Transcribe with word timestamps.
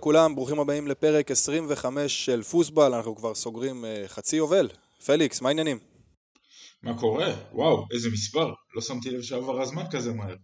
לכולם, 0.00 0.34
ברוכים 0.34 0.60
הבאים 0.60 0.88
לפרק 0.88 1.30
25 1.30 2.24
של 2.24 2.42
פוסבל, 2.42 2.94
אנחנו 2.94 3.16
כבר 3.16 3.34
סוגרים 3.34 3.84
uh, 3.84 4.08
חצי 4.08 4.36
יובל. 4.36 4.68
פליקס, 5.06 5.40
מה 5.40 5.48
העניינים? 5.48 5.78
מה 6.82 6.98
קורה? 6.98 7.32
וואו, 7.52 7.86
איזה 7.94 8.08
מספר, 8.12 8.52
לא 8.74 8.82
שמתי 8.82 9.10
לב 9.10 9.22
שעבר 9.22 9.62
הזמן 9.62 9.82
כזה 9.90 10.12
מהר. 10.12 10.34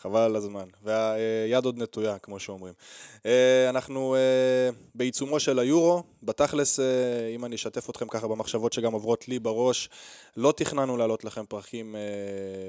חבל 0.00 0.20
על 0.20 0.36
הזמן, 0.36 0.68
והיד 0.82 1.64
עוד 1.64 1.78
נטויה, 1.78 2.18
כמו 2.18 2.40
שאומרים. 2.40 2.74
אה, 3.26 3.70
אנחנו 3.70 4.14
אה, 4.14 4.70
בעיצומו 4.94 5.40
של 5.40 5.58
היורו, 5.58 6.02
בתכלס, 6.22 6.80
אם 7.34 7.44
אני 7.44 7.54
אשתף 7.54 7.90
אתכם 7.90 8.08
ככה 8.08 8.28
במחשבות 8.28 8.72
שגם 8.72 8.92
עוברות 8.92 9.28
לי 9.28 9.38
בראש, 9.38 9.88
לא 10.36 10.52
תכננו 10.56 10.96
להעלות 10.96 11.24
לכם 11.24 11.46
פרחים 11.46 11.96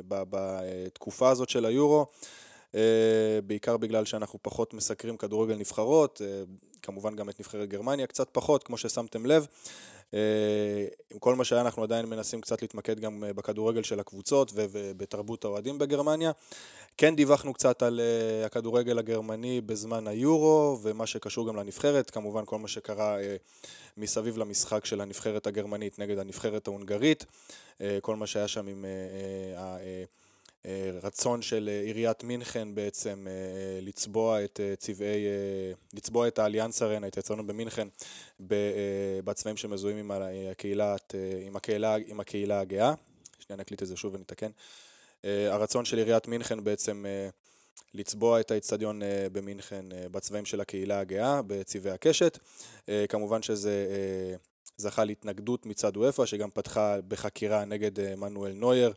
בתקופה 0.08 1.30
הזאת 1.30 1.50
של 1.50 1.66
היורו. 1.66 2.06
אה, 2.76 3.40
בעיקר 3.46 3.78
בגלל 3.78 4.06
שאנחנו 4.06 4.40
פחות 4.42 4.74
מסקרים 4.74 5.18
כדורגל 5.18 5.56
נבחרות, 5.56 6.22
אה, 6.26 6.44
כמובן 6.82 7.16
גם 7.16 7.30
את 7.30 7.40
נבחרת 7.40 7.70
גרמניה 7.70 8.08
קצת 8.08 8.30
פחות, 8.32 8.64
כמו 8.64 8.78
ששמתם 8.78 9.26
לב. 9.26 9.48
אה, 10.14 10.20
עם 11.12 11.20
כל 11.20 11.36
מה 11.36 11.44
שהיה 11.44 11.62
אנחנו 11.62 11.84
עדיין 11.84 12.06
מנסים 12.06 12.42
קצת 12.42 12.62
להתמקד 12.62 13.00
גם 13.00 13.24
בכדורגל 13.36 13.84
של 13.84 14.00
הקבוצות 14.00 14.52
ובתרבות 14.56 15.46
האוהדים 15.46 15.78
בגרמניה. 15.78 16.32
כן 16.98 17.16
דיווחנו 17.16 17.54
קצת 17.54 17.84
על 17.84 18.02
הכדורגל 18.46 19.00
הגרמני 19.00 19.62
בזמן 19.62 20.08
היורו 20.08 20.80
ומה 20.82 21.08
שקשור 21.08 21.48
גם 21.48 21.56
לנבחרת, 21.56 22.10
כמובן 22.10 22.46
כל 22.46 22.60
מה 22.60 22.68
שקרה 22.68 23.18
מסביב 23.98 24.38
למשחק 24.38 24.86
של 24.86 25.02
הנבחרת 25.02 25.48
הגרמנית 25.48 26.00
נגד 26.00 26.20
הנבחרת 26.20 26.68
ההונגרית, 26.68 27.26
כל 28.02 28.16
מה 28.16 28.28
שהיה 28.28 28.48
שם 28.48 28.68
עם 28.68 28.86
רצון 31.04 31.42
של 31.42 31.70
אה, 31.72 31.82
עיריית 31.82 32.24
מינכן 32.24 32.76
בעצם 32.76 33.28
אה, 33.30 33.80
לצבוע 33.82 34.44
את 34.44 34.60
צבעי, 34.78 35.26
לצבוע 35.94 36.28
את 36.28 36.40
האליאנס 36.40 36.82
ארנה, 36.82 37.08
את 37.08 37.16
היצרנו 37.16 37.48
במינכן, 37.48 37.88
בצבעים 39.24 39.58
שמזוהים 39.58 39.98
עם 39.98 40.12
הקהילה, 40.52 40.96
עם 41.46 41.56
הקהילה, 41.56 41.96
עם 42.08 42.20
הקהילה 42.20 42.60
הגאה. 42.60 42.94
שנייה 43.40 43.60
נקליט 43.60 43.84
את 43.84 43.88
זה 43.88 43.96
שוב 43.98 44.14
ונתקן. 44.16 44.52
הרצון 45.24 45.86
של 45.86 45.98
עיריית 45.98 46.28
מינכן 46.28 46.64
בעצם 46.64 47.06
לצבוע 47.94 48.40
את 48.40 48.52
האיצטדיון 48.52 49.02
במינכן 49.32 49.86
בצבעים 50.12 50.46
של 50.46 50.62
הקהילה 50.62 51.00
הגאה, 51.00 51.42
בצבעי 51.48 51.94
הקשת. 51.94 52.40
כמובן 53.10 53.42
שזה 53.42 53.88
זכה 54.78 55.04
להתנגדות 55.04 55.66
מצד 55.66 55.98
וופא, 55.98 56.26
שגם 56.26 56.50
פתחה 56.54 56.98
בחקירה 57.08 57.66
נגד 57.66 58.16
מנואל 58.16 58.52
נויר. 58.52 58.94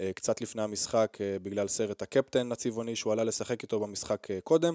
אה, 0.00 0.12
קצת 0.14 0.40
לפני 0.40 0.62
המשחק 0.62 1.18
אה, 1.20 1.36
בגלל 1.42 1.68
סרט 1.68 2.02
הקפטן 2.02 2.52
הצבעוני 2.52 2.96
שהוא 2.96 3.12
עלה 3.12 3.24
לשחק 3.24 3.62
איתו 3.62 3.80
במשחק 3.80 4.30
אה, 4.30 4.38
קודם. 4.44 4.74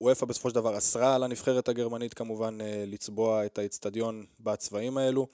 וופא 0.00 0.26
בסופו 0.26 0.48
של 0.48 0.54
דבר 0.54 0.78
אסרה 0.78 1.14
על 1.14 1.22
הנבחרת 1.22 1.68
הגרמנית 1.68 2.14
כמובן 2.14 2.58
לצבוע 2.86 3.46
את 3.46 3.58
האצטדיון 3.58 4.24
בצבעים 4.40 4.98
האלו. 4.98 5.26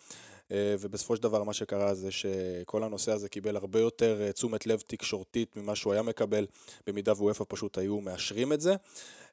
ובסופו 0.55 1.17
של 1.17 1.23
דבר 1.23 1.43
מה 1.43 1.53
שקרה 1.53 1.95
זה 1.95 2.11
שכל 2.11 2.83
הנושא 2.83 3.13
הזה 3.13 3.29
קיבל 3.29 3.57
הרבה 3.57 3.81
יותר 3.81 4.33
תשומת 4.33 4.67
לב 4.67 4.83
תקשורתית 4.87 5.57
ממה 5.57 5.75
שהוא 5.75 5.93
היה 5.93 6.03
מקבל 6.03 6.47
במידה 6.87 7.13
ווופא 7.13 7.45
פשוט 7.49 7.79
היו 7.79 8.01
מאשרים 8.01 8.53
את 8.53 8.61
זה. 8.61 8.75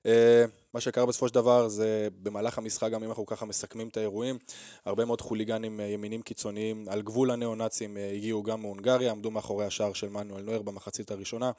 אה, 0.06 0.46
מה 0.74 0.80
שקרה 0.80 1.06
בסופו 1.06 1.28
של 1.28 1.34
דבר 1.34 1.68
זה 1.68 2.08
במהלך 2.24 2.58
המשחק, 2.58 2.92
גם 2.92 3.04
אם 3.04 3.10
אנחנו 3.10 3.26
ככה 3.26 3.46
מסכמים 3.46 3.88
את 3.88 3.98
האירועים, 3.98 4.38
הרבה 4.86 5.06
מאוד 5.06 5.22
חוליגנים 5.22 5.80
אה, 5.80 5.86
ימינים 5.86 6.22
קיצוניים 6.22 6.86
על 6.90 7.02
גבול 7.02 7.32
הניאו-נאצים 7.32 7.98
אה, 7.98 8.12
הגיעו 8.12 8.44
גם 8.44 8.62
מהונגריה, 8.62 9.12
עמדו 9.12 9.32
מאחורי 9.32 9.66
השער 9.66 9.94
של 9.94 10.10
מנואל 10.10 10.42
נויר 10.44 10.62
במחצית 10.62 11.12
הראשונה, 11.12 11.52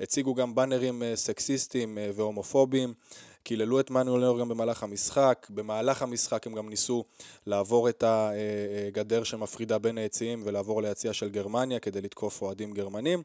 הציגו 0.00 0.34
גם 0.34 0.54
באנרים 0.54 1.02
סקסיסטיים 1.14 1.98
והומופוביים, 2.14 2.94
קיללו 3.42 3.80
את 3.80 3.90
מנואל 3.90 4.20
נויר 4.20 4.40
גם 4.40 4.48
במהלך 4.48 4.82
המשחק, 4.82 5.46
במהלך 5.50 6.02
המשחק 6.02 6.46
הם 6.46 6.54
גם 6.54 6.68
ניסו 6.68 7.04
לעבור 7.46 7.88
את 7.88 8.04
הגדר 8.06 9.24
שמפרידה 9.24 9.78
בין 9.78 9.98
היציעים 9.98 10.42
ולעבור 10.44 10.82
ליציע 10.82 11.12
של 11.12 11.28
גרמניה 11.28 11.78
כדי 11.78 12.00
לתקוף 12.00 12.42
אוהדים 12.42 12.72
גרמנים. 12.72 13.22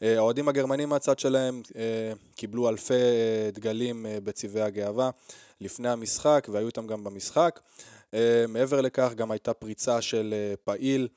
האוהדים 0.00 0.48
הגרמנים 0.48 0.88
מהצד 0.88 1.18
שלהם 1.18 1.62
אה, 1.76 2.12
קיבלו 2.36 2.68
אלפי 2.68 2.94
אה, 2.94 3.50
דגלים 3.52 4.06
אה, 4.06 4.18
בצבעי 4.24 4.62
הגאווה 4.62 5.10
לפני 5.60 5.88
המשחק 5.88 6.48
והיו 6.52 6.66
איתם 6.66 6.86
גם 6.86 7.04
במשחק. 7.04 7.60
מעבר 8.48 8.80
לכך 8.80 9.12
גם 9.14 9.30
הייתה 9.30 9.54
פריצה 9.54 10.00
של 10.00 10.34
פעיל 10.64 11.08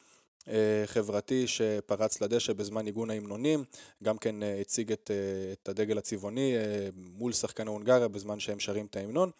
חברתי 0.85 1.47
שפרץ 1.47 2.22
לדשא 2.22 2.53
בזמן 2.53 2.85
ניגון 2.85 3.09
ההמנונים, 3.09 3.63
גם 4.03 4.18
כן 4.18 4.35
הציג 4.62 4.91
את, 4.91 5.12
את 5.53 5.69
הדגל 5.69 5.97
הצבעוני 5.97 6.56
מול 6.96 7.34
שחקני 7.34 7.69
הונגריה 7.69 8.07
בזמן 8.07 8.40
שהם 8.40 8.59
שרים 8.59 8.85
את 8.85 8.96
ההמנון. 8.96 9.31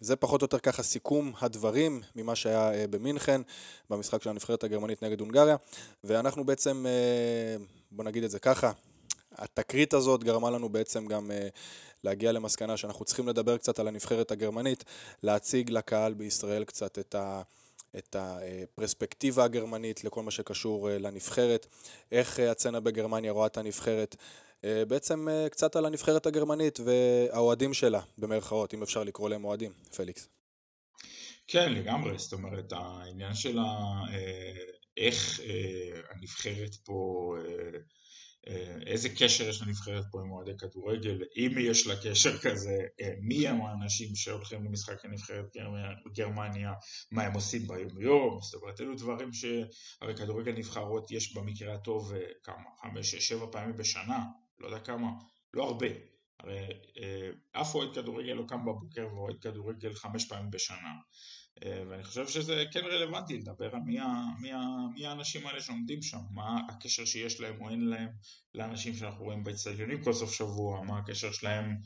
זה 0.00 0.16
פחות 0.16 0.42
או 0.42 0.44
יותר 0.44 0.58
ככה 0.58 0.82
סיכום 0.82 1.32
הדברים 1.40 2.02
ממה 2.16 2.36
שהיה 2.36 2.86
במינכן 2.86 3.40
במשחק 3.90 4.22
של 4.22 4.30
הנבחרת 4.30 4.64
הגרמנית 4.64 5.02
נגד 5.02 5.20
הונגריה 5.20 5.56
ואנחנו 6.04 6.44
בעצם 6.44 6.86
בוא 7.90 8.04
נגיד 8.04 8.24
את 8.24 8.30
זה 8.30 8.38
ככה, 8.38 8.72
התקרית 9.32 9.94
הזאת 9.94 10.24
גרמה 10.24 10.50
לנו 10.50 10.68
בעצם 10.68 11.06
גם 11.06 11.30
להגיע 12.04 12.32
למסקנה 12.32 12.76
שאנחנו 12.76 13.04
צריכים 13.04 13.28
לדבר 13.28 13.56
קצת 13.56 13.78
על 13.78 13.88
הנבחרת 13.88 14.30
הגרמנית, 14.30 14.84
להציג 15.22 15.70
לקהל 15.70 16.14
בישראל 16.14 16.64
קצת 16.64 16.98
את 16.98 17.14
ה... 17.14 17.42
את 17.98 18.16
הפרספקטיבה 18.18 19.44
הגרמנית 19.44 20.04
לכל 20.04 20.22
מה 20.22 20.30
שקשור 20.30 20.88
uh, 20.88 20.92
לנבחרת, 20.92 21.66
איך 22.12 22.38
uh, 22.38 22.42
הצצנה 22.42 22.80
בגרמניה 22.80 23.32
רואה 23.32 23.46
את 23.46 23.56
הנבחרת, 23.56 24.16
uh, 24.16 24.64
בעצם 24.88 25.28
קצת 25.50 25.76
על 25.76 25.86
הנבחרת 25.86 26.26
הגרמנית 26.26 26.78
והאוהדים 26.84 27.74
שלה, 27.74 28.00
במרכאות, 28.18 28.74
אם 28.74 28.82
אפשר 28.82 29.04
לקרוא 29.04 29.28
להם 29.28 29.44
אוהדים, 29.44 29.72
פליקס. 29.96 30.28
כן, 31.46 31.72
לגמרי, 31.72 32.18
זאת 32.18 32.32
אומרת, 32.32 32.72
העניין 32.72 33.34
של. 33.34 33.58
איך 35.00 35.40
אה, 35.40 36.00
הנבחרת 36.10 36.74
פה, 36.74 37.34
אה, 37.38 37.42
אה, 37.42 37.78
איזה 38.86 39.08
קשר 39.08 39.48
יש 39.48 39.62
לנבחרת 39.62 40.04
פה 40.10 40.20
עם 40.20 40.30
אוהדי 40.30 40.56
כדורגל, 40.58 41.18
אם 41.36 41.50
יש 41.58 41.86
לה 41.86 41.94
קשר 42.04 42.38
כזה, 42.38 42.76
אה, 43.00 43.12
מי 43.20 43.48
הם 43.48 43.60
האנשים 43.60 44.16
שהולכים 44.16 44.64
למשחק 44.64 45.04
הנבחרת 45.04 45.56
גרמניה, 46.14 46.72
מה 47.12 47.22
הם 47.22 47.32
עושים 47.32 47.66
ביום 47.68 48.00
יום, 48.00 48.38
זאת 48.42 48.62
אומרת 48.62 48.80
אלו 48.80 48.94
דברים 48.94 49.32
שהרי 49.32 50.16
כדורגל 50.16 50.52
נבחרות 50.52 51.10
יש 51.10 51.34
במקרה 51.34 51.74
הטוב 51.74 52.12
אה, 52.14 52.20
כמה, 52.42 52.64
חמש, 52.82 53.14
שבע 53.14 53.46
פעמים 53.52 53.76
בשנה, 53.76 54.24
לא 54.58 54.66
יודע 54.66 54.80
כמה, 54.80 55.08
לא 55.54 55.64
הרבה, 55.64 55.88
הרי 56.40 56.66
אה, 57.02 57.60
אף 57.60 57.74
אוהד 57.74 57.94
כדורגל 57.94 58.32
לא 58.32 58.44
קם 58.48 58.64
בבוקר 58.64 59.06
ואוהד 59.14 59.36
כדורגל 59.40 59.94
חמש 59.94 60.24
פעמים 60.28 60.50
בשנה. 60.50 60.76
אה, 60.76 61.39
ואני 61.64 62.04
חושב 62.04 62.28
שזה 62.28 62.64
כן 62.72 62.80
רלוונטי 62.84 63.38
לדבר 63.38 63.74
על 63.74 63.80
מי, 63.80 63.98
מי, 64.40 64.50
מי 64.94 65.06
האנשים 65.06 65.46
האלה 65.46 65.60
שעומדים 65.60 66.02
שם, 66.02 66.18
מה 66.30 66.60
הקשר 66.68 67.04
שיש 67.04 67.40
להם 67.40 67.60
או 67.60 67.70
אין 67.70 67.80
להם 67.80 68.08
לאנשים 68.54 68.94
שאנחנו 68.94 69.24
רואים 69.24 69.44
באצטדיונים 69.44 70.04
כל 70.04 70.12
סוף 70.12 70.32
שבוע, 70.32 70.82
מה 70.82 70.98
הקשר 70.98 71.32
שלהם 71.32 71.76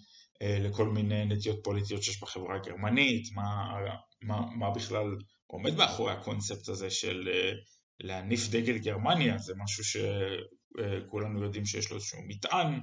אה, 0.42 0.58
לכל 0.60 0.88
מיני 0.88 1.24
נטיות 1.24 1.58
פוליטיות 1.64 2.02
שיש 2.02 2.22
בחברה 2.22 2.56
הגרמנית, 2.56 3.32
מה, 3.32 3.74
מה, 4.22 4.40
מה 4.56 4.70
בכלל 4.70 5.06
עומד 5.46 5.74
מאחורי 5.74 6.12
הקונספט 6.12 6.68
הזה 6.68 6.90
של 6.90 7.28
אה, 7.32 7.52
להניף 8.00 8.48
דגל 8.50 8.78
גרמניה, 8.78 9.38
זה 9.38 9.52
משהו 9.56 9.84
שכולנו 9.84 11.42
יודעים 11.42 11.66
שיש 11.66 11.90
לו 11.90 11.96
איזשהו 11.96 12.18
מטען 12.28 12.80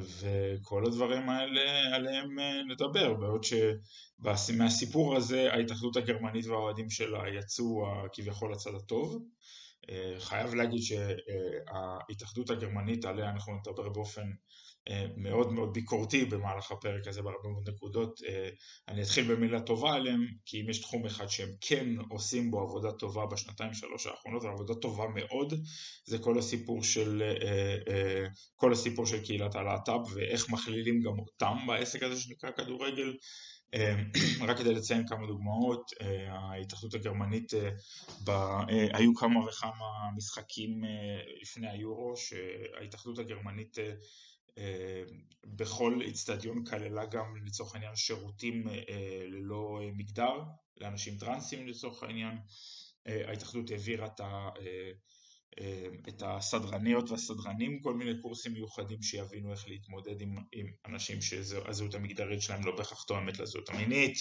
וכל 0.00 0.86
הדברים 0.86 1.28
האלה 1.28 1.96
עליהם 1.96 2.36
נדבר, 2.68 3.14
בעוד 3.14 3.44
שמהסיפור 4.36 5.16
הזה 5.16 5.52
ההתאחדות 5.52 5.96
הגרמנית 5.96 6.46
והאוהדים 6.46 6.90
שלה 6.90 7.22
יצאו 7.38 7.86
כביכול 8.12 8.52
לצד 8.52 8.70
הטוב. 8.74 9.22
חייב 10.18 10.54
להגיד 10.54 10.80
שההתאחדות 10.82 12.50
הגרמנית 12.50 13.04
עליה 13.04 13.30
אנחנו 13.30 13.52
נדבר 13.56 13.88
באופן 13.88 14.30
אה, 14.90 15.06
מאוד 15.16 15.52
מאוד 15.52 15.72
ביקורתי 15.72 16.24
במהלך 16.24 16.72
הפרק 16.72 17.06
הזה 17.06 17.22
בהרבה 17.22 17.48
מאוד 17.48 17.68
נקודות. 17.70 18.20
אה, 18.28 18.48
אני 18.88 19.02
אתחיל 19.02 19.34
במילה 19.34 19.60
טובה 19.60 19.94
עליהם, 19.94 20.26
כי 20.44 20.60
אם 20.60 20.70
יש 20.70 20.80
תחום 20.80 21.06
אחד 21.06 21.26
שהם 21.28 21.48
כן 21.60 21.88
עושים 22.10 22.50
בו 22.50 22.60
עבודה 22.60 22.92
טובה 22.92 23.26
בשנתיים 23.26 23.74
שלוש 23.74 24.06
האחרונות, 24.06 24.44
עבודה 24.44 24.74
טובה 24.74 25.04
מאוד, 25.14 25.54
זה 26.06 26.18
כל 26.18 26.38
הסיפור 26.38 26.82
של, 26.82 27.22
אה, 27.22 28.26
כל 28.56 28.72
הסיפור 28.72 29.06
של 29.06 29.24
קהילת 29.24 29.54
הלהט"ב 29.54 30.12
ואיך 30.14 30.50
מכלילים 30.50 31.00
גם 31.00 31.18
אותם 31.18 31.56
בעסק 31.66 32.02
הזה 32.02 32.20
שנקרא 32.20 32.50
כדורגל. 32.50 33.14
רק 34.48 34.58
כדי 34.58 34.74
לציין 34.74 35.08
כמה 35.08 35.26
דוגמאות, 35.26 35.90
ההתאחדות 36.28 36.94
הגרמנית, 36.94 37.52
היו 38.68 39.14
כמה 39.14 39.40
וכמה 39.46 40.10
משחקים 40.16 40.84
לפני 41.42 41.70
היורו 41.70 42.14
שההתאחדות 42.16 43.18
הגרמנית 43.18 43.78
אה, 44.58 45.02
בכל 45.44 46.00
איצטדיון 46.02 46.64
כללה 46.64 47.06
גם 47.06 47.36
לצורך 47.46 47.74
העניין 47.74 47.96
שירותים 47.96 48.68
אה, 48.68 49.24
ללא 49.26 49.80
מגדר, 49.96 50.42
לאנשים 50.76 51.18
טרנסים 51.18 51.66
לצורך 51.68 52.02
העניין. 52.02 52.38
אה, 53.06 53.28
ההתאחדות 53.28 53.70
העבירה 53.70 54.06
את 54.06 54.20
את 56.08 56.22
הסדרניות 56.26 57.10
והסדרנים, 57.10 57.80
כל 57.80 57.94
מיני 57.94 58.20
קורסים 58.22 58.52
מיוחדים 58.52 59.02
שיבינו 59.02 59.52
איך 59.52 59.68
להתמודד 59.68 60.20
עם, 60.20 60.36
עם 60.52 60.66
אנשים 60.86 61.22
שהזהות 61.22 61.94
המגדרית 61.94 62.42
שלהם 62.42 62.66
לא 62.66 62.76
בהכרח 62.76 63.02
תואמת 63.02 63.38
לזהות 63.38 63.68
המינית. 63.68 64.18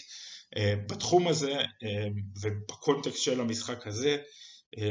בתחום 0.89 1.27
הזה 1.27 1.53
ובקונטקסט 2.41 3.23
של 3.23 3.41
המשחק 3.41 3.87
הזה, 3.87 4.17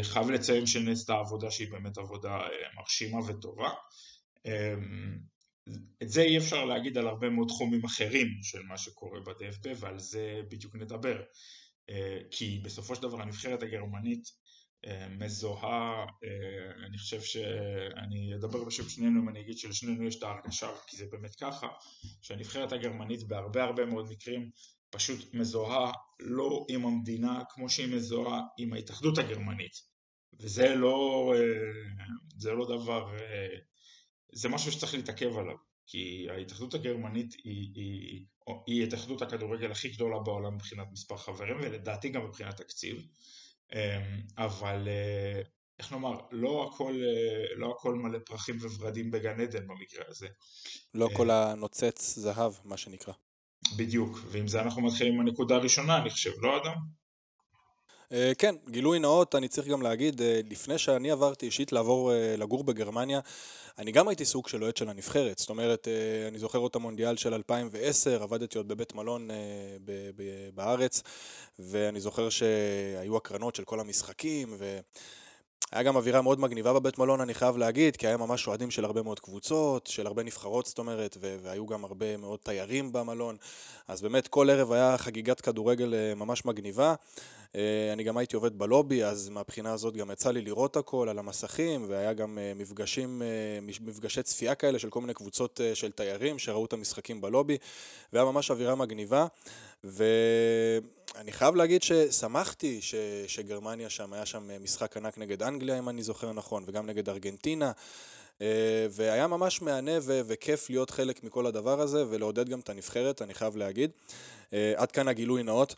חייב 0.03 0.31
לציין 0.31 0.67
שנעשתה 0.67 1.15
עבודה 1.15 1.51
שהיא 1.51 1.71
באמת 1.71 1.99
עבודה 1.99 2.39
מרשימה 2.77 3.19
וטובה. 3.29 3.71
את 6.03 6.09
זה 6.09 6.23
אי 6.23 6.39
אפשר 6.39 6.65
להגיד 6.65 6.99
על 6.99 7.09
הרבה 7.09 7.31
מאוד 7.31 7.49
תחומים 7.49 7.85
אחרים 7.85 8.29
של 8.43 8.63
מה 8.63 8.79
שקורה 8.79 9.21
ב-DFB 9.21 9.69
ועל 9.77 9.99
זה 9.99 10.41
בדיוק 10.51 10.77
נדבר. 10.77 11.23
כי 12.31 12.61
בסופו 12.65 12.95
של 12.95 13.03
דבר 13.03 13.23
הנבחרת 13.23 13.63
הגרמנית 13.63 14.25
אה, 14.29 14.46
מזוהה, 15.19 16.05
אה, 16.25 16.87
אני 16.87 16.99
חושב 16.99 17.20
שאני 17.20 18.34
אדבר 18.34 18.64
בשם 18.64 18.88
שנינו 18.88 19.23
אם 19.23 19.28
אני 19.28 19.40
אגיד 19.40 19.58
שלשנינו 19.58 20.05
יש 20.05 20.17
את 20.19 20.23
ההרגשה, 20.23 20.70
כי 20.87 20.96
זה 20.96 21.06
באמת 21.11 21.34
ככה, 21.34 21.69
שהנבחרת 22.23 22.73
הגרמנית 22.73 23.23
בהרבה 23.28 23.64
הרבה 23.64 23.87
מאוד 23.87 24.11
מקרים 24.11 24.50
פשוט 24.90 25.34
מזוהה 25.34 25.93
לא 26.20 26.67
עם 26.69 26.87
המדינה 26.87 27.43
כמו 27.50 27.69
שהיא 27.69 27.94
מזוהה 27.94 28.40
עם 28.58 28.73
ההתאחדות 28.73 29.19
הגרמנית. 29.19 29.73
וזה 30.40 30.75
לא, 30.75 31.32
אה, 31.37 31.40
זה 32.38 32.52
לא 32.52 32.67
דבר, 32.67 33.17
זה 34.32 34.49
משהו 34.49 34.73
שצריך 34.73 34.94
להתעכב 34.94 35.38
עליו 35.38 35.56
כי 35.87 36.26
ההתאחדות 36.31 36.75
הגרמנית 36.75 37.34
היא, 37.44 37.73
היא, 37.75 38.25
היא 38.67 38.84
התאחדות 38.84 39.23
הכדורגל 39.23 39.70
הכי 39.70 39.88
גדולה 39.88 40.19
בעולם 40.19 40.55
מבחינת 40.55 40.87
מספר 40.93 41.17
חברים 41.17 41.56
ולדעתי 41.61 42.08
גם 42.08 42.26
מבחינת 42.26 42.56
תקציב 42.56 43.06
אבל 44.39 44.89
אה, 44.89 45.43
איך 45.79 45.93
נאמר, 45.93 46.21
לא 46.31 46.71
הכל, 46.71 46.93
אה, 46.93 47.57
לא 47.57 47.75
הכל 47.77 47.95
מלא 47.95 48.19
פרחים 48.27 48.57
וורדים 48.57 49.11
בגן 49.11 49.41
עדן 49.41 49.67
במקרה 49.67 50.05
הזה. 50.09 50.29
לא 50.95 51.09
כל 51.17 51.31
אה, 51.31 51.53
הנוצץ 51.53 52.19
זהב, 52.19 52.53
מה 52.65 52.77
שנקרא. 52.77 53.15
בדיוק, 53.77 54.19
ועם 54.31 54.49
זה 54.49 54.61
אנחנו 54.61 54.83
מתחילים 54.83 55.15
עם 55.15 55.21
הנקודה 55.21 55.55
הראשונה, 55.55 55.99
אני 55.99 56.11
חושב, 56.11 56.31
לא 56.39 56.63
אדם? 56.63 56.77
כן, 58.38 58.55
גילוי 58.69 58.99
נאות, 58.99 59.35
אני 59.35 59.49
צריך 59.49 59.69
גם 59.69 59.82
להגיד, 59.82 60.20
לפני 60.50 60.79
שאני 60.79 61.11
עברתי 61.11 61.47
אישית 61.47 61.73
לעבור 61.73 62.12
לגור 62.38 62.64
בגרמניה, 62.64 63.20
אני 63.79 63.93
גם 63.93 64.08
הייתי 64.08 64.25
סוג 64.25 64.49
של 64.49 64.62
אוהד 64.62 64.76
של 64.76 64.88
הנבחרת, 64.88 65.38
זאת 65.38 65.50
אומרת, 65.50 65.88
אה, 65.88 66.29
אני 66.29 66.38
זוכר 66.38 66.67
את 66.67 66.76
המונדיאל 66.76 67.17
של 67.17 67.35
2010, 67.35 68.23
עבדתי 68.23 68.58
עוד 68.58 68.69
בבית 68.69 68.94
מלון 68.94 69.31
אה, 69.31 69.37
בארץ, 70.55 71.03
ואני 71.58 72.00
זוכר 72.00 72.29
שהיו 72.29 73.17
הקרנות 73.17 73.55
של 73.55 73.64
כל 73.64 73.81
המשחקים, 73.81 74.56
ו... 74.59 74.79
היה 75.73 75.82
גם 75.82 75.97
אווירה 75.97 76.23
מאוד 76.23 76.41
מגניבה 76.41 76.73
בבית 76.73 76.99
מלון, 76.99 77.20
אני 77.20 77.35
חייב 77.35 77.56
להגיד, 77.56 77.97
כי 77.97 78.06
היה 78.06 78.17
ממש 78.17 78.49
אוהדים 78.49 78.70
של 78.70 78.85
הרבה 78.85 79.02
מאוד 79.02 79.20
קבוצות, 79.20 79.87
של 79.87 80.06
הרבה 80.06 80.23
נבחרות, 80.23 80.67
זאת 80.67 80.79
אומרת, 80.79 81.17
והיו 81.20 81.67
גם 81.67 81.85
הרבה 81.85 82.17
מאוד 82.17 82.38
תיירים 82.43 82.93
במלון. 82.93 83.37
אז 83.88 84.02
באמת, 84.02 84.29
כל 84.29 84.50
ערב 84.50 84.73
היה 84.73 84.99
חגיגת 84.99 85.41
כדורגל 85.41 85.94
אה, 85.94 86.14
ממש 86.14 86.44
מגניבה. 86.44 86.94
אה, 87.55 87.93
אני 87.93 88.05
גם 88.05 88.17
הייתי 88.17 88.37
עובד 88.37 88.59
בלובי, 88.59 89.05
אז 89.05 89.29
מהבחינה 89.29 89.73
הזאת 89.73 89.97
גם 89.97 90.11
יצא 90.11 90.31
לי 90.31 90.41
לראות 90.41 90.77
הכל 90.77 91.09
על 91.09 91.19
המסכים, 91.19 91.85
והיה 91.89 92.13
גם 92.13 92.39
אה, 92.39 92.53
מפגשים, 92.57 93.23
מפגשי 93.63 94.23
צפייה 94.23 94.55
כאלה 94.55 94.79
של 94.79 94.91
כל 94.91 95.01
מיני 95.01 95.15
קבוצות 95.15 95.61
של 95.75 95.91
תיירים 95.91 96.39
שראו 96.39 96.65
את 96.65 96.73
המשחקים 96.73 97.21
בלובי, 97.21 97.59
והיה 98.13 98.25
ממש 98.25 98.51
אווירה 98.51 98.75
מגניבה. 98.75 99.27
ואני 99.85 101.33
חייב 101.33 101.55
להגיד 101.55 101.83
ששמחתי 101.83 102.83
ש... 102.83 102.95
שגרמניה 103.27 103.91
שם, 103.91 104.13
היה 104.13 104.27
שם 104.27 104.51
משחק 104.65 104.97
ענק 104.97 105.19
נגד 105.19 105.43
אנגליה, 105.43 105.79
אם 105.79 105.89
אני 105.89 106.03
זוכר 106.03 106.33
נכון, 106.33 106.65
וגם 106.67 106.87
נגד 106.87 107.09
ארגנטינה. 107.09 107.73
אה, 108.41 108.87
והיה 108.91 109.27
ממש 109.27 109.63
מהנה 109.63 109.93
ו- 110.03 110.21
וכיף 110.27 110.71
להיות 110.71 110.91
חלק 110.91 111.25
מכל 111.25 111.47
הדבר 111.47 111.81
הזה 111.81 112.05
ולעודד 112.09 112.49
גם 112.49 112.61
את 112.61 112.69
הנבחרת, 112.69 113.23
אני 113.23 113.35
חייב 113.35 113.57
להגיד. 113.57 113.91
אה, 114.53 114.73
עד 114.77 114.93
כאן 114.93 115.09
הגילוי 115.09 115.43
נאות. 115.43 115.75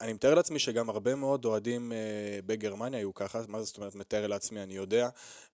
אה, 0.00 0.04
אני 0.04 0.12
מתאר 0.12 0.34
לעצמי 0.34 0.58
שגם 0.58 0.90
הרבה 0.90 1.14
מאוד 1.14 1.44
אוהדים 1.44 1.92
אה, 1.92 1.98
בגרמניה 2.46 2.98
היו 2.98 3.14
ככה, 3.14 3.40
מה 3.48 3.62
זאת 3.62 3.76
אומרת 3.76 3.94
מתאר 3.94 4.26
לעצמי, 4.26 4.62
אני 4.62 4.74
יודע, 4.74 5.08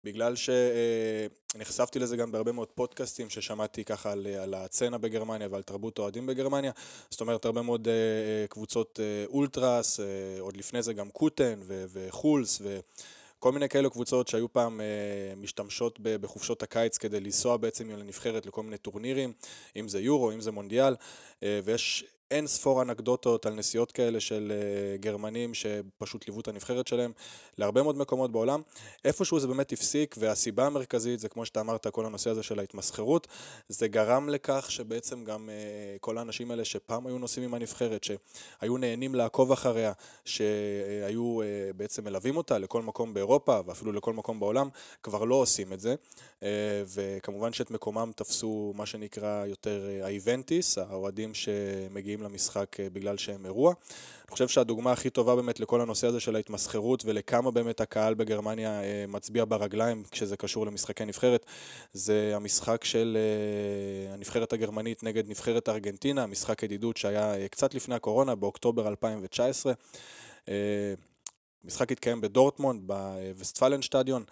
בגלל 0.04 0.34
שנחשפתי 0.36 1.98
אה, 1.98 2.04
לזה 2.04 2.16
גם 2.16 2.32
בהרבה 2.32 2.52
מאוד 2.52 2.68
פודקאסטים 2.68 3.30
ששמעתי 3.30 3.84
ככה 3.84 4.12
על, 4.12 4.26
על 4.26 4.54
הצצנה 4.54 4.98
בגרמניה 4.98 5.48
ועל 5.50 5.62
תרבות 5.62 5.98
אוהדים 5.98 6.26
בגרמניה, 6.26 6.72
זאת 7.10 7.20
אומרת 7.20 7.44
הרבה 7.44 7.62
מאוד 7.62 7.88
אה, 7.88 8.46
קבוצות 8.48 9.00
אולטרס, 9.26 10.00
עוד 10.40 10.56
לפני 10.56 10.82
זה 10.82 10.92
גם 10.92 11.10
קוטן 11.10 11.60
ו, 11.66 11.84
וחולס 11.92 12.58
ו... 12.62 12.80
כל 13.38 13.52
מיני 13.52 13.68
כאלו 13.68 13.90
קבוצות 13.90 14.28
שהיו 14.28 14.52
פעם 14.52 14.80
אה, 14.80 14.86
משתמשות 15.36 15.98
בחופשות 16.00 16.62
הקיץ 16.62 16.98
כדי 16.98 17.20
לנסוע 17.20 17.56
בעצם 17.56 17.90
לנבחרת 17.90 18.46
לכל 18.46 18.62
מיני 18.62 18.78
טורנירים, 18.78 19.32
אם 19.76 19.88
זה 19.88 20.00
יורו, 20.00 20.32
אם 20.32 20.40
זה 20.40 20.50
מונדיאל, 20.50 20.94
אה, 21.42 21.60
ויש 21.64 22.04
אין 22.30 22.46
ספור 22.46 22.82
אנקדוטות 22.82 23.46
על 23.46 23.54
נסיעות 23.54 23.92
כאלה 23.92 24.20
של 24.20 24.52
uh, 24.52 25.02
גרמנים 25.02 25.54
שפשוט 25.54 26.28
ליוו 26.28 26.40
את 26.40 26.48
הנבחרת 26.48 26.86
שלהם 26.86 27.12
להרבה 27.58 27.82
מאוד 27.82 27.96
מקומות 27.96 28.32
בעולם. 28.32 28.62
איפשהו 29.04 29.40
זה 29.40 29.46
באמת 29.46 29.72
הפסיק, 29.72 30.14
והסיבה 30.18 30.66
המרכזית 30.66 31.20
זה 31.20 31.28
כמו 31.28 31.46
שאתה 31.46 31.60
אמרת, 31.60 31.86
כל 31.86 32.06
הנושא 32.06 32.30
הזה 32.30 32.42
של 32.42 32.58
ההתמסחרות, 32.58 33.26
זה 33.68 33.88
גרם 33.88 34.28
לכך 34.28 34.66
שבעצם 34.70 35.24
גם 35.24 35.48
uh, 35.48 35.98
כל 36.00 36.18
האנשים 36.18 36.50
האלה 36.50 36.64
שפעם 36.64 37.06
היו 37.06 37.18
נוסעים 37.18 37.46
עם 37.46 37.54
הנבחרת, 37.54 38.04
שהיו 38.04 38.76
נהנים 38.76 39.14
לעקוב 39.14 39.52
אחריה, 39.52 39.92
שהיו 40.24 41.40
uh, 41.42 41.76
בעצם 41.76 42.04
מלווים 42.04 42.36
אותה 42.36 42.58
לכל 42.58 42.82
מקום 42.82 43.14
באירופה 43.14 43.60
ואפילו 43.66 43.92
לכל 43.92 44.12
מקום 44.12 44.40
בעולם, 44.40 44.68
כבר 45.02 45.24
לא 45.24 45.34
עושים 45.34 45.72
את 45.72 45.80
זה. 45.80 45.94
וכמובן 46.86 47.52
שאת 47.52 47.70
מקומם 47.70 48.10
תפסו 48.16 48.72
מה 48.76 48.86
שנקרא 48.86 49.46
יותר 49.46 49.88
האיבנטיס, 50.02 50.78
האוהדים 50.78 51.34
שמגיעים 51.34 52.15
מגיעים 52.16 52.32
למשחק 52.32 52.80
אה, 52.80 52.90
בגלל 52.92 53.16
שהם 53.16 53.46
אירוע. 53.46 53.74
אני 54.24 54.32
חושב 54.32 54.48
שהדוגמה 54.48 54.92
הכי 54.92 55.10
טובה 55.10 55.36
באמת 55.36 55.60
לכל 55.60 55.80
הנושא 55.80 56.06
הזה 56.06 56.20
של 56.20 56.36
ההתמסחרות 56.36 57.04
ולכמה 57.04 57.50
באמת 57.50 57.80
הקהל 57.80 58.14
בגרמניה 58.14 58.82
אה, 58.82 59.04
מצביע 59.08 59.44
ברגליים 59.44 60.02
כשזה 60.10 60.36
קשור 60.36 60.66
למשחקי 60.66 61.04
נבחרת, 61.04 61.46
זה 61.92 62.32
המשחק 62.34 62.84
של 62.84 63.16
אה, 63.16 64.14
הנבחרת 64.14 64.52
הגרמנית 64.52 65.02
נגד 65.02 65.28
נבחרת 65.28 65.68
ארגנטינה, 65.68 66.26
משחק 66.26 66.62
ידידות 66.62 66.96
שהיה 66.96 67.48
קצת 67.48 67.74
לפני 67.74 67.94
הקורונה, 67.94 68.34
באוקטובר 68.34 68.88
2019. 68.88 69.72
המשחק 71.64 71.92
התקיים 71.92 72.20
בדורטמונד, 72.20 72.82
בווסטפלן 72.86 73.82
שטדיון. 73.82 74.24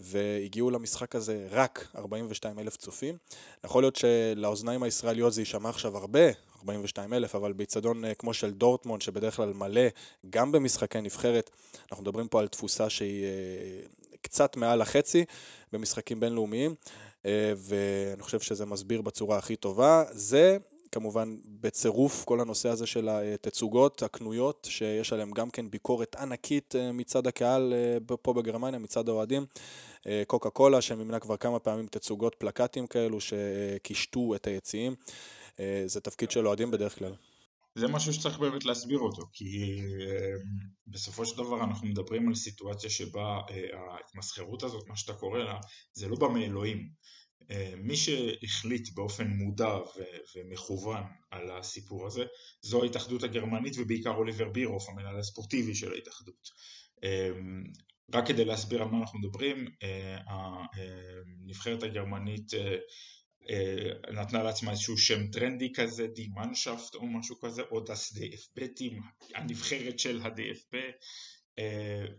והגיעו 0.00 0.70
למשחק 0.70 1.14
הזה 1.14 1.46
רק 1.50 1.88
42 1.96 2.58
אלף 2.58 2.76
צופים. 2.76 3.16
יכול 3.64 3.82
להיות 3.82 3.96
שלאוזניים 3.96 4.82
הישראליות 4.82 5.32
זה 5.32 5.40
יישמע 5.40 5.68
עכשיו 5.68 5.96
הרבה, 5.96 6.20
42 6.62 7.12
אלף, 7.14 7.34
אבל 7.34 7.52
באיצטדיון 7.52 8.04
אה, 8.04 8.14
כמו 8.14 8.34
של 8.34 8.50
דורטמונד, 8.50 9.02
שבדרך 9.02 9.36
כלל 9.36 9.52
מלא, 9.52 9.82
גם 10.30 10.52
במשחקי 10.52 11.00
נבחרת, 11.00 11.50
אנחנו 11.90 12.02
מדברים 12.02 12.28
פה 12.28 12.40
על 12.40 12.48
תפוסה 12.48 12.90
שהיא 12.90 13.24
אה, 13.24 13.28
קצת 14.22 14.56
מעל 14.56 14.82
החצי 14.82 15.24
במשחקים 15.72 16.20
בינלאומיים, 16.20 16.74
אה, 17.26 17.52
ואני 17.56 18.22
חושב 18.22 18.40
שזה 18.40 18.66
מסביר 18.66 19.02
בצורה 19.02 19.38
הכי 19.38 19.56
טובה. 19.56 20.04
זה 20.10 20.56
כמובן 20.92 21.36
בצירוף 21.60 22.24
כל 22.24 22.40
הנושא 22.40 22.68
הזה 22.68 22.86
של 22.86 23.08
התצוגות 23.08 24.02
הקנויות, 24.02 24.66
שיש 24.70 25.12
עליהן 25.12 25.30
גם 25.30 25.50
כן 25.50 25.70
ביקורת 25.70 26.16
ענקית 26.16 26.74
מצד 26.92 27.26
הקהל 27.26 27.74
פה 28.22 28.32
בגרמניה, 28.32 28.78
מצד 28.78 29.08
האוהדים. 29.08 29.46
קוקה 30.26 30.50
קולה 30.50 30.80
שמימנה 30.80 31.18
כבר 31.18 31.36
כמה 31.36 31.58
פעמים 31.58 31.86
תצוגות 31.86 32.34
פלקטים 32.34 32.86
כאלו 32.86 33.18
שקישטו 33.20 34.34
את 34.34 34.46
היציעים. 34.46 34.94
אה, 35.60 35.82
זה 35.86 36.00
תפקיד 36.00 36.30
של 36.30 36.46
אוהדים 36.46 36.70
בדרך 36.70 36.98
כלל. 36.98 37.14
זה 37.74 37.88
משהו 37.88 38.12
שצריך 38.12 38.38
באמת 38.38 38.64
להסביר 38.64 38.98
אותו, 38.98 39.22
כי 39.32 39.80
אה, 40.00 40.34
בסופו 40.86 41.26
של 41.26 41.36
דבר 41.36 41.64
אנחנו 41.64 41.88
מדברים 41.88 42.28
על 42.28 42.34
סיטואציה 42.34 42.90
שבה 42.90 43.40
אה, 43.50 43.92
ההתמסחרות 43.92 44.62
הזאת, 44.62 44.88
מה 44.88 44.96
שאתה 44.96 45.12
קורא 45.14 45.38
לה, 45.38 45.58
זה 45.92 46.08
לא 46.08 46.16
בא 46.16 46.28
מאלוהים. 46.28 47.02
מי 47.76 47.96
שהחליט 47.96 48.88
באופן 48.94 49.26
מודע 49.28 49.78
ומכוון 50.36 51.02
על 51.30 51.50
הסיפור 51.50 52.06
הזה, 52.06 52.24
זו 52.62 52.82
ההתאחדות 52.82 53.22
הגרמנית 53.22 53.74
ובעיקר 53.78 54.10
אוליבר 54.10 54.48
בירוף, 54.48 54.88
המנהל 54.88 55.18
הספורטיבי 55.18 55.74
של 55.74 55.92
ההתאחדות. 55.92 56.48
רק 58.14 58.26
כדי 58.26 58.44
להסביר 58.44 58.82
על 58.82 58.88
מה 58.88 58.98
אנחנו 58.98 59.18
מדברים, 59.18 59.66
הנבחרת 60.26 61.82
הגרמנית 61.82 62.52
נתנה 64.12 64.42
לעצמה 64.42 64.70
איזשהו 64.70 64.98
שם 64.98 65.26
טרנדי 65.26 65.72
כזה, 65.72 66.06
די 66.06 66.28
מנשפט 66.28 66.94
או 66.94 67.06
משהו 67.06 67.40
כזה, 67.40 67.62
או 67.62 67.80
דס 67.80 68.12
DFB 68.16 68.66
טים, 68.76 69.02
הנבחרת 69.34 69.98
של 69.98 70.20
ה-DFB, 70.22 70.74
אה, 70.74 70.90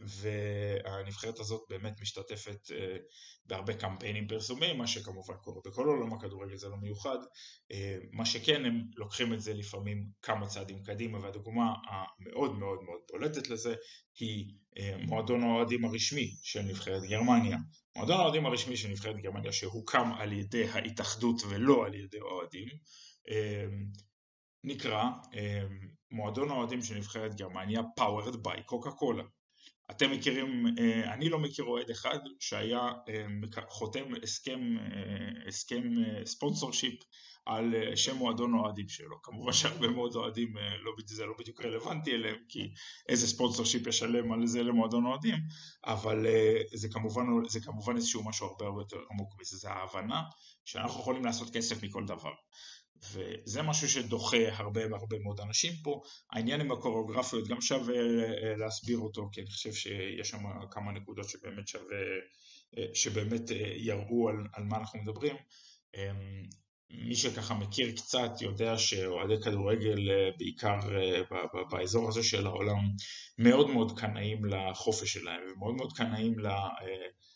והנבחרת 0.01 1.39
הזאת 1.39 1.61
באמת 1.69 2.01
משתתפת 2.01 2.71
אה, 2.71 2.97
בהרבה 3.45 3.73
קמפיינים 3.73 4.27
פרסומיים, 4.27 4.77
מה 4.77 4.87
שכמובן 4.87 5.35
קורה 5.41 5.61
בכל 5.65 5.87
עולם 5.87 6.13
הכדורגל 6.13 6.55
זה 6.55 6.69
לא 6.69 6.77
מיוחד, 6.77 7.17
אה, 7.71 7.97
מה 8.11 8.25
שכן 8.25 8.65
הם 8.65 8.81
לוקחים 8.95 9.33
את 9.33 9.41
זה 9.41 9.53
לפעמים 9.53 10.07
כמה 10.21 10.47
צעדים 10.47 10.83
קדימה 10.83 11.19
והדוגמה 11.19 11.73
המאוד 11.89 12.55
מאוד 12.55 12.79
מאוד 12.83 12.99
בולטת 13.11 13.49
לזה 13.49 13.75
היא 14.19 14.53
מועדון 14.99 15.43
האוהדים 15.43 15.85
הרשמי 15.85 16.35
של 16.43 16.61
נבחרת 16.61 17.03
גרמניה. 17.03 17.57
מועדון 17.95 18.19
האוהדים 18.19 18.45
הרשמי 18.45 18.77
של 18.77 18.89
נבחרת 18.89 19.15
גרמניה 19.17 19.51
שהוקם 19.51 20.11
על 20.17 20.33
ידי 20.33 20.69
ההתאחדות 20.69 21.41
ולא 21.49 21.85
על 21.85 21.93
ידי 21.95 22.21
אוהדים 22.21 22.67
נקרא 24.63 25.03
מועדון 26.11 26.49
האוהדים 26.49 26.81
של 26.81 26.95
נבחרת 26.97 27.35
גרמניה 27.35 27.81
powered 27.99 28.35
by 28.47 28.63
קוקה 28.65 28.91
קולה. 28.91 29.23
אתם 29.91 30.11
מכירים, 30.11 30.65
אה, 30.79 31.13
אני 31.13 31.29
לא 31.29 31.39
מכיר 31.39 31.65
אוהד 31.65 31.89
אחד 31.89 32.19
שהיה 32.39 32.91
אה, 33.09 33.61
חותם 33.69 34.03
הסכם, 34.23 34.77
אה, 34.77 35.47
הסכם 35.47 35.83
ספונסור 36.25 36.73
שיפ 36.73 37.03
על 37.45 37.95
שם 37.95 38.17
מועדון 38.17 38.53
האוהדים 38.53 38.89
שלו. 38.89 39.21
כמובן 39.23 39.53
שהרבה 39.53 39.87
מאוד 39.87 40.15
אוהדים, 40.15 40.57
לא, 40.57 40.91
זה 41.05 41.25
לא 41.25 41.33
בדיוק 41.39 41.61
רלוונטי 41.61 42.11
אליהם, 42.11 42.37
כי 42.49 42.73
איזה 43.09 43.27
ספונסור 43.27 43.65
שיפ 43.65 43.87
ישלם 43.87 44.31
על 44.31 44.47
זה 44.47 44.63
למועדון 44.63 45.05
אוהדים, 45.05 45.35
אבל 45.85 46.25
זה 46.73 46.89
כמובן, 46.89 47.25
זה 47.47 47.59
כמובן 47.59 47.95
איזשהו 47.95 48.23
משהו 48.23 48.47
הרבה 48.47 48.65
הרבה 48.65 48.81
יותר 48.81 48.97
עמוק 49.11 49.33
מזה, 49.41 49.57
זה 49.57 49.69
ההבנה 49.69 50.21
שאנחנו 50.65 50.99
יכולים 50.99 51.25
לעשות 51.25 51.49
כסף 51.53 51.83
מכל 51.83 52.05
דבר. 52.05 52.33
וזה 53.11 53.61
משהו 53.61 53.89
שדוחה 53.89 54.37
הרבה 54.51 54.81
הרבה 54.83 55.19
מאוד 55.19 55.39
אנשים 55.39 55.73
פה. 55.83 56.01
העניין 56.31 56.61
עם 56.61 56.71
הקוריאוגרפיות 56.71 57.47
גם 57.47 57.61
שווה 57.61 57.95
אה, 57.95 58.55
להסביר 58.57 58.97
אותו, 58.97 59.29
כי 59.31 59.41
אני 59.41 59.49
חושב 59.49 59.73
שיש 59.73 60.29
שם 60.29 60.43
כמה 60.71 60.91
נקודות 60.91 61.29
שבאמת 61.29 61.67
שווה, 61.67 61.97
אה, 62.77 62.85
שבאמת 62.93 63.51
אה, 63.51 63.73
יראו 63.77 64.29
על, 64.29 64.35
על 64.53 64.63
מה 64.63 64.77
אנחנו 64.77 64.99
מדברים. 64.99 65.35
אמ, 65.95 66.43
מי 66.89 67.15
שככה 67.15 67.53
מכיר 67.53 67.91
קצת 67.91 68.31
יודע 68.41 68.77
שאוהדי 68.77 69.41
כדורגל 69.43 69.99
בעיקר 70.37 70.79
באזור 71.71 72.07
הזה 72.09 72.23
של 72.23 72.47
העולם 72.47 72.77
מאוד 73.37 73.69
מאוד 73.69 73.99
קנאים 73.99 74.45
לחופש 74.45 75.13
שלהם 75.13 75.41
ומאוד 75.51 75.75
מאוד 75.75 75.93
קנאים 75.93 76.35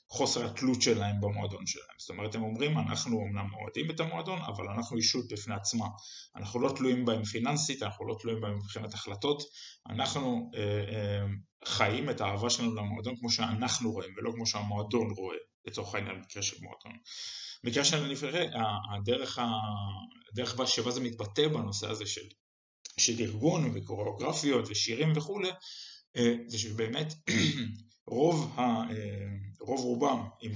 חוסר 0.10 0.46
התלות 0.46 0.82
שלהם 0.82 1.22
במועדון 1.22 1.66
שלהם. 1.66 1.96
זאת 2.00 2.10
אומרת, 2.10 2.36
הם 2.36 2.44
אומרים, 2.44 2.78
אנחנו 2.78 3.22
אמנם 3.22 3.50
אוהדים 3.54 3.92
את 3.92 4.00
המועדון, 4.00 4.40
אבל 4.42 4.70
אנחנו 4.70 4.98
אישות 4.98 5.28
בפני 5.32 5.56
עצמה. 5.56 5.86
אנחנו 6.36 6.60
לא 6.60 6.74
תלויים 6.76 7.06
בהם 7.06 7.24
פיננסית, 7.24 7.84
אנחנו 7.84 8.08
לא 8.08 8.18
תלויים 8.20 8.42
בהם 8.42 8.58
מבחינת 8.58 8.94
החלטות, 8.94 9.44
אנחנו 9.90 10.52
אה, 10.56 10.62
אה, 10.62 11.26
חיים 11.66 12.10
את 12.10 12.22
האהבה 12.22 12.50
שלנו 12.50 12.76
למועדון 12.76 13.16
כמו 13.20 13.32
שאנחנו 13.32 13.92
רואים, 13.92 14.14
ולא 14.18 14.32
כמו 14.32 14.46
שהמועדון 14.46 15.10
רואה, 15.12 15.38
לצורך 15.66 15.96
העניין, 15.96 16.16
במקרה 16.16 16.44
של 16.44 16.58
מועדון. 16.62 17.00
במקרה 17.64 17.86
של 17.86 18.04
הנבחרת, 18.04 18.50
הדרך, 18.96 19.40
הדרך 20.32 20.68
שבה 20.68 20.92
זה 20.92 21.02
מתבטא 21.02 21.48
בנושא 21.48 21.90
הזה 21.90 22.06
של, 22.06 22.28
של 22.98 23.20
ארגון 23.20 23.72
וקוריאוגרפיות 23.74 24.66
ושירים 24.70 25.14
וכולי, 25.16 25.50
אה, 26.18 26.34
זה 26.48 26.60
שבאמת 26.60 27.14
רוב, 28.08 28.54
ה, 28.56 28.62
אה, 28.62 29.28
רוב 29.60 29.80
רובם 29.80 30.24
עם 30.42 30.52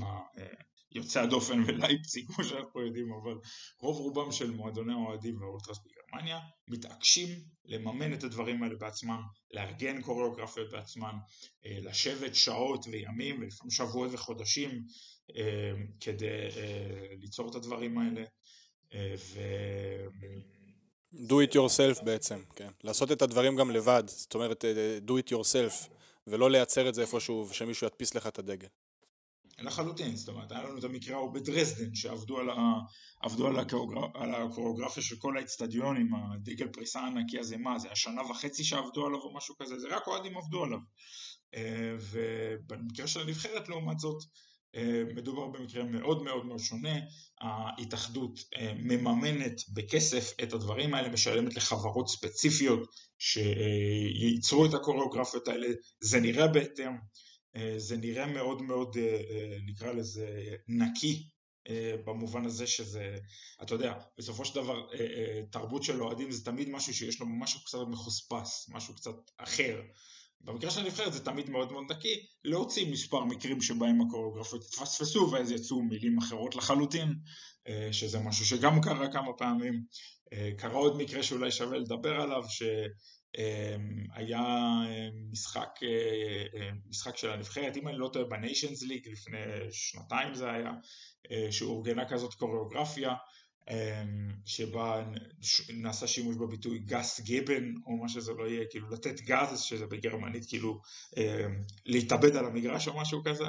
יוצאי 0.92 1.22
הדופן 1.22 1.64
ולייפציג 1.68 2.28
כמו 2.28 2.44
שאנחנו 2.44 2.82
יודעים 2.82 3.14
אבל 3.14 3.36
רוב 3.80 3.98
רובם 3.98 4.32
של 4.32 4.52
מועדוני 4.52 4.94
האוהדים 4.94 5.42
והאולטרס 5.42 5.78
בגרמניה 5.86 6.40
מתעקשים 6.68 7.30
לממן 7.66 8.14
את 8.14 8.24
הדברים 8.24 8.64
האלה 8.64 8.76
בעצמם, 8.76 9.22
לארגן 9.54 10.02
קוריאוגרפיות 10.02 10.72
בעצמם, 10.72 11.18
אה, 11.66 11.78
לשבת 11.82 12.36
שעות 12.36 12.86
וימים 12.92 13.42
ולפעמים 13.42 13.72
שבועות 13.72 14.10
וחודשים 14.14 14.84
אה, 15.36 15.72
כדי 16.00 16.28
ליצור 17.20 17.50
את 17.50 17.56
הדברים 17.56 17.98
האלה 17.98 18.24
ו... 19.18 19.40
do 21.14 21.34
it 21.50 21.54
yourself 21.54 22.04
בעצם, 22.04 22.44
כן. 22.56 22.70
לעשות 22.84 23.12
את 23.12 23.22
הדברים 23.22 23.56
גם 23.56 23.72
לבד, 23.72 24.04
זאת 24.06 24.36
אומרת 24.36 24.66
do 25.08 25.12
it 25.12 25.32
yourself. 25.32 26.01
ולא 26.28 26.52
לייצר 26.52 26.90
את 26.90 26.96
זה 26.96 27.02
איפשהו 27.02 27.48
ושמישהו 27.50 27.88
ידפיס 27.88 28.16
לך 28.16 28.28
את 28.28 28.40
הדגל. 28.40 28.68
לחלוטין, 29.60 30.16
זאת 30.16 30.30
אומרת, 30.30 30.52
היה 30.52 30.64
לנו 30.64 30.80
את 30.80 30.84
המקרה 30.84 31.16
ההוא 31.16 31.34
בדרזדן, 31.34 31.96
שעבדו 31.96 32.38
על, 32.38 32.50
ה... 32.50 32.56
עבדו 33.22 33.48
על, 33.48 33.60
הקוריאוגרפ... 33.60 34.16
על 34.16 34.36
הקוריאוגרפיה 34.36 35.04
של 35.04 35.16
כל 35.20 35.38
האצטדיון 35.38 35.98
עם 35.98 36.10
הדגל 36.16 36.68
פריסה 36.68 37.00
הענקי 37.00 37.40
הזה, 37.40 37.58
מה, 37.58 37.80
זה 37.80 37.92
השנה 37.92 38.22
וחצי 38.22 38.64
שעבדו 38.64 39.06
עליו 39.06 39.20
או 39.20 39.34
משהו 39.34 39.56
כזה, 39.58 39.80
זה 39.80 39.88
רק 39.96 40.08
אוהדים 40.08 40.38
עבדו 40.38 40.64
עליו. 40.64 40.80
אה, 41.56 41.96
ובמקרה 42.12 43.08
של 43.08 43.20
הנבחרת 43.20 43.70
לעומת 43.70 44.00
זאת, 44.00 44.24
מדובר 45.16 45.48
במקרה 45.48 45.84
מאוד 45.84 46.24
מאוד 46.24 46.46
מאוד 46.46 46.60
שונה, 46.60 47.00
ההתאחדות 47.42 48.40
אה, 48.56 48.74
מממנת 48.74 49.62
בכסף 49.74 50.34
את 50.44 50.54
הדברים 50.54 50.94
האלה, 50.94 51.10
משלמת 51.10 51.56
לחברות 51.56 52.10
ספציפיות 52.10 52.90
שייצרו 53.20 54.66
את 54.66 54.74
הקוריאוגרפיות 54.74 55.48
האלה, 55.48 55.68
זה 56.02 56.20
נראה 56.20 56.48
בהתאם, 56.48 56.94
אה, 57.56 57.74
זה 57.78 57.98
נראה 57.98 58.26
מאוד 58.26 58.62
מאוד, 58.62 58.98
נקרא 59.66 59.92
לזה, 59.92 60.56
נקי 60.68 61.28
במובן 62.06 62.46
הזה 62.46 62.68
שזה, 62.68 63.16
אתה 63.64 63.76
יודע, 63.76 63.94
בסופו 64.18 64.46
של 64.46 64.56
דבר 64.56 64.88
תרבות 65.52 65.84
של 65.84 66.04
אוהדים 66.04 66.32
זה 66.32 66.46
תמיד 66.46 66.70
משהו 66.70 66.94
שיש 66.94 67.20
לו 67.20 67.26
משהו 67.26 67.60
קצת 67.64 67.78
מחוספס, 67.88 68.70
משהו 68.70 68.96
קצת 68.96 69.16
אחר. 69.38 69.82
במקרה 70.44 70.72
של 70.72 70.80
הנבחרת 70.80 71.14
זה 71.14 71.26
תמיד 71.26 71.50
מאוד 71.50 71.72
מאוד 71.72 71.92
נקי, 71.92 72.26
להוציא 72.44 72.92
מספר 72.92 73.24
מקרים 73.24 73.62
שבהם 73.62 74.02
הקוריאוגרפיות 74.02 74.64
התפספסו 74.64 75.32
ואז 75.32 75.52
יצאו 75.52 75.82
מילים 75.82 76.18
אחרות 76.18 76.56
לחלוטין, 76.56 77.14
אה, 77.68 77.90
שזה 77.92 78.20
משהו 78.20 78.46
שגם 78.46 78.82
קרה 78.82 79.12
כמה 79.12 79.34
פעמים. 79.38 79.84
אה, 80.34 80.50
קרה 80.58 80.74
עוד 80.74 80.98
מקרה 80.98 81.24
שאולי 81.24 81.52
שווה 81.52 81.78
לדבר 81.78 82.22
עליו, 82.22 82.44
שהיה 82.50 84.40
אה, 84.88 85.10
משחק, 85.32 85.70
משחק 86.90 87.18
של 87.18 87.30
הנבחרת, 87.32 87.78
אם 87.78 87.88
אני 87.88 87.98
לא 87.98 88.10
טועה 88.14 88.26
בניישנס 88.26 88.84
ליג 88.84 89.08
לפני 89.08 89.38
שנתיים 89.72 90.34
זה 90.34 90.52
היה, 90.52 90.72
שאורגנה 91.52 92.10
כזאת 92.10 92.34
קוריאוגרפיה 92.34 93.14
שבה 94.46 95.04
נעשה 95.74 96.08
שימוש 96.08 96.36
בביטוי 96.36 96.80
גס 96.80 97.20
גיבן 97.20 97.64
או 97.86 97.98
מה 97.98 98.10
שזה 98.10 98.32
לא 98.34 98.48
יהיה, 98.48 98.66
כאילו 98.70 98.90
לתת 98.90 99.22
גז, 99.22 99.60
שזה 99.60 99.86
בגרמנית 99.86 100.46
כאילו 100.48 100.82
אמ, 101.18 101.24
להתאבד 101.86 102.36
על 102.36 102.46
המגרש 102.46 102.88
או 102.88 103.02
משהו 103.02 103.24
כזה. 103.24 103.48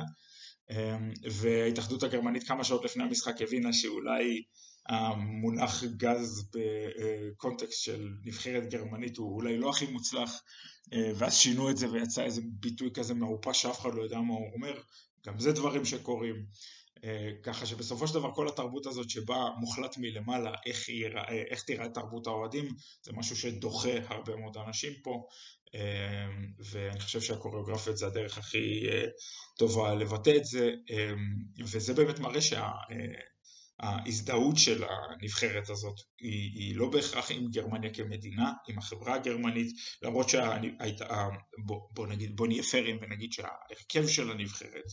אמ, 0.70 1.12
וההתאחדות 1.32 2.02
הגרמנית 2.02 2.48
כמה 2.48 2.64
שעות 2.64 2.84
לפני 2.84 3.04
המשחק 3.04 3.42
הבינה 3.42 3.72
שאולי 3.72 4.42
המונח 4.88 5.84
גז 5.84 6.50
בקונטקסט 6.54 7.82
של 7.82 8.08
נבחרת 8.24 8.70
גרמנית 8.70 9.16
הוא 9.16 9.36
אולי 9.36 9.58
לא 9.58 9.70
הכי 9.70 9.86
מוצלח 9.86 10.42
ואז 11.16 11.34
שינו 11.34 11.70
את 11.70 11.76
זה 11.76 11.90
ויצא 11.90 12.24
איזה 12.24 12.40
ביטוי 12.44 12.90
כזה 12.94 13.14
מעופש 13.14 13.62
שאף 13.62 13.80
אחד 13.80 13.94
לא 13.94 14.02
יודע 14.02 14.18
מה 14.18 14.34
הוא 14.34 14.52
אומר. 14.54 14.80
גם 15.26 15.38
זה 15.38 15.52
דברים 15.52 15.84
שקורים. 15.84 16.34
אה, 16.34 16.42
ככה 17.42 17.66
שבסופו 17.66 18.08
של 18.08 18.14
דבר 18.14 18.34
כל 18.34 18.48
התרבות 18.48 18.86
הזאת 18.86 19.10
שבה 19.10 19.48
מוחלט 19.60 19.96
מלמעלה 19.98 20.52
איך, 20.66 20.88
יירא, 20.88 21.22
איך 21.50 21.62
תיראה 21.62 21.88
תרבות 21.88 22.26
האוהדים 22.26 22.68
זה 23.02 23.12
משהו 23.12 23.36
שדוחה 23.36 23.90
הרבה 24.08 24.36
מאוד 24.36 24.56
אנשים 24.66 24.92
פה 25.02 25.26
אה, 25.74 26.26
ואני 26.70 27.00
חושב 27.00 27.20
שהקוריאוגרפיות 27.20 27.96
זה 27.96 28.06
הדרך 28.06 28.38
הכי 28.38 28.88
אה, 28.88 29.04
טובה 29.58 29.94
לבטא 29.94 30.32
את 30.36 30.44
זה 30.44 30.70
וזה 31.58 31.94
באמת 31.94 32.18
מראה 32.18 32.40
שה... 32.40 32.70
ההזדהות 33.82 34.58
של 34.58 34.84
הנבחרת 34.84 35.70
הזאת 35.70 36.00
היא, 36.20 36.50
היא 36.54 36.76
לא 36.76 36.90
בהכרח 36.90 37.30
עם 37.30 37.50
גרמניה 37.50 37.94
כמדינה, 37.94 38.52
עם 38.68 38.78
החברה 38.78 39.14
הגרמנית, 39.14 39.72
למרות 40.02 40.28
שבוא 40.28 42.06
נגיד, 42.06 42.36
בוא 42.36 42.46
נהיה 42.46 42.62
פיירים 42.62 42.98
ונגיד 43.00 43.32
שההרכב 43.32 44.08
של 44.08 44.30
הנבחרת, 44.30 44.84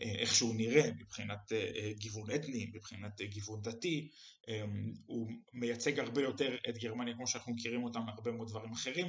אה, 0.00 0.14
איך 0.18 0.34
שהוא 0.34 0.54
נראה 0.54 0.90
מבחינת 1.00 1.52
אה, 1.52 1.92
גיוון 1.98 2.34
אתני, 2.34 2.70
מבחינת 2.74 3.20
גיוון 3.20 3.62
דתי, 3.62 4.08
אה, 4.48 4.64
הוא 5.06 5.30
מייצג 5.52 5.98
הרבה 5.98 6.22
יותר 6.22 6.56
את 6.68 6.78
גרמניה 6.78 7.14
כמו 7.14 7.26
שאנחנו 7.26 7.52
מכירים 7.52 7.84
אותה 7.84 8.00
מהרבה 8.00 8.32
מאוד 8.32 8.48
דברים 8.48 8.72
אחרים, 8.72 9.06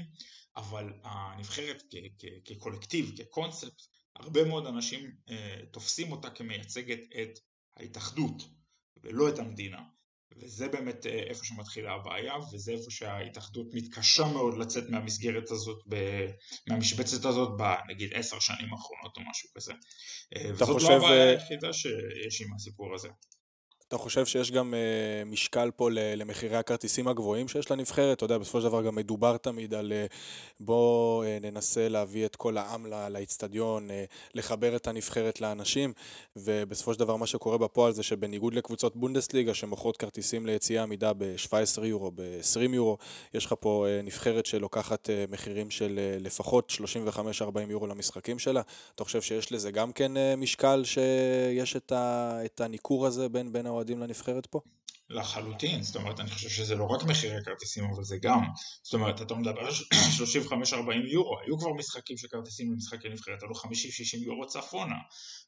אבל 0.57 0.93
הנבחרת 1.03 1.83
כקולקטיב, 2.45 3.11
כקונספט, 3.17 3.81
הרבה 4.15 4.43
מאוד 4.43 4.67
אנשים 4.67 5.11
תופסים 5.71 6.11
אותה 6.11 6.29
כמייצגת 6.29 7.00
את 7.21 7.39
ההתאחדות. 7.77 8.61
ולא 9.03 9.29
את 9.29 9.39
המדינה. 9.39 9.81
וזה 10.38 10.67
באמת 10.67 11.05
אה, 11.05 11.12
איפה 11.12 11.45
שמתחילה 11.45 11.93
הבעיה, 11.93 12.33
וזה 12.53 12.71
איפה 12.71 12.91
שההתאחדות 12.91 13.67
מתקשה 13.74 14.24
מאוד 14.25 14.57
לצאת 14.57 14.89
מהמסגרת 14.89 15.51
הזאת, 15.51 15.83
מהמשבצת 16.69 17.25
הזאת, 17.25 17.57
בנגיד 17.57 18.13
עשר 18.13 18.39
שנים 18.39 18.74
האחרונות 18.74 19.17
או 19.17 19.21
משהו 19.29 19.50
כזה. 19.55 19.74
אה, 20.36 20.53
וזאת 20.53 20.69
לא 20.69 20.74
חושב... 20.74 20.88
לא 20.88 20.95
הבעיה 20.95 21.25
אה, 21.25 21.29
היחידה 21.29 21.74
שיש 21.74 22.41
עם 22.41 22.53
הסיפור 22.53 22.95
הזה. 22.95 23.10
אתה 23.91 24.00
חושב 24.00 24.25
שיש 24.25 24.51
גם 24.51 24.74
uh, 24.74 25.29
משקל 25.29 25.71
פה 25.75 25.89
למחירי 25.91 26.57
הכרטיסים 26.57 27.07
הגבוהים 27.07 27.48
שיש 27.48 27.71
לנבחרת? 27.71 28.17
אתה 28.17 28.25
יודע, 28.25 28.38
בסופו 28.38 28.62
של 28.62 28.67
דבר 28.67 28.81
גם 28.81 28.95
מדובר 28.95 29.38
תמיד 29.38 29.74
על 29.74 29.91
uh, 29.91 30.13
בוא 30.60 31.25
uh, 31.25 31.27
ננסה 31.43 31.89
להביא 31.89 32.25
את 32.25 32.36
כל 32.36 32.57
העם 32.57 32.86
לאיצטדיון, 33.10 33.89
לחבר 34.33 34.75
את 34.75 34.88
הנבחרת 34.88 35.41
לאנשים, 35.41 35.93
ובסופו 36.36 36.93
של 36.93 37.00
דבר 37.00 37.15
מה 37.15 37.27
שקורה 37.27 37.57
בפועל 37.57 37.93
זה 37.93 38.03
שבניגוד 38.03 38.53
לקבוצות 38.53 38.95
בונדסליגה 38.95 39.53
שמוכרות 39.53 39.98
כרטיסים 39.98 40.45
ליציאה 40.45 40.83
עמידה 40.83 41.13
ב-17 41.17 41.86
יורו, 41.86 42.12
ב-20 42.15 42.74
יורו, 42.74 42.98
יש 43.33 43.45
לך 43.45 43.55
פה 43.60 43.86
נבחרת 44.03 44.45
שלוקחת 44.45 45.10
מחירים 45.29 45.71
של 45.71 46.00
לפחות 46.19 46.71
35-40 47.41 47.60
יורו 47.69 47.88
למשחקים 47.88 48.39
שלה. 48.39 48.62
אתה 48.95 49.03
חושב 49.03 49.21
שיש 49.21 49.51
לזה 49.51 49.71
גם 49.71 49.91
כן 49.91 50.12
משקל 50.38 50.83
שיש 50.86 51.75
את, 51.75 51.91
את 52.45 52.62
הניכור 52.62 53.07
הזה 53.07 53.29
בין, 53.29 53.53
בין 53.53 53.65
האוהדים 53.65 53.80
לנבחרת 53.89 54.45
פה? 54.45 54.59
לחלוטין, 55.11 55.83
זאת 55.83 55.95
אומרת, 55.95 56.19
אני 56.19 56.29
חושב 56.29 56.50
שזה 56.50 56.75
לא 56.75 56.85
רק 56.85 57.03
מחירי 57.03 57.35
הכרטיסים, 57.35 57.83
אבל 57.83 58.03
זה 58.03 58.17
גם. 58.21 58.41
זאת 58.83 58.93
אומרת, 58.93 59.21
אתה 59.21 59.35
מדבר 59.35 59.59
על 59.59 59.73
35-40 60.50 61.11
יורו, 61.11 61.39
היו 61.39 61.57
כבר 61.57 61.73
משחקים 61.73 62.17
של 62.17 62.27
כרטיסים 62.27 62.71
למשחקי 62.71 63.09
נבחרת, 63.09 63.43
עלו 63.43 63.55
50-60 63.55 63.67
יורו 64.25 64.47
צפונה, 64.47 64.95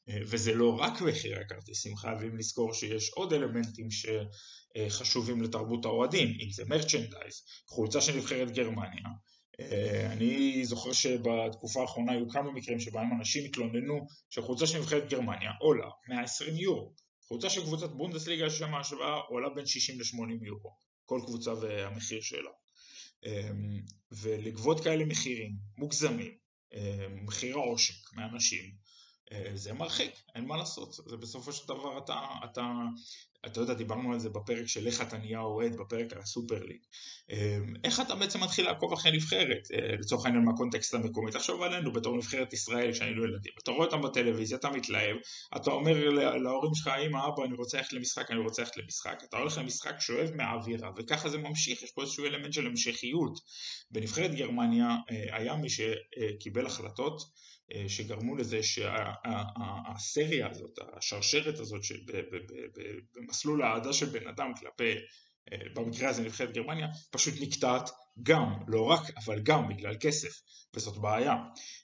אה, 0.08 0.18
וזה 0.26 0.54
לא 0.54 0.76
רק 0.80 1.00
מחירי 1.00 1.40
הכרטיסים, 1.40 1.96
חייבים 1.96 2.36
לזכור 2.36 2.74
שיש 2.74 3.10
עוד 3.10 3.32
אלמנטים 3.32 3.88
שחשובים 3.90 5.42
לתרבות 5.42 5.84
האוהדים, 5.84 6.28
אם 6.28 6.50
זה 6.50 6.64
מרצ'נדייז, 6.66 7.42
חולצה 7.68 8.00
של 8.00 8.16
נבחרת 8.16 8.50
גרמניה, 8.50 9.08
אה, 9.60 10.12
אני 10.12 10.64
זוכר 10.64 10.92
שבתקופה 10.92 11.80
האחרונה 11.80 12.12
היו 12.12 12.28
כמה 12.28 12.52
מקרים 12.52 12.80
שבהם 12.80 13.12
אנשים 13.18 13.44
התלוננו 13.44 14.06
שחולצה 14.30 14.66
של 14.66 14.78
נבחרת 14.78 15.08
גרמניה 15.08 15.50
עולה 15.60 15.88
120 16.08 16.56
יורו. 16.56 17.03
קבוצה 17.34 17.50
של 17.50 17.62
קבוצת 17.62 17.90
בונדסליגה 17.90 18.50
שם 18.50 18.74
השוואה 18.74 19.14
עולה 19.14 19.48
בין 19.48 19.66
60 19.66 20.00
ל-80 20.00 20.46
יורו, 20.46 20.76
כל 21.04 21.20
קבוצה 21.26 21.54
והמחיר 21.54 22.20
שלה. 22.20 22.50
אמ, 23.26 23.80
ולגבות 24.12 24.80
כאלה 24.80 25.04
מחירים 25.04 25.56
מוגזמים, 25.78 26.36
אמ, 26.74 27.26
מחיר 27.26 27.58
העושק 27.58 28.12
מאנשים, 28.12 28.74
אה, 29.32 29.50
זה 29.54 29.72
מרחיק, 29.72 30.12
אין 30.34 30.44
מה 30.44 30.56
לעשות, 30.56 30.92
זה 30.92 31.16
בסופו 31.16 31.52
של 31.52 31.68
דבר 31.68 31.98
אתה, 31.98 32.20
אתה 32.44 32.72
אתה 33.46 33.60
יודע, 33.60 33.74
דיברנו 33.74 34.12
על 34.12 34.18
זה 34.18 34.28
בפרק 34.30 34.66
של 34.66 34.86
איך 34.86 35.02
אתה 35.02 35.18
נהיה 35.18 35.40
אוהד, 35.40 35.76
בפרק 35.76 36.12
על 36.12 36.18
הסופר 36.18 36.62
ליג. 36.62 36.78
אמ, 37.30 37.74
איך 37.84 38.00
אתה 38.00 38.14
בעצם 38.14 38.42
מתחיל 38.42 38.64
לעקוב 38.64 38.92
אחרי 38.92 39.12
נבחרת, 39.12 39.68
אה, 39.74 39.96
לצורך 40.00 40.26
העניין 40.26 40.44
מהקונטקסט 40.44 40.94
המקומי, 40.94 41.30
תחשוב 41.30 41.62
עלינו 41.62 41.92
בתור 41.92 42.16
נבחרת 42.16 42.52
ישראל 42.52 42.92
כשהיינו 42.92 43.24
ילדים, 43.24 43.52
אתה 43.62 43.70
רואה 43.70 43.86
אותם 43.86 44.02
בטלוויזיה, 44.02 44.58
אתה 44.58 44.70
מתלהב, 44.70 45.16
אתה 45.56 45.70
אומר 45.70 46.10
להורים 46.36 46.74
שלך, 46.74 46.90
אמא, 47.06 47.18
אבא, 47.28 47.44
אני 47.44 47.54
רוצה 47.54 47.78
ללכת 47.78 47.92
למשחק, 47.92 48.30
אני 48.30 48.40
רוצה 48.40 48.62
ללכת 48.62 48.76
למשחק, 48.76 49.18
אתה 49.28 49.36
הולך 49.36 49.58
למשחק, 49.58 50.00
שואב 50.00 50.30
מהאווירה, 50.34 50.90
וככה 50.96 51.28
זה 51.28 51.38
ממשיך, 51.38 51.82
יש 51.82 51.90
פה 51.90 52.02
איזשהו 52.02 52.24
אלמנט 52.24 52.52
של 52.52 52.66
המשכיות. 52.66 53.38
בנבחרת 53.90 54.34
גרמניה 54.34 54.96
אה, 55.10 55.36
היה 55.36 55.56
מי 55.56 55.68
שקיבל 55.70 56.66
החלטות 56.66 57.20
אה, 57.20 57.26
שגרמו 57.88 58.36
לזה 58.36 58.62
שהסריה 58.62 60.50
הזאת, 60.50 60.78
השרשרת 60.96 61.58
הזאת 61.58 61.80
במסלול 63.14 63.62
האהדה 63.62 63.92
של 63.92 64.06
בן 64.06 64.28
אדם 64.28 64.52
כלפי, 64.60 64.94
אה, 65.52 65.58
במקרה 65.74 66.08
הזה 66.08 66.22
נבחרת 66.22 66.52
גרמניה, 66.52 66.88
פשוט 67.10 67.34
נקטעת 67.40 67.90
גם, 68.22 68.54
לא 68.68 68.82
רק, 68.82 69.00
אבל 69.24 69.40
גם 69.42 69.68
בגלל 69.68 69.96
כסף, 70.00 70.40
וזאת 70.74 70.98
בעיה. 70.98 71.34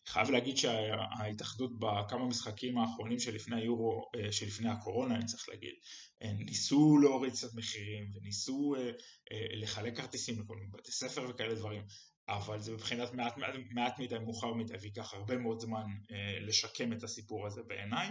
חייב 0.09 0.31
להגיד 0.31 0.57
שההתאחדות 0.57 1.79
בכמה 1.79 2.27
משחקים 2.27 2.79
האחרונים 2.79 3.19
שלפני 3.19 3.61
היורו, 3.61 4.11
אה, 4.17 4.33
שלפני 4.33 4.71
הקורונה 4.71 5.15
אני 5.15 5.25
צריך 5.25 5.49
להגיד, 5.49 5.75
ניסו 6.23 6.99
להוריד 7.03 7.33
קצת 7.33 7.55
מחירים 7.55 8.13
וניסו 8.15 8.75
לחלק 9.61 9.97
כרטיסים 9.97 10.41
לכל 10.41 10.57
מיני 10.57 10.71
בתי 10.73 10.93
ספר 10.93 11.31
וכאלה 11.31 11.55
דברים, 11.55 11.83
אבל 12.31 12.61
זה 12.61 12.73
מבחינת 12.73 13.15
מעט, 13.15 13.35
מעט, 13.71 13.99
מדי 13.99 14.19
מאוחר 14.19 14.55
מדי 14.55 14.75
וייקח 14.81 15.15
הרבה 15.15 15.37
מאוד 15.37 15.61
זמן 15.61 15.85
אה, 16.11 16.39
לשקם 16.41 16.93
את 16.93 17.02
הסיפור 17.02 17.47
הזה 17.47 17.63
בעיניי. 17.63 18.09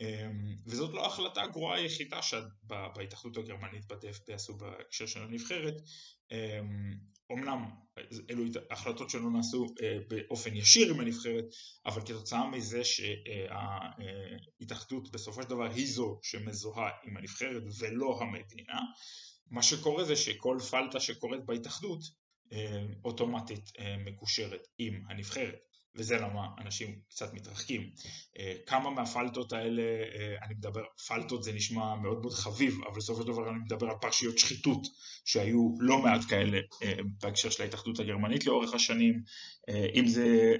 אה, 0.00 0.30
וזאת 0.66 0.94
לא 0.94 1.04
ההחלטה 1.04 1.42
הגרועה 1.42 1.76
היחידה 1.76 2.20
שבהתאחדות 2.22 3.36
הגרמנית 3.36 3.86
ב-DFB 3.86 4.34
עשו 4.34 4.56
בהקשר 4.56 5.06
של 5.06 5.22
הנבחרת. 5.22 5.74
אה, 6.32 6.60
אומנם 7.30 7.70
אלו 8.30 8.44
החלטות 8.70 9.10
שלא 9.10 9.30
נעשו 9.30 9.66
אה, 9.82 9.98
באופן 10.08 10.56
ישיר 10.56 10.94
עם 10.94 11.00
הנבחרת 11.00 11.44
אבל 11.86 12.00
כתוצאה 12.00 12.50
מזה 12.50 12.82
שההתאחדות 14.60 15.10
בסופו 15.12 15.42
של 15.42 15.48
דבר 15.48 15.70
היא 15.72 15.86
זו 15.86 16.18
שמזוהה 16.22 16.90
עם 17.04 17.16
הנבחרת 17.16 17.62
ולא 17.78 18.18
המדינה. 18.20 18.80
מה 19.50 19.62
שקורה 19.62 20.04
זה 20.04 20.16
שכל 20.16 20.58
פלטה 20.70 21.00
שקורית 21.00 21.44
בהתאחדות 21.44 22.00
אה, 22.02 22.19
אוטומטית 23.04 23.72
אה, 23.78 23.96
מקושרת 24.04 24.66
עם 24.78 25.02
הנבחרת 25.08 25.58
וזה 25.96 26.16
למה 26.16 26.46
אנשים 26.58 26.98
קצת 27.08 27.34
מתרחקים. 27.34 27.90
אה, 28.38 28.54
כמה 28.66 28.90
מהפלטות 28.90 29.52
האלה, 29.52 29.82
אני 30.42 30.54
מדבר, 30.54 30.82
פלטות 31.08 31.42
זה 31.42 31.52
נשמע 31.52 31.94
מאוד 31.94 32.20
מאוד 32.20 32.32
חביב, 32.32 32.74
אבל 32.86 32.96
בסופו 32.96 33.22
של 33.22 33.28
דבר 33.28 33.50
אני 33.50 33.58
מדבר 33.58 33.86
על 33.86 33.96
פרשיות 34.00 34.38
שחיתות 34.38 34.86
שהיו 35.24 35.74
לא 35.80 36.02
מעט 36.02 36.20
כאלה 36.28 36.58
בהקשר 37.22 37.50
של 37.50 37.62
ההתאחדות 37.62 37.98
הגרמנית 38.00 38.46
לאורך 38.46 38.74
השנים, 38.74 39.22
אם 39.94 40.06
זה 40.06 40.56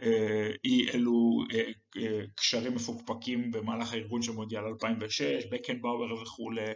אי 0.64 0.90
אלו 0.94 1.44
קשרים 2.36 2.74
מפוקפקים 2.74 3.50
במהלך 3.50 3.92
הארגון 3.92 4.22
של 4.22 4.32
מונדיאל 4.32 4.62
2006, 4.64 5.22
בקנבאואר 5.52 6.22
וכולי, 6.22 6.66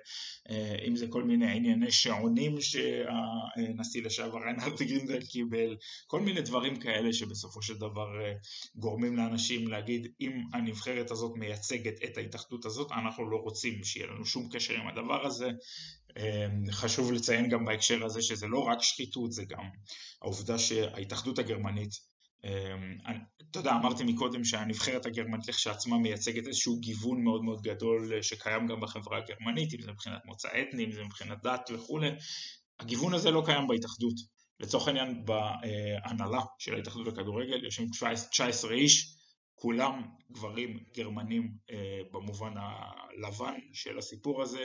אם 0.88 0.96
זה 0.96 1.06
כל 1.10 1.24
מיני 1.24 1.56
ענייני 1.56 1.92
שעונים 1.92 2.60
שהנשיא 2.60 4.02
לשעבר 4.02 4.38
ריינהרד 4.38 4.78
גרינדל 4.78 5.26
קיבל, 5.26 5.76
כל 6.06 6.20
מיני 6.20 6.40
דברים 6.40 6.76
כאלה 6.76 7.12
שבסופו 7.12 7.62
של 7.62 7.74
דבר 7.74 8.06
גורמים 8.76 9.16
לאנשים 9.16 9.68
להגיד 9.68 10.12
אם 10.20 10.32
הנבחרת 10.52 11.10
הזאת 11.10 11.32
מייצגת 11.36 11.94
את 12.04 12.18
ההתאחדות 12.18 12.64
הזאת, 12.64 12.92
אנחנו 12.92 13.30
לא 13.30 13.36
רוצים 13.36 13.84
שיהיה 13.84 14.06
לנו 14.06 14.24
שום 14.24 14.48
קשר 14.52 14.74
עם 14.74 14.88
הדבר 14.88 15.26
הזה. 15.26 15.50
חשוב 16.70 17.12
לציין 17.12 17.48
גם 17.48 17.64
בהקשר 17.64 18.04
הזה 18.04 18.22
שזה 18.22 18.46
לא 18.46 18.58
רק 18.58 18.82
שחיתות, 18.82 19.32
זה 19.32 19.44
גם 19.44 19.64
העובדה 20.22 20.58
שההתאחדות 20.58 21.38
הגרמנית 21.38 22.13
אתה 23.50 23.60
יודע, 23.60 23.72
אמרתי 23.72 24.04
מקודם 24.04 24.44
שהנבחרת 24.44 25.06
הגרמנית 25.06 25.48
לכשעצמה 25.48 25.98
מייצגת 25.98 26.46
איזשהו 26.46 26.80
גיוון 26.80 27.24
מאוד 27.24 27.44
מאוד 27.44 27.62
גדול 27.62 28.12
אה, 28.14 28.22
שקיים 28.22 28.66
גם 28.66 28.80
בחברה 28.80 29.18
הגרמנית, 29.18 29.74
אם 29.74 29.82
זה 29.82 29.92
מבחינת 29.92 30.24
מוצא 30.24 30.48
אתני, 30.48 30.84
אם 30.84 30.92
זה 30.92 31.04
מבחינת 31.04 31.42
דת 31.42 31.70
וכולי. 31.74 32.10
הגיוון 32.80 33.14
הזה 33.14 33.30
לא 33.30 33.42
קיים 33.46 33.66
בהתאחדות. 33.66 34.14
לצורך 34.60 34.88
העניין 34.88 35.24
בהנהלה 35.24 36.40
של 36.58 36.74
ההתאחדות 36.74 37.06
לכדורגל 37.06 37.64
יושבים 37.64 37.88
19 38.30 38.72
איש, 38.72 39.14
כולם 39.54 40.02
גברים 40.32 40.84
גרמנים 40.96 41.54
אה, 41.70 42.00
במובן 42.12 42.52
הלבן 42.56 43.54
של 43.72 43.98
הסיפור 43.98 44.42
הזה, 44.42 44.64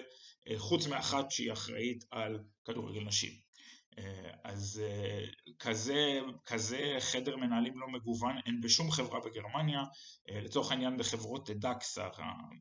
אה, 0.49 0.59
חוץ 0.59 0.87
מאחת 0.87 1.31
שהיא 1.31 1.51
אחראית 1.51 2.05
על 2.11 2.39
כדורגל 2.65 3.01
נשים. 3.01 3.48
אה, 3.97 4.31
אז 4.43 4.81
אה, 4.85 5.25
כזה, 5.59 6.19
כזה 6.45 6.95
חדר 6.99 7.37
מנהלים 7.37 7.79
לא 7.79 7.87
מגוון 7.87 8.35
אין 8.45 8.61
בשום 8.61 8.91
חברה 8.91 9.19
בגרמניה, 9.19 9.83
אה, 10.29 10.41
לצורך 10.41 10.71
העניין 10.71 10.97
בחברות 10.97 11.49
דאקס, 11.49 11.97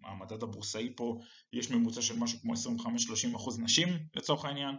המדד 0.04 0.42
הבורסאי 0.42 0.92
פה, 0.96 1.18
יש 1.52 1.70
ממוצע 1.70 2.02
של 2.02 2.16
משהו 2.18 2.38
כמו 2.40 2.52
25-30% 2.54 3.62
נשים 3.62 3.88
לצורך 4.14 4.44
העניין, 4.44 4.74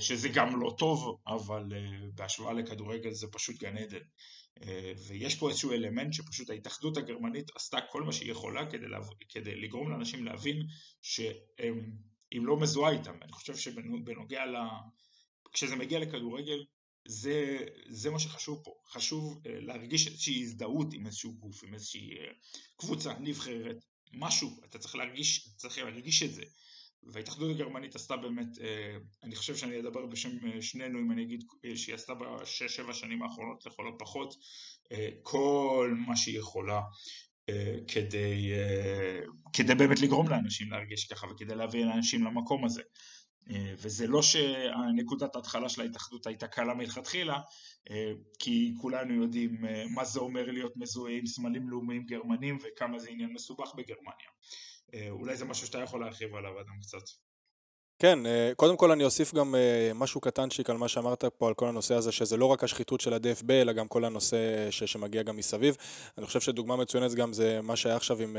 שזה 0.00 0.28
גם 0.28 0.60
לא 0.60 0.74
טוב, 0.78 1.20
אבל 1.26 1.72
בהשוואה 2.14 2.52
לכדורגל 2.52 3.10
זה 3.10 3.26
פשוט 3.32 3.56
גן 3.60 3.76
עדן. 3.76 3.98
ויש 5.08 5.34
פה 5.34 5.48
איזשהו 5.48 5.72
אלמנט 5.72 6.12
שפשוט 6.12 6.50
ההתאחדות 6.50 6.96
הגרמנית 6.96 7.50
עשתה 7.56 7.78
כל 7.90 8.02
מה 8.02 8.12
שהיא 8.12 8.30
יכולה 8.30 8.70
כדי, 8.70 8.86
לה... 8.86 8.98
כדי 9.28 9.54
לגרום 9.54 9.90
לאנשים 9.90 10.24
להבין 10.24 10.66
שהיא 11.02 11.70
לא 12.32 12.56
מזוהה 12.56 12.92
איתם. 12.92 13.14
אני 13.22 13.32
חושב 13.32 13.56
שבנוגע 13.56 14.46
ל... 14.46 14.56
כשזה 15.54 15.76
מגיע 15.76 15.98
לכדורגל, 15.98 16.64
זה, 17.08 17.58
זה 17.88 18.10
מה 18.10 18.18
שחשוב 18.18 18.60
פה, 18.64 18.74
חשוב 18.88 19.36
uh, 19.36 19.48
להרגיש 19.48 20.06
איזושהי 20.06 20.42
הזדהות 20.42 20.94
עם 20.94 21.06
איזשהו 21.06 21.34
גוף, 21.34 21.64
עם 21.64 21.74
איזושהי 21.74 22.10
uh, 22.10 22.34
קבוצה, 22.76 23.12
נבחרת, 23.20 23.76
משהו, 24.12 24.60
אתה 24.64 24.78
צריך 24.78 24.96
להרגיש, 24.96 25.48
צריך 25.56 25.78
להרגיש 25.78 26.22
את 26.22 26.34
זה. 26.34 26.42
וההתאחדות 27.12 27.50
הגרמנית 27.50 27.94
עשתה 27.94 28.16
באמת, 28.16 28.56
uh, 28.56 28.60
אני 29.22 29.36
חושב 29.36 29.56
שאני 29.56 29.80
אדבר 29.80 30.06
בשם 30.06 30.60
שנינו 30.60 30.98
אם 30.98 31.12
אני 31.12 31.22
אגיד 31.22 31.44
שהיא 31.74 31.94
עשתה 31.94 32.14
בשש 32.14 32.76
שבע 32.76 32.92
שנים 32.92 33.22
האחרונות 33.22 33.66
לכל 33.66 33.88
הפחות 33.88 34.34
כל 35.22 35.94
מה 36.06 36.16
שהיא 36.16 36.38
יכולה 36.38 36.80
כדי, 37.88 38.50
כדי 39.52 39.74
באמת 39.74 40.00
לגרום 40.00 40.28
לאנשים 40.28 40.70
להרגיש 40.70 41.04
ככה 41.04 41.26
וכדי 41.26 41.54
להביא 41.54 41.84
לאנשים 41.84 42.24
למקום 42.24 42.64
הזה. 42.64 42.82
אה, 43.50 43.74
וזה 43.76 44.06
לא 44.06 44.22
שנקודת 44.22 45.36
ההתחלה 45.36 45.68
של 45.68 45.80
ההתאחדות 45.80 46.26
הייתה 46.26 46.48
קלה 46.48 46.74
מלכתחילה, 46.74 47.40
אה, 47.90 48.12
כי 48.38 48.74
כולנו 48.80 49.14
יודעים 49.14 49.66
אה, 49.66 49.84
מה 49.94 50.04
זה 50.04 50.20
אומר 50.20 50.50
להיות 50.50 50.76
מזוהה 50.76 51.12
עם 51.12 51.26
סמלים 51.26 51.68
לאומיים 51.68 52.04
גרמנים 52.06 52.58
וכמה 52.62 52.98
זה 52.98 53.10
עניין 53.10 53.32
מסובך 53.32 53.74
בגרמניה. 53.74 54.28
אולי 55.10 55.36
זה 55.36 55.44
משהו 55.44 55.66
שאתה 55.66 55.78
יכול 55.78 56.00
להרחיב 56.00 56.34
עליו 56.34 56.60
אדם 56.60 56.80
קצת. 56.80 57.33
כן, 57.98 58.26
אה, 58.26 58.52
קודם 58.56 58.76
כל 58.76 58.90
אני 58.90 59.04
אוסיף 59.04 59.34
גם 59.34 59.54
אה, 59.54 59.90
משהו 59.94 60.20
קטנצ'יק 60.20 60.70
על 60.70 60.76
מה 60.76 60.88
שאמרת 60.88 61.24
פה, 61.24 61.48
על 61.48 61.54
כל 61.54 61.68
הנושא 61.68 61.94
הזה, 61.94 62.12
שזה 62.12 62.36
לא 62.36 62.46
רק 62.46 62.64
השחיתות 62.64 63.00
של 63.00 63.14
ה-DFB, 63.14 63.50
אלא 63.50 63.72
גם 63.72 63.88
כל 63.88 64.04
הנושא 64.04 64.36
אה, 64.36 64.72
ש- 64.72 64.84
שמגיע 64.84 65.22
גם 65.22 65.36
מסביב. 65.36 65.76
אני 66.18 66.26
חושב 66.26 66.40
שדוגמה 66.40 66.76
מצוינת 66.76 67.14
גם 67.14 67.32
זה 67.32 67.60
מה 67.62 67.76
שהיה 67.76 67.96
עכשיו 67.96 68.22
עם 68.22 68.36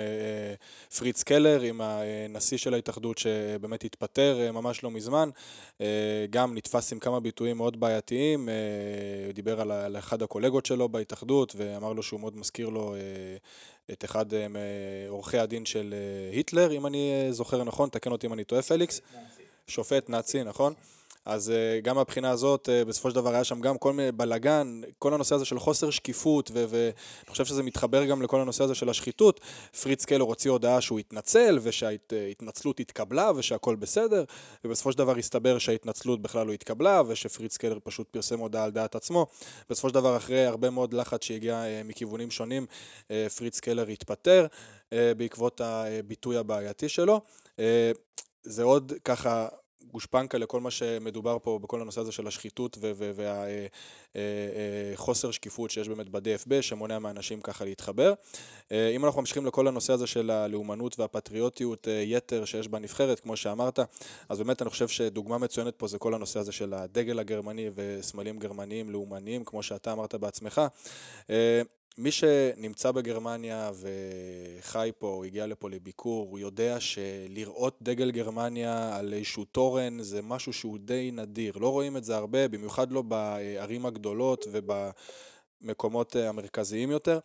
פריץ 0.98 1.24
קלר, 1.24 1.62
עם 1.62 1.82
הנשיא 1.82 2.58
של 2.58 2.74
ההתאחדות 2.74 3.18
שבאמת 3.18 3.84
התפטר 3.84 4.52
ממש 4.54 4.84
לא 4.84 4.92
מזמן. 4.92 5.30
גם 6.30 6.56
נתפס 6.58 6.94
עם 6.94 7.00
כמה 7.00 7.20
ביטויים 7.20 7.58
מאוד 7.58 7.80
בעייתיים, 7.80 8.50
דיבר 9.34 9.62
על 9.62 9.98
אחד 9.98 10.22
הקולגות 10.24 10.66
שלו 10.66 10.90
בהתאחדות, 10.90 11.54
ואמר 11.58 11.94
לו 11.94 12.04
שהוא 12.04 12.20
מאוד 12.20 12.38
מזכיר 12.38 12.70
לו 12.70 12.96
את 13.92 14.06
אחד 14.06 14.26
מעורכי 14.50 15.38
הדין 15.40 15.66
של 15.66 15.96
היטלר, 16.32 16.72
אם 16.72 16.86
אני 16.86 17.28
זוכר 17.32 17.64
נכון, 17.64 17.90
תקן 17.90 18.12
אותי 18.12 18.28
אם 18.28 18.34
אני 18.34 18.44
טועה 18.44 18.62
פליקס. 18.62 19.02
שופט 19.68 20.10
נאצי, 20.10 20.44
נכון? 20.44 20.74
אז 21.26 21.50
אה, 21.50 21.80
גם 21.80 21.96
מהבחינה 21.96 22.30
הזאת, 22.30 22.70
אה, 22.70 22.86
בסופו 22.86 23.10
של 23.10 23.16
דבר 23.16 23.34
היה 23.34 23.44
שם 23.44 23.62
גם 23.62 23.78
כל 23.78 23.94
מיני 23.94 24.12
בלאגן, 24.12 24.82
כל 25.00 25.14
הנושא 25.14 25.36
הזה 25.36 25.46
של 25.46 25.60
חוסר 25.60 25.90
שקיפות, 25.90 26.52
ואני 26.54 26.92
חושב 27.30 27.46
שזה 27.46 27.64
מתחבר 27.64 28.06
גם 28.06 28.22
לכל 28.22 28.42
הנושא 28.42 28.64
הזה 28.64 28.76
של 28.76 28.90
השחיתות. 28.90 29.42
פריץ 29.82 30.06
קלר 30.06 30.22
הוציא 30.22 30.52
הודעה 30.52 30.82
שהוא 30.82 31.00
התנצל, 31.00 31.60
ושההתנצלות 31.62 32.80
התקבלה, 32.80 33.32
ושהכול 33.36 33.76
בסדר, 33.76 34.24
ובסופו 34.66 34.92
של 34.92 34.98
דבר 34.98 35.18
הסתבר 35.18 35.58
שההתנצלות 35.58 36.22
בכלל 36.22 36.48
לא 36.48 36.54
התקבלה, 36.54 37.02
ושפריץ 37.08 37.58
קלר 37.58 37.78
פשוט 37.84 38.10
פרסם 38.10 38.40
הודעה 38.40 38.64
על 38.64 38.72
דעת 38.72 38.96
עצמו. 38.96 39.26
בסופו 39.70 39.90
של 39.90 39.96
דבר, 39.96 40.18
אחרי 40.18 40.46
הרבה 40.46 40.70
מאוד 40.70 40.94
לחץ 40.94 41.24
שהגיע 41.24 41.56
אה, 41.56 41.82
מכיוונים 41.86 42.32
שונים, 42.32 42.66
פריץ 43.38 43.60
קלר 43.60 43.88
התפטר 43.88 44.48
בעקבות 45.18 45.62
הביטוי 45.62 46.38
הבעייתי 46.38 46.90
שלו. 46.90 47.22
זה 48.44 48.64
עוד 48.64 48.94
ככה 49.04 49.48
גושפנקה 49.92 50.38
לכל 50.38 50.62
מה 50.62 50.72
שמדובר 50.72 51.38
פה 51.44 51.60
בכל 51.62 51.82
הנושא 51.82 52.02
הזה 52.02 52.12
של 52.12 52.28
השחיתות 52.28 52.78
והחוסר 52.82 53.68
אה, 54.16 55.24
אה, 55.24 55.30
אה, 55.30 55.34
שקיפות 55.34 55.72
שיש 55.72 55.90
באמת 55.90 56.10
ב-DFB 56.10 56.62
שמונע 56.62 57.00
מאנשים 57.00 57.42
ככה 57.42 57.66
להתחבר. 57.66 58.14
אם 58.72 59.06
אנחנו 59.06 59.22
ממשיכים 59.22 59.46
לכל 59.46 59.68
הנושא 59.68 59.94
הזה 59.94 60.08
של 60.08 60.32
הלאומנות 60.32 61.00
והפטריוטיות 61.00 61.88
יתר 62.04 62.46
שיש 62.46 62.68
בנבחרת, 62.68 63.20
כמו 63.20 63.38
שאמרת, 63.38 63.80
אז 64.30 64.40
באמת 64.40 64.62
אני 64.62 64.70
חושב 64.70 64.88
שדוגמה 64.88 65.38
מצוינת 65.38 65.76
פה 65.76 65.88
זה 65.88 66.00
כל 66.00 66.14
הנושא 66.14 66.40
הזה 66.40 66.52
של 66.52 66.74
הדגל 66.74 67.20
הגרמני 67.20 67.70
וסמלים 67.76 68.40
גרמניים 68.40 68.90
לאומניים, 68.90 69.44
כמו 69.44 69.64
שאתה 69.64 69.92
אמרת 69.92 70.16
בעצמך. 70.16 70.62
מי 71.98 72.12
שנמצא 72.12 72.92
בגרמניה 72.92 73.72
וחי 73.80 74.92
פה, 75.00 75.08
או 75.08 75.24
הגיע 75.24 75.48
לפה 75.48 75.70
לביקור, 75.70 76.28
הוא 76.30 76.40
יודע 76.40 76.80
שלראות 76.80 77.78
דגל 77.82 78.12
גרמניה 78.12 78.96
על 78.98 79.14
איזשהו 79.14 79.46
תורן 79.46 80.02
זה 80.02 80.22
משהו 80.22 80.54
שהוא 80.54 80.78
די 80.80 81.12
נדיר. 81.14 81.58
לא 81.58 81.70
רואים 81.70 81.98
את 81.98 82.04
זה 82.04 82.16
הרבה, 82.16 82.48
במיוחד 82.48 82.92
לא 82.92 83.02
בערים 83.02 83.86
הגדולות 83.86 84.46
ובמקומות 84.52 86.16
המרכזיים 86.16 86.92
יותר. 86.92 87.20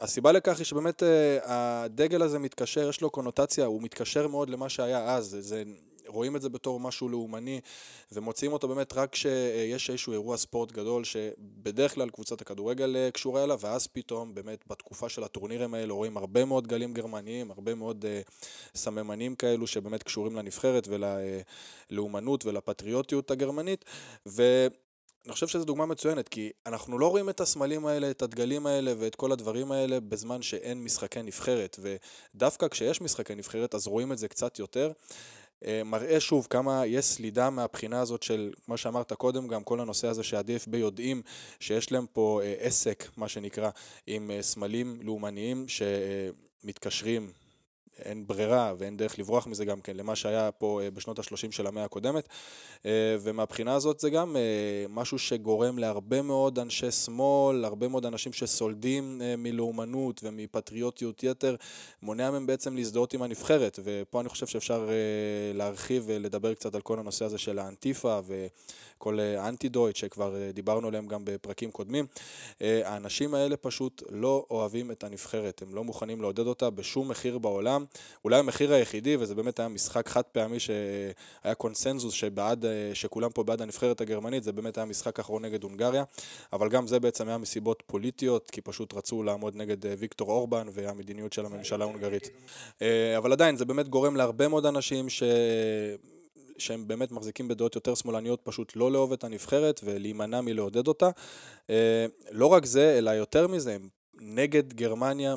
והסיבה 0.00 0.32
לכך 0.32 0.58
היא 0.58 0.64
שבאמת 0.64 1.02
הדגל 1.44 2.22
הזה 2.22 2.38
מתקשר, 2.38 2.88
יש 2.88 3.00
לו 3.00 3.10
קונוטציה, 3.10 3.66
הוא 3.66 3.82
מתקשר 3.82 4.28
מאוד 4.28 4.50
למה 4.50 4.68
שהיה 4.68 5.14
אז. 5.14 5.36
זה 5.40 5.62
רואים 6.06 6.36
את 6.36 6.42
זה 6.42 6.48
בתור 6.48 6.80
משהו 6.80 7.08
לאומני 7.08 7.60
ומוציאים 8.12 8.52
אותו 8.52 8.68
באמת 8.68 8.92
רק 8.92 9.12
כשיש 9.12 9.90
איזשהו 9.90 10.12
אירוע 10.12 10.36
ספורט 10.36 10.72
גדול 10.72 11.04
שבדרך 11.04 11.94
כלל 11.94 12.10
קבוצת 12.10 12.40
הכדורגל 12.40 12.96
אה, 12.96 13.10
קשורה 13.10 13.44
אליו 13.44 13.58
ואז 13.60 13.86
פתאום 13.86 14.34
באמת 14.34 14.64
בתקופה 14.66 15.08
של 15.08 15.24
הטורנירים 15.24 15.74
האלה 15.74 15.92
רואים 15.92 16.16
הרבה 16.16 16.44
מאוד 16.44 16.66
גלים 16.66 16.94
גרמניים, 16.94 17.50
הרבה 17.50 17.74
מאוד 17.74 18.04
uh, 18.04 18.30
סממנים 18.74 19.34
כאלו 19.34 19.66
שבאמת 19.66 20.02
קשורים 20.02 20.36
לנבחרת 20.36 20.88
וללאומנות 21.90 22.46
ולפטריוטיות 22.46 23.30
הגרמנית 23.30 23.84
ו... 24.26 24.66
אני 25.26 25.32
חושב 25.32 25.46
שזו 25.46 25.64
דוגמה 25.64 25.86
מצוינת, 25.86 26.28
כי 26.28 26.50
אנחנו 26.66 26.98
לא 26.98 27.10
רואים 27.10 27.28
את 27.28 27.40
הסמלים 27.40 27.86
האלה, 27.86 28.10
את 28.10 28.22
הדגלים 28.22 28.66
האלה 28.66 28.92
ואת 28.98 29.14
כל 29.14 29.32
הדברים 29.32 29.72
האלה 29.72 30.00
בזמן 30.00 30.42
שאין 30.42 30.84
משחקי 30.84 31.22
נבחרת, 31.22 31.78
ודווקא 32.34 32.68
כשיש 32.68 33.00
משחקי 33.00 33.34
נבחרת 33.34 33.74
אז 33.74 33.86
רואים 33.86 34.12
את 34.12 34.18
זה 34.18 34.28
קצת 34.28 34.58
יותר. 34.58 34.92
אה, 35.66 35.84
מראה 35.84 36.20
שוב 36.20 36.46
כמה 36.50 36.86
יש 36.86 37.04
סלידה 37.04 37.50
מהבחינה 37.50 38.00
הזאת 38.00 38.22
של, 38.22 38.52
כמו 38.64 38.76
שאמרת 38.76 39.12
קודם, 39.12 39.48
גם 39.48 39.64
כל 39.64 39.80
הנושא 39.80 40.08
הזה 40.08 40.22
שה-DFB 40.22 40.76
יודעים 40.76 41.22
שיש 41.60 41.92
להם 41.92 42.06
פה 42.12 42.40
אה, 42.42 42.54
עסק, 42.58 43.08
מה 43.16 43.28
שנקרא, 43.28 43.70
עם 44.06 44.30
אה, 44.30 44.42
סמלים 44.42 44.98
לאומניים 45.02 45.66
שמתקשרים 45.68 47.32
אין 47.98 48.26
ברירה 48.26 48.74
ואין 48.78 48.96
דרך 48.96 49.18
לברוח 49.18 49.46
מזה 49.46 49.64
גם 49.64 49.80
כן 49.80 49.96
למה 49.96 50.16
שהיה 50.16 50.50
פה 50.50 50.80
אה, 50.82 50.90
בשנות 50.90 51.18
ה-30 51.18 51.50
של 51.52 51.66
המאה 51.66 51.84
הקודמת 51.84 52.28
אה, 52.86 53.16
ומהבחינה 53.20 53.74
הזאת 53.74 54.00
זה 54.00 54.10
גם 54.10 54.36
אה, 54.36 54.42
משהו 54.88 55.18
שגורם 55.18 55.78
להרבה 55.78 56.22
מאוד 56.22 56.58
אנשי 56.58 56.90
שמאל, 56.90 57.64
הרבה 57.64 57.88
מאוד 57.88 58.06
אנשים 58.06 58.32
שסולדים 58.32 59.22
מלאומנות 59.38 60.20
ומפטריוטיות 60.24 61.22
יתר, 61.22 61.56
מונע 62.02 62.30
מהם 62.30 62.46
בעצם 62.46 62.76
להזדהות 62.76 63.14
עם 63.14 63.22
הנבחרת 63.22 63.78
ופה 63.84 64.20
אני 64.20 64.28
חושב 64.28 64.46
שאפשר 64.46 64.88
להרחיב 65.54 66.04
ולדבר 66.06 66.54
קצת 66.54 66.74
על 66.74 66.80
כל 66.80 66.98
הנושא 66.98 67.24
הזה 67.24 67.38
של 67.38 67.58
האנטיפה 67.58 68.20
וכל 68.26 69.20
האנטי-דויט 69.20 69.96
שכבר 69.96 70.50
דיברנו 70.54 70.88
עליהם 70.88 71.06
גם 71.06 71.20
בפרקים 71.24 71.70
קודמים. 71.70 72.06
האנשים 72.60 73.34
האלה 73.34 73.56
פשוט 73.56 74.02
לא 74.10 74.46
אוהבים 74.50 74.90
את 74.90 75.04
הנבחרת, 75.04 75.62
הם 75.62 75.74
לא 75.74 75.84
מוכנים 75.84 76.20
לעודד 76.20 76.46
אותה 76.46 76.70
בשום 76.70 77.08
מחיר 77.08 77.38
בעולם. 77.38 77.81
אולי 78.24 78.38
המחיר 78.38 78.72
היחידי, 78.72 79.16
וזה 79.16 79.34
באמת 79.34 79.60
היה 79.60 79.68
משחק 79.68 80.08
חד 80.08 80.22
פעמי 80.22 80.60
שהיה 80.60 81.54
קונסנזוס 81.58 82.14
שבעד, 82.14 82.64
שכולם 82.94 83.30
פה 83.30 83.42
בעד 83.42 83.62
הנבחרת 83.62 84.00
הגרמנית, 84.00 84.44
זה 84.44 84.52
באמת 84.52 84.78
היה 84.78 84.84
משחק 84.84 85.18
אחרון 85.18 85.44
נגד 85.44 85.62
הונגריה, 85.62 86.04
אבל 86.52 86.68
גם 86.68 86.86
זה 86.86 87.00
בעצם 87.00 87.28
היה 87.28 87.38
מסיבות 87.38 87.82
פוליטיות, 87.86 88.50
כי 88.50 88.60
פשוט 88.60 88.94
רצו 88.94 89.22
לעמוד 89.22 89.56
נגד 89.56 89.86
אה, 89.86 89.94
ויקטור 89.98 90.30
אורבן 90.30 90.66
והמדיניות 90.72 91.32
של 91.32 91.46
הממשלה 91.46 91.84
ההונגרית. 91.84 92.30
אה, 92.82 93.18
אבל 93.18 93.32
עדיין, 93.32 93.56
זה 93.56 93.64
באמת 93.64 93.88
גורם 93.88 94.16
להרבה 94.16 94.48
מאוד 94.48 94.66
אנשים 94.66 95.08
ש... 95.08 95.22
שהם 96.58 96.88
באמת 96.88 97.12
מחזיקים 97.12 97.48
בדעות 97.48 97.74
יותר 97.74 97.94
שמאלניות, 97.94 98.40
פשוט 98.42 98.72
לא 98.76 98.92
לאהוב 98.92 99.12
את 99.12 99.24
הנבחרת 99.24 99.80
ולהימנע 99.84 100.40
מלעודד 100.40 100.88
אותה. 100.88 101.10
אה, 101.70 102.06
לא 102.30 102.46
רק 102.46 102.64
זה, 102.64 102.98
אלא 102.98 103.10
יותר 103.10 103.48
מזה, 103.48 103.74
הם 103.74 103.88
נגד 104.20 104.72
גרמניה 104.72 105.34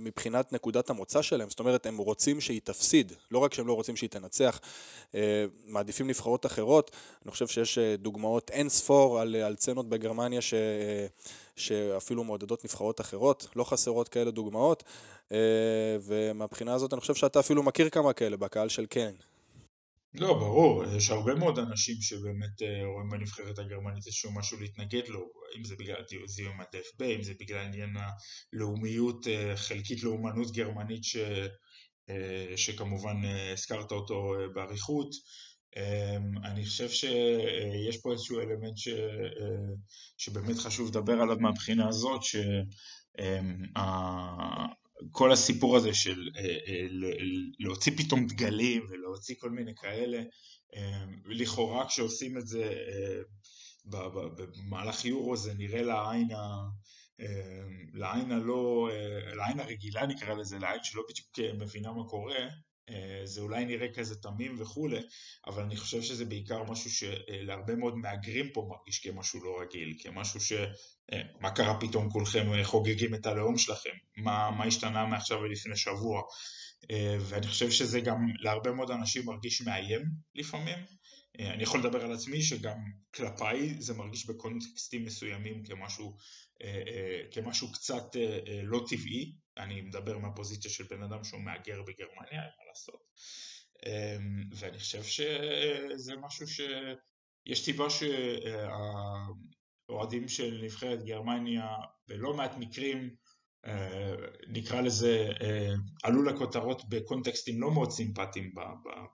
מבחינת 0.00 0.52
נקודת 0.52 0.90
המוצא 0.90 1.22
שלהם, 1.22 1.50
זאת 1.50 1.60
אומרת 1.60 1.86
הם 1.86 1.98
רוצים 1.98 2.40
שהיא 2.40 2.60
תפסיד, 2.64 3.12
לא 3.30 3.38
רק 3.38 3.54
שהם 3.54 3.66
לא 3.66 3.72
רוצים 3.72 3.96
שהיא 3.96 4.10
תנצח, 4.10 4.60
אה, 5.14 5.44
מעדיפים 5.66 6.06
נבחרות 6.06 6.46
אחרות, 6.46 6.90
אני 7.24 7.30
חושב 7.32 7.46
שיש 7.46 7.78
אה, 7.78 7.96
דוגמאות 7.96 8.50
אין 8.50 8.68
ספור 8.68 9.20
על, 9.20 9.36
על 9.36 9.56
צנות 9.56 9.88
בגרמניה 9.88 10.40
ש, 10.40 10.54
אה, 10.54 11.06
שאפילו 11.56 12.24
מעודדות 12.24 12.64
נבחרות 12.64 13.00
אחרות, 13.00 13.46
לא 13.56 13.64
חסרות 13.64 14.08
כאלה 14.08 14.30
דוגמאות, 14.30 14.84
ומהבחינה 16.00 16.74
הזאת 16.74 16.92
אני 16.92 17.00
חושב 17.00 17.14
שאתה 17.14 17.40
אפילו 17.40 17.62
מכיר 17.62 17.88
כמה 17.88 18.12
כאלה 18.12 18.36
בקהל 18.36 18.68
של 18.68 18.86
קרן. 18.86 19.14
לא, 20.14 20.34
ברור, 20.34 20.84
יש 20.96 21.10
הרבה 21.10 21.34
מאוד 21.34 21.58
אנשים 21.58 21.96
שבאמת 22.00 22.62
אה, 22.62 22.86
רואים 22.94 23.08
בנבחרת 23.10 23.58
הגרמנית 23.58 24.06
איזשהו 24.06 24.32
משהו 24.32 24.60
להתנגד 24.60 25.08
לו, 25.08 25.20
אם 25.58 25.64
זה 25.64 25.74
בגלל 25.78 26.02
זיהום 26.26 26.60
הדף-ב, 26.60 27.02
אם 27.02 27.22
זה 27.22 27.32
בגלל 27.40 27.58
עניין 27.58 27.96
הלאומיות, 28.52 29.26
אה, 29.26 29.56
חלקית 29.56 30.02
לאומנות 30.02 30.52
גרמנית 30.52 31.04
ש, 31.04 31.16
אה, 32.10 32.56
שכמובן 32.56 33.16
הזכרת 33.52 33.92
אותו 33.92 34.34
באריכות. 34.54 35.10
אני 36.44 36.66
חושב 36.66 36.88
שיש 36.88 37.96
פה 38.02 38.12
איזשהו 38.12 38.40
אלמנט 38.40 38.76
ש, 38.76 38.88
שבאמת 40.18 40.58
חשוב 40.58 40.88
לדבר 40.88 41.12
עליו 41.12 41.36
מהבחינה 41.40 41.88
הזאת, 41.88 42.22
ש... 42.22 42.36
כל 45.10 45.32
הסיפור 45.32 45.76
הזה 45.76 45.94
של 45.94 46.28
אה, 46.36 46.42
אה, 46.42 46.86
להוציא 47.58 47.92
פתאום 47.96 48.26
דגלים 48.26 48.86
ולהוציא 48.90 49.34
כל 49.38 49.50
מיני 49.50 49.74
כאלה, 49.74 50.22
אה, 50.76 51.04
לכאורה 51.24 51.86
כשעושים 51.88 52.38
את 52.38 52.46
זה 52.46 52.74
במהלך 53.84 55.04
יורו 55.04 55.36
זה 55.36 55.54
נראה 55.54 55.82
לעין, 55.82 56.30
ה, 56.30 56.68
לעין 57.92 58.32
הלא, 58.32 58.90
לעין 59.34 59.60
הרגילה 59.60 60.06
נקרא 60.06 60.34
לזה, 60.34 60.58
לעין 60.58 60.80
שלא 60.82 61.02
בדיוק 61.08 61.58
מבינה 61.58 61.92
מה 61.92 62.04
קורה, 62.08 62.36
זה 63.24 63.40
אולי 63.40 63.64
נראה 63.64 63.92
כזה 63.94 64.14
תמים 64.22 64.56
וכולי, 64.58 65.00
אבל 65.46 65.62
אני 65.62 65.76
חושב 65.76 66.02
שזה 66.02 66.24
בעיקר 66.24 66.62
משהו 66.62 66.90
שלהרבה 66.90 67.74
מאוד 67.74 67.96
מהגרים 67.96 68.50
פה 68.52 68.66
מרגיש 68.70 68.98
כמשהו 68.98 69.44
לא 69.44 69.60
רגיל, 69.62 69.94
כמשהו 69.98 70.40
ש... 70.40 70.52
אה, 71.12 71.22
מה 71.40 71.50
קרה 71.50 71.80
פתאום 71.80 72.10
כולכם 72.10 72.52
אה, 72.52 72.64
חוגגים 72.64 73.14
את 73.14 73.26
הלאום 73.26 73.58
שלכם? 73.58 73.90
מה, 74.16 74.50
מה 74.50 74.64
השתנה 74.64 75.06
מעכשיו 75.06 75.38
ולפני 75.38 75.76
שבוע? 75.76 76.22
ואני 77.20 77.46
חושב 77.46 77.70
שזה 77.70 78.00
גם 78.00 78.16
להרבה 78.40 78.72
מאוד 78.72 78.90
אנשים 78.90 79.26
מרגיש 79.26 79.62
מאיים 79.62 80.02
לפעמים. 80.34 80.78
אני 81.38 81.62
יכול 81.62 81.80
לדבר 81.80 82.04
על 82.04 82.12
עצמי 82.12 82.42
שגם 82.42 82.78
כלפיי 83.14 83.74
זה 83.78 83.94
מרגיש 83.94 84.26
בקונטקסטים 84.26 85.04
מסוימים 85.04 85.64
כמשהו, 85.64 86.16
כמשהו 87.30 87.72
קצת 87.72 88.16
לא 88.62 88.84
טבעי, 88.88 89.32
אני 89.56 89.80
מדבר 89.80 90.18
מהפוזיציה 90.18 90.70
של 90.70 90.84
בן 90.84 91.02
אדם 91.02 91.24
שהוא 91.24 91.40
מהגר 91.40 91.82
בגרמניה, 91.82 92.40
מה 92.40 92.64
לעשות. 92.68 93.00
ואני 94.56 94.78
חושב 94.78 95.02
שזה 95.02 96.16
משהו 96.16 96.48
ש... 96.48 96.60
יש 97.46 97.64
סיבה 97.64 97.86
שהאוהדים 99.90 100.28
של 100.28 100.60
נבחרת 100.64 101.04
גרמניה 101.04 101.66
בלא 102.08 102.34
מעט 102.34 102.56
מקרים 102.58 102.98
אה, 102.98 103.14
נקרא 104.48 104.80
לזה, 104.80 105.28
אה, 105.40 105.74
עלו 106.02 106.22
לכותרות 106.22 106.82
בקונטקסטים 106.88 107.60
לא 107.60 107.70
מאוד 107.70 107.90
סימפטיים 107.90 108.54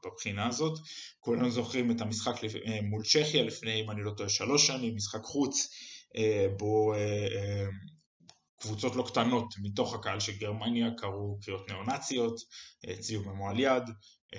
בבחינה 0.05 0.47
הזאת. 0.47 0.79
כולנו 1.21 1.51
זוכרים 1.51 1.91
את 1.91 2.01
המשחק 2.01 2.45
אה, 2.45 2.79
מול 2.83 3.03
צ'כיה 3.05 3.43
לפני, 3.43 3.81
אם 3.81 3.91
אני 3.91 4.03
לא 4.03 4.11
טועה, 4.17 4.29
שלוש 4.29 4.67
שנים, 4.67 4.97
משחק 4.97 5.23
חוץ, 5.23 5.69
בו 6.59 6.95
קבוצות 8.61 8.97
לא 8.97 9.05
קטנות 9.07 9.55
מתוך 9.63 9.95
הקהל 9.95 10.21
של 10.21 10.33
גרמניה 10.33 10.91
קראו 10.97 11.39
קריאות 11.43 11.69
ניאו-נאציות, 11.69 12.41
הציעו 12.85 13.23
ממועל 13.23 13.61
יד, 13.61 13.83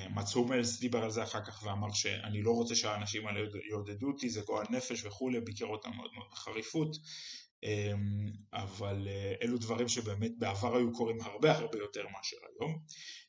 מצ 0.09 0.33
הומלס 0.33 0.79
דיבר 0.79 1.03
על 1.03 1.11
זה 1.11 1.23
אחר 1.23 1.45
כך 1.45 1.63
ואמר 1.63 1.91
שאני 1.93 2.41
לא 2.41 2.51
רוצה 2.51 2.75
שהאנשים 2.75 3.27
האלה 3.27 3.39
יעודדו 3.69 4.07
אותי, 4.07 4.29
זה 4.29 4.41
גועל 4.41 4.65
נפש 4.69 5.05
וכולי, 5.05 5.41
ביקר 5.41 5.65
אותם 5.65 5.91
מאוד 5.95 6.09
מאוד 6.13 6.27
בחריפות. 6.31 6.97
אמ, 7.63 8.31
אבל 8.53 9.07
אה, 9.07 9.33
אלו 9.41 9.57
דברים 9.57 9.87
שבאמת 9.87 10.31
בעבר 10.37 10.77
היו 10.77 10.93
קורים 10.93 11.21
הרבה 11.21 11.51
הרבה 11.51 11.77
יותר 11.77 12.03
מאשר 12.03 12.37
היום. 12.49 12.79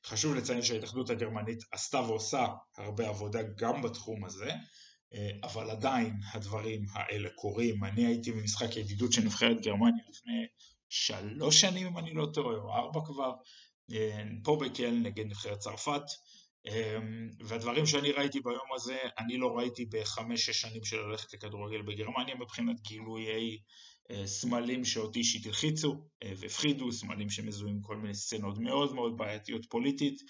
חשוב 0.06 0.34
לציין 0.34 0.62
שההתאחדות 0.62 1.10
הגרמנית 1.10 1.64
עשתה 1.72 2.00
ועושה 2.00 2.46
הרבה 2.76 3.08
עבודה 3.08 3.42
גם 3.42 3.82
בתחום 3.82 4.24
הזה, 4.24 4.50
אה, 5.14 5.30
אבל 5.42 5.70
עדיין 5.70 6.20
הדברים 6.32 6.86
האלה 6.92 7.28
קורים. 7.34 7.84
אני 7.84 8.06
הייתי 8.06 8.32
במשחק 8.32 8.76
ידידות 8.76 9.12
של 9.12 9.22
נבחרת 9.22 9.60
גרמניה 9.60 10.04
לפני 10.08 10.46
שלוש 10.88 11.60
שנים 11.60 11.86
אם 11.86 11.98
אני 11.98 12.14
לא 12.14 12.26
טועה, 12.34 12.56
או 12.56 12.74
ארבע 12.74 13.00
כבר, 13.06 13.32
אה, 13.92 14.22
פה 14.44 14.58
בקל 14.60 14.90
נגד 14.90 15.26
נבחרת 15.26 15.58
צרפת. 15.58 16.02
אמ, 16.66 17.28
והדברים 17.40 17.86
שאני 17.86 18.12
ראיתי 18.12 18.40
ביום 18.40 18.72
הזה, 18.74 18.98
אני 19.18 19.36
לא 19.36 19.56
ראיתי 19.56 19.84
בחמש-שש 19.84 20.60
שנים 20.60 20.84
של 20.84 20.96
ללכת 20.96 21.34
לכדורגל 21.34 21.82
בגרמניה 21.82 22.34
מבחינת 22.34 22.80
גילויי 22.80 23.58
סמלים 24.24 24.84
שאותי 24.84 25.18
אישית 25.18 25.46
הלחיצו 25.46 25.96
אה, 26.22 26.32
והפחידו, 26.36 26.92
סמלים 26.92 27.30
שמזוהים 27.30 27.80
כל 27.82 27.96
מיני 27.96 28.14
סצנות 28.14 28.58
מאוד 28.58 28.94
מאוד 28.94 29.16
בעייתיות 29.16 29.66
פוליטית 29.68 30.22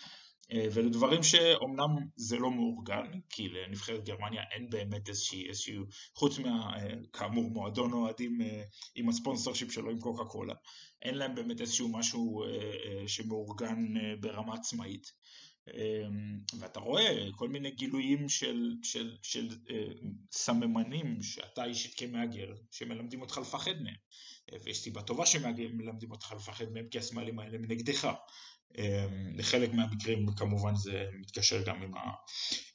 אה, 0.53 0.67
ולדברים 0.73 1.23
שאומנם 1.23 1.97
זה 2.17 2.37
לא 2.37 2.51
מאורגן, 2.51 3.07
כי 3.31 3.49
לנבחרת 3.49 4.05
גרמניה 4.05 4.43
אין 4.55 4.71
באמת 4.71 5.09
איזושהי, 5.09 5.49
איזשהו, 5.49 5.85
חוץ 6.15 6.39
מהכאמור 6.39 7.51
מועדון 7.51 7.93
אוהדים 7.93 8.39
עם 8.95 9.09
הספונסר 9.09 9.55
שיפ 9.55 9.73
שלו 9.73 9.91
עם 9.91 9.99
קוקה 10.01 10.25
קולה, 10.25 10.55
אין 11.03 11.15
להם 11.15 11.35
באמת 11.35 11.61
איזשהו 11.61 11.89
משהו 11.89 12.45
שמאורגן 13.07 13.85
ברמה 14.21 14.55
עצמאית. 14.55 15.13
אמ, 15.69 16.41
ואתה 16.59 16.81
רואה 16.81 17.29
כל 17.37 17.49
מיני 17.49 17.71
גילויים 17.71 18.29
של, 18.29 18.75
של, 18.83 19.17
של 19.23 19.49
אה, 19.71 19.85
סממנים 20.33 21.23
שאתה 21.23 21.65
אישית 21.65 21.95
כמהגר, 21.97 22.55
שמלמדים 22.71 23.21
אותך 23.21 23.39
לפחד 23.39 23.83
מהם. 23.83 23.95
ויש 24.65 24.79
סיבה 24.79 25.03
טובה 25.03 25.27
שמלמדים 25.27 26.11
אותך 26.11 26.33
לפחד 26.37 26.65
מהם, 26.73 26.89
כי 26.91 26.99
הסמלים 26.99 27.39
האלה 27.39 27.57
הם 27.57 27.65
נגדך. 27.65 28.09
לחלק 29.37 29.73
מהמקרים 29.73 30.27
כמובן 30.37 30.75
זה 30.75 31.07
מתקשר 31.21 31.63
גם 31.63 31.83
עם, 31.83 31.95
ה, 31.95 32.01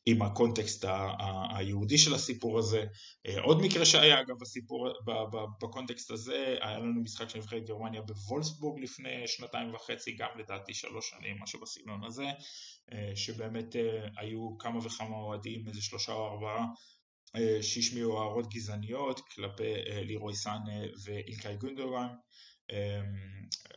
עם 0.06 0.22
הקונטקסט 0.22 0.86
ה, 0.86 0.92
ה, 0.92 1.58
היהודי 1.58 1.98
של 1.98 2.14
הסיפור 2.14 2.60
הזה. 2.60 2.86
אה, 3.28 3.42
עוד 3.42 3.62
מקרה 3.62 3.86
שהיה 3.86 4.22
אגב 4.22 4.36
בסיפור, 4.40 4.90
ב, 5.06 5.12
ב, 5.12 5.38
בקונטקסט 5.62 6.12
הזה, 6.12 6.56
היה 6.62 6.80
לנו 6.80 7.02
משחק 7.02 7.30
של 7.30 7.40
נבחרת 7.40 7.66
גרמניה 7.66 8.02
בוולסבורג 8.02 8.84
לפני 8.84 9.28
שנתיים 9.28 9.74
וחצי, 9.74 10.16
גם 10.16 10.30
לדעתי 10.40 10.74
שלוש 10.74 11.10
שנים, 11.10 11.38
משהו 11.44 11.62
בסגנון 11.62 12.04
הזה, 12.04 12.26
אה, 12.94 13.12
שבאמת 13.16 13.76
אה, 13.76 14.08
היו 14.18 14.58
כמה 14.58 14.80
וכמה 14.86 15.16
אוהדים, 15.16 15.68
איזה 15.68 15.82
שלושה 15.82 16.12
או 16.14 16.28
ארבעה 16.28 16.66
שהשמיעו 17.62 18.20
הערות 18.20 18.54
גזעניות 18.54 19.20
כלפי 19.20 19.74
לירוי 20.06 20.36
סאנה 20.36 20.82
ואילקאי 21.06 21.58
גונדוגן 21.58 22.08
אמ, 22.08 22.16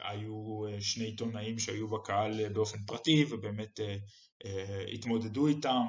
היו 0.01 0.66
אה, 0.66 0.81
שני 0.81 1.05
עיתונאים 1.05 1.59
שהיו 1.59 1.88
בקהל 1.88 2.40
אה, 2.40 2.48
באופן 2.48 2.79
פרטי 2.87 3.24
ובאמת 3.31 3.81
אה, 3.81 3.96
התמודדו 4.92 5.46
איתם 5.46 5.83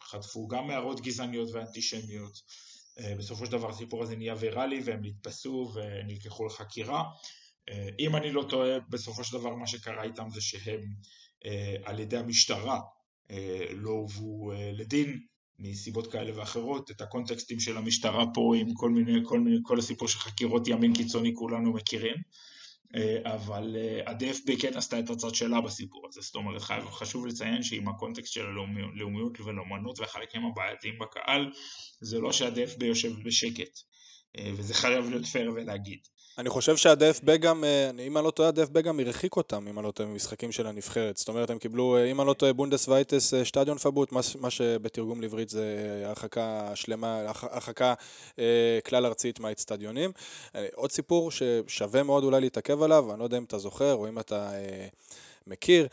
וחטפו 0.00 0.48
גם 0.48 0.70
הערות 0.70 1.00
גזעניות 1.00 1.48
ואנטישמיות. 1.52 2.42
בסופו 3.18 3.46
של 3.46 3.52
דבר 3.52 3.70
הסיפור 3.70 4.02
הזה 4.02 4.16
נהיה 4.16 4.34
ויראלי 4.38 4.80
והם 4.84 5.04
נתפסו 5.04 5.72
ונלקחו 5.74 6.46
לחקירה. 6.46 7.04
אם 7.98 8.16
אני 8.16 8.32
לא 8.32 8.46
טועה, 8.48 8.80
בסופו 8.88 9.24
של 9.24 9.38
דבר 9.38 9.54
מה 9.54 9.66
שקרה 9.66 10.02
איתם 10.02 10.30
זה 10.30 10.40
שהם 10.40 10.94
על 11.84 12.00
ידי 12.00 12.16
המשטרה 12.16 12.80
לא 13.70 13.90
הובאו 13.90 14.52
לדין 14.72 15.20
מסיבות 15.58 16.12
כאלה 16.12 16.38
ואחרות, 16.38 16.90
את 16.90 17.00
הקונטקסטים 17.00 17.60
של 17.60 17.76
המשטרה 17.76 18.24
פה 18.34 18.52
עם 18.56 18.74
כל 18.74 18.90
מיני, 18.90 19.20
כל 19.24 19.40
מיני, 19.40 19.56
כל 19.62 19.78
הסיפור 19.78 20.08
של 20.08 20.18
חקירות 20.18 20.68
ימין 20.68 20.94
קיצוני 20.94 21.34
כולנו 21.34 21.72
מכירים, 21.72 22.16
אה, 22.94 23.34
אבל 23.34 23.76
אה, 23.76 24.10
ה-DFB 24.10 24.60
כן 24.60 24.76
עשתה 24.76 24.98
את 24.98 25.10
הצד 25.10 25.34
שלה 25.34 25.60
בסיפור 25.60 26.06
הזה, 26.08 26.20
זאת 26.20 26.34
אומרת 26.34 26.62
חשוב 26.90 27.26
לציין 27.26 27.62
שעם 27.62 27.88
הקונטקסט 27.88 28.32
של 28.32 28.46
הלאומיות 28.46 29.40
ולאומנות 29.40 30.00
והחלקים 30.00 30.46
הבעייתיים 30.46 30.98
בקהל, 30.98 31.50
זה 32.00 32.18
לא 32.18 32.32
שה-DFB 32.32 32.84
יושב 32.84 33.12
בשקט, 33.24 33.78
אה, 34.38 34.50
וזה 34.56 34.74
חייב 34.74 35.10
להיות 35.10 35.26
פייר 35.26 35.52
ולהגיד. 35.54 35.98
אני 36.38 36.48
חושב 36.48 36.76
שה-DFB 36.76 37.36
גם, 37.36 37.64
אה, 37.64 37.90
אם 38.06 38.18
אני 38.18 38.24
לא 38.24 38.30
טועה, 38.30 38.48
ה-DFB 38.48 38.80
גם 38.80 39.00
הרחיק 39.00 39.36
אותם, 39.36 39.68
אם 39.68 39.78
אני 39.78 39.86
לא 39.86 39.90
טועה, 39.90 40.08
ממשחקים 40.08 40.52
של 40.52 40.66
הנבחרת. 40.66 41.16
זאת 41.16 41.28
אומרת, 41.28 41.50
הם 41.50 41.58
קיבלו, 41.58 41.96
אה, 41.96 42.04
אם 42.04 42.20
אני 42.20 42.28
לא 42.28 42.32
טועה, 42.32 42.52
bundesweites 42.52 43.34
אה, 43.34 43.44
Stadionverbot, 43.44 44.12
מה 44.40 44.50
שבתרגום 44.50 45.20
לעברית 45.20 45.48
זה 45.48 46.02
הרחקה 46.04 46.70
שלמה, 46.74 47.22
הרחקה 47.42 47.94
כלל 48.86 49.06
ארצית 49.06 49.40
מהאצטדיונים. 49.40 50.12
עוד 50.74 50.92
סיפור 50.92 51.30
ששווה 51.30 52.02
מאוד 52.02 52.24
אולי 52.24 52.40
להתעכב 52.40 52.82
עליו, 52.82 53.10
אני 53.10 53.18
לא 53.18 53.24
יודע 53.24 53.38
אם 53.38 53.44
אתה 53.44 53.58
זוכר 53.58 53.94
או 53.94 54.08
אם 54.08 54.18
אתה 54.18 54.50
מכיר, 55.46 55.86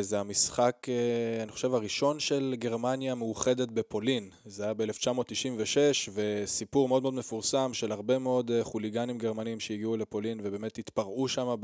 זה 0.00 0.20
המשחק, 0.20 0.86
אה, 0.88 1.42
אני 1.42 1.52
חושב, 1.52 1.74
הראשון 1.74 2.20
של 2.20 2.54
גרמניה 2.58 3.14
מאוחדת 3.14 3.68
בפולין. 3.68 4.30
זה 4.44 4.64
היה 4.64 4.74
ב-1996, 4.74 6.10
וסיפור 6.14 6.88
מאוד 6.88 7.02
מאוד 7.02 7.14
מפורסם 7.14 7.74
של 7.74 7.92
הרבה 7.92 8.18
מאוד 8.18 8.50
אה, 8.50 8.64
חוליגנים 8.64 9.18
גרמנים 9.18 9.60
שהגיעו 9.60 9.96
לפולין 9.96 10.40
ובאמת 10.42 10.78
התפרעו 10.78 11.28
שם 11.28 11.54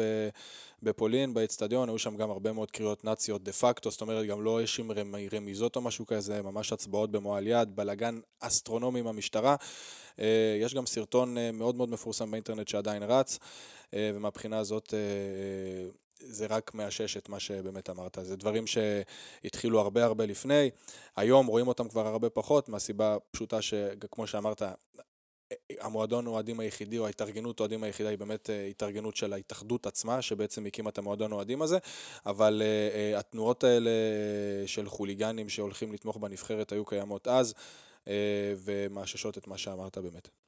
בפולין, 0.82 1.34
באצטדיון, 1.34 1.88
היו 1.88 1.98
שם 1.98 2.16
גם 2.16 2.30
הרבה 2.30 2.52
מאוד 2.52 2.70
קריאות 2.70 3.04
נאציות 3.04 3.42
דה 3.42 3.52
פקטו, 3.52 3.90
זאת 3.90 4.00
אומרת, 4.00 4.26
גם 4.26 4.42
לא 4.42 4.62
יש 4.62 4.80
עם 4.80 4.90
רמיזות 5.32 5.76
או 5.76 5.80
משהו 5.80 6.06
כזה, 6.06 6.42
ממש 6.42 6.72
הצבעות 6.72 7.10
במועל 7.10 7.46
יד, 7.46 7.76
בלאגן 7.76 8.20
אסטרונומי 8.40 9.00
עם 9.00 9.06
המשטרה. 9.06 9.56
יש 10.60 10.74
גם 10.74 10.86
סרטון 10.86 11.36
מאוד 11.52 11.76
מאוד 11.76 11.88
מפורסם 11.88 12.30
באינטרנט 12.30 12.68
שעדיין 12.68 13.02
רץ, 13.02 13.38
ומהבחינה 13.92 14.58
הזאת 14.58 14.94
זה 16.24 16.46
רק 16.46 16.74
מאשש 16.74 17.16
את 17.16 17.28
מה 17.28 17.40
שבאמת 17.40 17.90
אמרת. 17.90 18.18
זה 18.22 18.36
דברים 18.36 18.64
שהתחילו 18.66 19.80
הרבה 19.80 20.04
הרבה 20.04 20.26
לפני, 20.26 20.70
היום 21.16 21.46
רואים 21.46 21.68
אותם 21.68 21.88
כבר 21.88 22.06
הרבה 22.06 22.30
פחות, 22.30 22.68
מהסיבה 22.68 23.16
פשוטה 23.30 23.62
שכמו 23.62 24.26
שאמרת, 24.26 24.62
המועדון 25.80 26.26
אוהדים 26.26 26.60
היחידי 26.60 26.98
או 26.98 27.06
ההתארגנות 27.06 27.60
אוהדים 27.60 27.82
היחידה 27.84 28.08
היא 28.08 28.18
באמת 28.18 28.50
אה, 28.50 28.66
התארגנות 28.66 29.16
של 29.16 29.32
ההתאחדות 29.32 29.86
עצמה, 29.86 30.22
שבעצם 30.22 30.66
הקימה 30.66 30.90
את 30.90 30.98
המועדון 30.98 31.32
אוהדים 31.32 31.62
הזה, 31.62 31.78
אבל 32.26 32.62
uh, 32.62 33.18
התנועות 33.18 33.64
האלה 33.64 33.90
של 34.66 34.88
חוליגנים 34.88 35.48
שהולכים 35.48 35.92
לתמוך 35.92 36.16
בנבחרת 36.16 36.72
היו 36.72 36.84
קיימות 36.84 37.28
אז, 37.28 37.54
uh, 38.04 38.08
ומאששות 38.64 39.38
את 39.38 39.46
מה 39.46 39.58
שאמרת 39.58 39.98
באמת. 39.98 40.41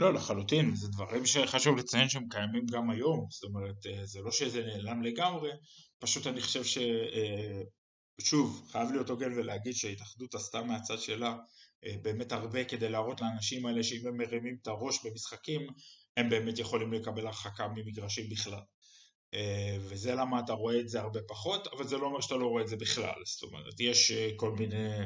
לא, 0.00 0.14
לחלוטין, 0.14 0.74
זה 0.76 0.88
דברים 0.88 1.26
שחשוב 1.26 1.76
לציין 1.76 2.08
שהם 2.08 2.28
קיימים 2.30 2.66
גם 2.66 2.90
היום, 2.90 3.26
זאת 3.30 3.44
אומרת, 3.44 3.86
אה, 3.86 4.06
זה 4.06 4.20
לא 4.20 4.30
שזה 4.30 4.62
נעלם 4.62 5.02
לגמרי, 5.02 5.50
פשוט 5.98 6.26
אני 6.26 6.40
חושב 6.40 6.64
ש... 6.64 6.78
אה, 6.78 7.62
שוב, 8.20 8.68
חייב 8.72 8.90
להיות 8.90 9.10
הוגן 9.10 9.32
ולהגיד 9.32 9.74
שההתאחדות 9.74 10.34
עשתה 10.34 10.62
מהצד 10.62 10.98
שלה 10.98 11.36
אה, 11.84 11.94
באמת 12.02 12.32
הרבה 12.32 12.64
כדי 12.64 12.88
להראות 12.88 13.20
לאנשים 13.20 13.66
האלה 13.66 13.82
שאם 13.82 14.06
הם 14.06 14.16
מרימים 14.16 14.56
את 14.62 14.66
הראש 14.66 15.06
במשחקים, 15.06 15.66
הם 16.16 16.30
באמת 16.30 16.58
יכולים 16.58 16.92
לקבל 16.92 17.26
הרחקה 17.26 17.68
ממגרשים 17.68 18.30
בכלל. 18.30 18.60
וזה 19.80 20.14
למה 20.14 20.40
אתה 20.40 20.52
רואה 20.52 20.80
את 20.80 20.88
זה 20.88 21.00
הרבה 21.00 21.20
פחות, 21.28 21.66
אבל 21.66 21.86
זה 21.86 21.98
לא 21.98 22.06
אומר 22.06 22.20
שאתה 22.20 22.36
לא 22.36 22.46
רואה 22.46 22.62
את 22.62 22.68
זה 22.68 22.76
בכלל, 22.76 23.22
זאת 23.24 23.42
אומרת, 23.42 23.80
יש 23.80 24.12
כל 24.36 24.52
מיני 24.52 25.04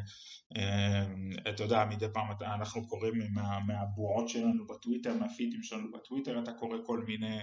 אמ, 0.57 1.31
אתה 1.49 1.63
יודע, 1.63 1.85
מדי 1.85 2.07
פעם 2.13 2.27
אנחנו 2.41 2.89
קוראים 2.89 3.15
מה, 3.33 3.59
מהבועות 3.67 4.29
שלנו 4.29 4.67
בטוויטר, 4.67 5.15
מהפידים 5.15 5.63
שלנו 5.63 5.93
בטוויטר, 5.93 6.43
אתה 6.43 6.53
קורא 6.53 6.77
כל 6.87 7.05
מיני 7.09 7.39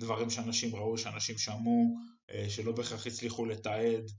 דברים 0.00 0.30
שאנשים 0.30 0.76
ראו, 0.76 0.98
שאנשים 0.98 1.38
שמעו, 1.38 1.96
אה, 2.30 2.46
שלא 2.48 2.72
בהכרח 2.72 3.06
הצליחו 3.06 3.46
לתעד. 3.46 4.10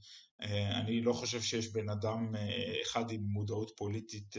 אה, 0.41 0.79
אני 0.79 1.01
לא 1.01 1.13
חושב 1.13 1.41
שיש 1.41 1.67
בן 1.67 1.89
אדם 1.89 2.35
אה, 2.35 2.73
אחד 2.83 3.11
עם 3.11 3.21
מודעות 3.21 3.71
פוליטית, 3.77 4.35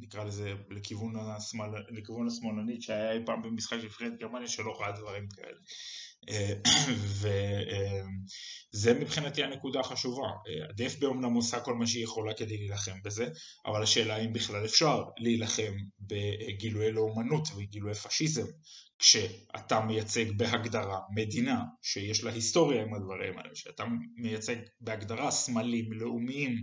נקרא 0.00 0.24
לזה, 0.24 0.54
לכיוון, 0.70 1.16
השמאל, 1.16 1.70
לכיוון 1.88 2.26
השמאלנית, 2.26 2.82
שהיה 2.82 3.12
אי 3.12 3.18
פעם 3.26 3.42
במשחק 3.42 3.76
של 3.80 4.16
גרמניה, 4.16 4.48
שלא 4.48 4.80
ראה 4.80 4.92
דברים 4.92 5.28
כאלה. 5.28 5.58
וזה 8.74 8.94
מבחינתי 8.94 9.42
הנקודה 9.42 9.80
החשובה. 9.80 10.26
ה-DFB 10.28 11.04
אומנם 11.04 11.34
עושה 11.34 11.60
כל 11.60 11.74
מה 11.74 11.86
שהיא 11.86 12.04
יכולה 12.04 12.34
כדי 12.34 12.56
להילחם 12.56 13.02
בזה, 13.04 13.28
אבל 13.66 13.82
השאלה 13.82 14.16
אם 14.16 14.32
בכלל 14.32 14.64
אפשר 14.64 15.02
להילחם 15.18 15.72
בגילויי 16.00 16.92
לאומנות 16.92 17.48
וגילויי 17.56 17.94
פשיזם, 17.94 18.46
כשאתה 18.98 19.80
מייצג 19.80 20.30
בהגדרה 20.36 20.98
מדינה 21.14 21.62
שיש 21.82 22.24
לה 22.24 22.32
היסטוריה 22.32 22.82
עם 22.82 22.94
הדברים 22.94 23.38
האלה, 23.38 23.50
שאתה 23.54 23.84
מייצג 24.16 24.56
בהגדרה 24.80 25.30
סמלים 25.30 25.92
לאומיים 25.92 26.52
אה, 26.52 26.58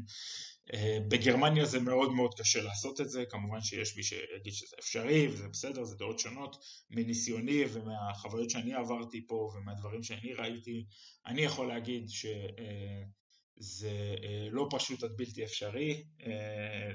בגרמניה 1.08 1.66
זה 1.66 1.80
מאוד 1.80 2.12
מאוד 2.12 2.34
קשה 2.34 2.62
לעשות 2.62 3.02
את 3.02 3.10
זה, 3.10 3.24
כמובן 3.30 3.62
שיש 3.62 3.98
מי 3.98 4.04
שיגיד 4.04 4.54
שזה 4.54 4.76
אפשרי 4.80 5.28
וזה 5.28 5.48
בסדר, 5.48 5.84
זה 5.84 5.96
דעות 5.96 6.20
שונות. 6.20 6.56
מניסיוני 6.90 7.64
ומהחוויות 7.74 8.50
שאני 8.50 8.74
עברתי 8.74 9.28
פה 9.28 9.52
ומהדברים 9.56 10.04
שאני 10.04 10.34
ראיתי, 10.34 10.86
אני 11.26 11.42
יכול 11.42 11.68
להגיד 11.68 12.10
שזה 12.10 13.90
אה, 14.24 14.48
לא 14.52 14.68
פשוט 14.72 15.04
עד 15.04 15.12
בלתי 15.18 15.44
אפשרי 15.44 16.04
אה, 16.26 16.90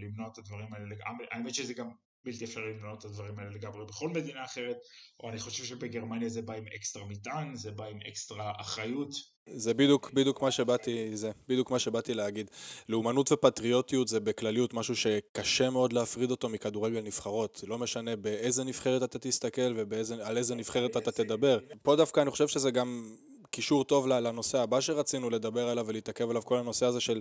למנוע 0.00 0.28
את 0.32 0.38
הדברים 0.38 0.74
האלה, 0.74 0.94
האמת 1.30 1.54
שזה 1.54 1.74
גם 1.74 1.90
בלתי 2.24 2.44
אפשרי 2.44 2.72
למנוע 2.72 2.94
את 2.94 3.04
הדברים 3.04 3.38
האלה 3.38 3.50
לגמרי 3.50 3.86
בכל 3.86 4.08
מדינה 4.08 4.44
אחרת, 4.44 4.76
או 5.20 5.30
אני 5.30 5.38
חושב 5.38 5.64
שבגרמניה 5.64 6.28
זה 6.28 6.42
בא 6.42 6.54
עם 6.54 6.64
אקסטרה 6.76 7.04
מטען, 7.06 7.56
זה 7.56 7.70
בא 7.70 7.84
עם 7.84 7.98
אקסטרה 8.08 8.52
אחריות. 8.60 9.10
זה 9.46 9.74
בדיוק, 9.74 10.10
בדיוק 10.12 10.42
מה 10.42 10.50
שבאתי, 10.50 11.16
זה 11.16 11.30
בדיוק 11.48 11.70
מה 11.70 11.78
שבאתי 11.78 12.14
להגיד. 12.14 12.50
לאומנות 12.88 13.32
ופטריוטיות 13.32 14.08
זה 14.08 14.20
בכלליות 14.20 14.74
משהו 14.74 14.96
שקשה 14.96 15.70
מאוד 15.70 15.92
להפריד 15.92 16.30
אותו 16.30 16.48
מכדורגל 16.48 17.00
נבחרות. 17.00 17.64
לא 17.66 17.78
משנה 17.78 18.16
באיזה 18.16 18.64
נבחרת 18.64 19.02
אתה 19.02 19.18
תסתכל 19.18 19.74
ועל 19.88 20.38
איזה 20.38 20.54
נבחרת 20.54 20.96
אתה 20.96 21.12
תדבר. 21.12 21.58
פה 21.82 21.96
דווקא 21.96 22.20
אני 22.20 22.30
חושב 22.30 22.48
שזה 22.48 22.70
גם 22.70 23.16
קישור 23.54 23.84
טוב 23.84 24.06
לנושא 24.06 24.58
הבא 24.58 24.80
שרצינו 24.80 25.30
לדבר 25.30 25.68
עליו 25.68 25.86
ולהתעכב 25.86 26.30
עליו, 26.30 26.42
כל 26.42 26.58
הנושא 26.58 26.86
הזה 26.86 27.00
של 27.00 27.20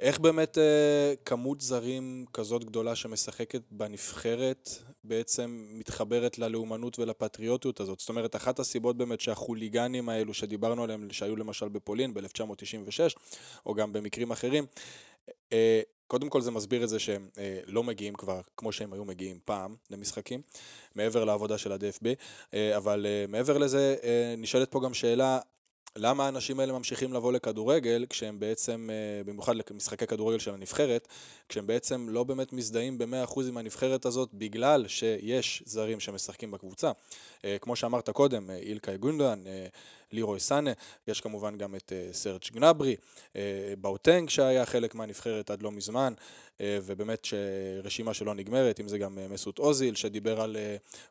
איך 0.00 0.18
באמת 0.18 0.58
אה, 0.58 1.14
כמות 1.24 1.60
זרים 1.60 2.24
כזאת 2.32 2.64
גדולה 2.64 2.96
שמשחקת 2.96 3.62
בנבחרת 3.70 4.70
בעצם 5.04 5.66
מתחברת 5.70 6.38
ללאומנות 6.38 6.98
ולפטריוטיות 6.98 7.80
הזאת. 7.80 8.00
זאת 8.00 8.08
אומרת, 8.08 8.36
אחת 8.36 8.58
הסיבות 8.58 8.96
באמת 8.96 9.20
שהחוליגנים 9.20 10.08
האלו 10.08 10.34
שדיברנו 10.34 10.84
עליהם, 10.84 11.08
שהיו 11.10 11.36
למשל 11.36 11.68
בפולין 11.68 12.14
ב-1996, 12.14 13.18
או 13.66 13.74
גם 13.74 13.92
במקרים 13.92 14.30
אחרים, 14.30 14.66
אה, 15.52 15.80
קודם 16.06 16.28
כל 16.28 16.40
זה 16.40 16.50
מסביר 16.50 16.84
את 16.84 16.88
זה 16.88 16.98
שהם 16.98 17.28
אה, 17.38 17.60
לא 17.66 17.82
מגיעים 17.82 18.14
כבר 18.14 18.40
כמו 18.56 18.72
שהם 18.72 18.92
היו 18.92 19.04
מגיעים 19.04 19.38
פעם 19.44 19.74
למשחקים, 19.90 20.42
מעבר 20.94 21.24
לעבודה 21.24 21.58
של 21.58 21.72
ה-DFB, 21.72 22.06
אה, 22.54 22.76
אבל 22.76 23.06
אה, 23.06 23.24
מעבר 23.28 23.58
לזה 23.58 23.96
אה, 24.02 24.34
נשאלת 24.38 24.70
פה 24.70 24.80
גם 24.80 24.94
שאלה 24.94 25.38
למה 25.96 26.24
האנשים 26.26 26.60
האלה 26.60 26.72
ממשיכים 26.72 27.12
לבוא 27.12 27.32
לכדורגל 27.32 28.06
כשהם 28.08 28.40
בעצם, 28.40 28.88
אה, 28.92 29.24
במיוחד 29.24 29.54
למשחקי 29.70 30.06
כדורגל 30.06 30.38
של 30.38 30.54
הנבחרת, 30.54 31.08
כשהם 31.48 31.66
בעצם 31.66 32.06
לא 32.08 32.24
באמת 32.24 32.52
מזדהים 32.52 32.98
ב-100% 32.98 33.40
עם 33.48 33.56
הנבחרת 33.56 34.06
הזאת 34.06 34.28
בגלל 34.34 34.88
שיש 34.88 35.62
זרים 35.66 36.00
שמשחקים 36.00 36.50
בקבוצה. 36.50 36.90
אה, 37.44 37.56
כמו 37.60 37.76
שאמרת 37.76 38.10
קודם, 38.10 38.50
אה, 38.50 38.56
אילקאי 38.56 38.98
גונדואן, 38.98 39.44
לירוי 40.12 40.40
סאנה, 40.40 40.70
יש 41.08 41.20
כמובן 41.20 41.58
גם 41.58 41.74
את 41.74 41.92
סרג' 42.12 42.40
גנברי, 42.52 42.96
באוטנג 43.80 44.28
שהיה 44.28 44.66
חלק 44.66 44.94
מהנבחרת 44.94 45.50
עד 45.50 45.62
לא 45.62 45.72
מזמן, 45.72 46.14
ובאמת 46.60 47.24
שרשימה 47.24 48.14
שלא 48.14 48.34
נגמרת, 48.34 48.80
אם 48.80 48.88
זה 48.88 48.98
גם 48.98 49.18
מסות 49.30 49.58
אוזיל 49.58 49.94
שדיבר 49.94 50.40
על 50.40 50.56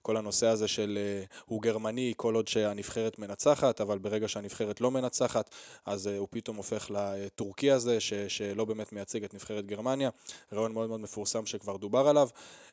כל 0.02 0.18
הנושא 0.18 0.48
הזה 0.48 0.68
של 0.68 0.98
הוא 1.46 1.62
גרמני 1.62 2.14
כל 2.18 2.36
עוד 2.36 2.48
שהנבחרת 2.48 3.20
מנצחת, 3.20 3.82
אבל 3.82 3.98
ברגע 3.98 4.28
שהנבחרת 4.28 4.82
לא 4.82 4.92
מנצחת, 4.92 5.50
אז 5.86 6.08
הוא 6.08 6.28
פתאום 6.32 6.58
הופך 6.58 6.92
לטורקי 6.94 7.72
הזה, 7.72 8.00
ש- 8.00 8.14
שלא 8.14 8.66
באמת 8.66 8.94
מייצג 8.94 9.24
את 9.24 9.34
נבחרת 9.34 9.66
גרמניה. 9.66 10.10
רעיון 10.54 10.74
מאוד 10.74 10.90
מאוד 10.90 11.00
מפורסם 11.00 11.46
שכבר 11.46 11.78
דובר 11.78 12.08
עליו. 12.08 12.30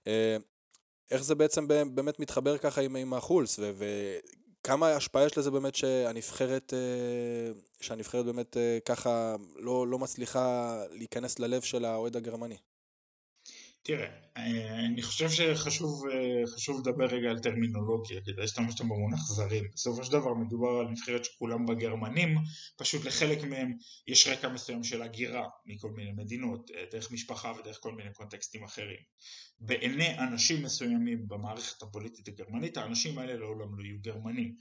אה, 0.07 0.37
איך 1.11 1.23
זה 1.25 1.35
בעצם 1.35 1.69
באמת 1.69 2.21
מתחבר 2.21 2.59
ככה 2.59 2.81
עם, 2.81 2.97
עם 2.97 3.15
החולס, 3.15 3.59
וכמה 4.66 4.92
השפעה 4.92 5.27
יש 5.27 5.38
לזה 5.38 5.51
באמת 5.51 5.75
שהנבחרת, 5.75 6.75
אה, 6.75 7.53
שהנבחרת 7.81 8.25
באמת 8.25 8.57
אה, 8.57 8.79
ככה 8.85 9.37
לא, 9.57 9.88
לא 9.88 9.98
מצליחה 9.98 10.77
להיכנס 10.90 11.38
ללב 11.38 11.62
של 11.62 11.85
האוהד 11.85 12.16
הגרמני? 12.16 12.57
תראה, 13.85 14.09
אני 14.87 15.03
חושב 15.03 15.31
שחשוב 15.31 16.79
לדבר 16.79 17.07
רגע 17.07 17.31
על 17.31 17.38
טרמינולוגיה, 17.38 18.21
כדי 18.21 18.40
להשתמש 18.40 18.81
במונח 18.81 19.21
זרים. 19.21 19.64
בסופו 19.75 20.05
של 20.05 20.12
דבר 20.12 20.35
מדובר 20.35 20.68
על 20.68 20.87
נבחרת 20.87 21.25
שכולם 21.25 21.66
בה 21.66 21.75
גרמנים, 21.75 22.38
פשוט 22.77 23.05
לחלק 23.05 23.45
מהם 23.45 23.73
יש 24.09 24.29
רקע 24.29 24.49
מסוים 24.49 24.85
של 24.85 25.03
הגירה 25.03 25.45
מכל 25.66 25.90
מיני 25.90 26.12
מדינות, 26.12 26.71
דרך 26.92 27.12
משפחה 27.12 27.53
ודרך 27.59 27.79
כל 27.81 27.95
מיני 27.95 28.12
קונטקסטים 28.12 28.64
אחרים. 28.64 29.03
בעיני 29.61 30.18
אנשים 30.18 30.62
מסוימים 30.62 31.29
במערכת 31.29 31.83
הפוליטית 31.83 32.29
הגרמנית, 32.29 32.77
האנשים 32.77 33.18
האלה 33.18 33.35
לעולם 33.35 33.79
לא 33.79 33.85
יהיו 33.85 33.97
גרמנים. 34.01 34.55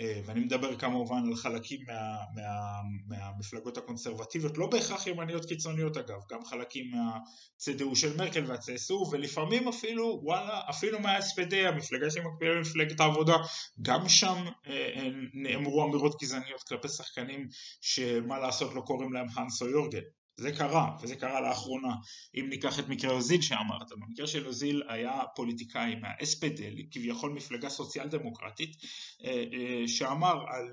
אה, 0.00 0.20
ואני 0.26 0.40
מדבר 0.40 0.78
כמובן 0.78 1.22
על 1.28 1.34
חלקים 1.34 1.80
מה, 1.86 2.16
מה, 2.34 2.80
מהמפלגות 3.06 3.78
הקונסרבטיביות, 3.78 4.58
לא 4.58 4.66
בהכרח 4.66 5.06
ימניות 5.06 5.44
קיצוניות 5.44 5.96
אגב, 5.96 6.20
גם 6.30 6.44
חלקים 6.44 6.90
מהצדו 6.90 7.96
של 7.96 8.16
מרקל 8.16 8.44
והצסו, 8.68 9.08
ולפעמים 9.12 9.68
אפילו, 9.68 10.20
וואלה, 10.22 10.60
אפילו 10.70 11.00
מה-SPD, 11.00 11.56
המפלגה 11.56 12.10
שמקבילה 12.10 12.54
למפלגת 12.54 13.00
העבודה, 13.00 13.36
גם 13.82 14.08
שם 14.08 14.44
אה, 14.66 14.72
אה, 14.72 15.08
נאמרו 15.34 15.84
אמירות 15.84 16.22
גזעניות 16.22 16.62
כלפי 16.62 16.88
שחקנים 16.88 17.48
שמה 17.80 18.38
לעשות 18.38 18.74
לא 18.74 18.80
קוראים 18.80 19.12
להם 19.12 19.26
האנס 19.34 19.62
או 19.62 19.68
יורגן. 19.68 20.00
זה 20.36 20.52
קרה, 20.52 20.96
וזה 21.02 21.16
קרה 21.16 21.40
לאחרונה. 21.40 21.94
אם 22.34 22.46
ניקח 22.48 22.78
את 22.78 22.88
מקרה 22.88 23.10
אוזיל 23.10 23.40
שאמרת, 23.42 23.88
במקרה 23.90 24.26
של 24.26 24.46
אוזיל 24.46 24.82
היה 24.88 25.22
פוליטיקאי 25.36 25.94
מה-SPD, 25.94 26.62
כביכול 26.90 27.32
מפלגה 27.32 27.68
סוציאל 27.68 28.08
דמוקרטית, 28.08 28.76
אה, 29.24 29.44
אה, 29.52 29.88
שאמר 29.88 30.44
על 30.48 30.68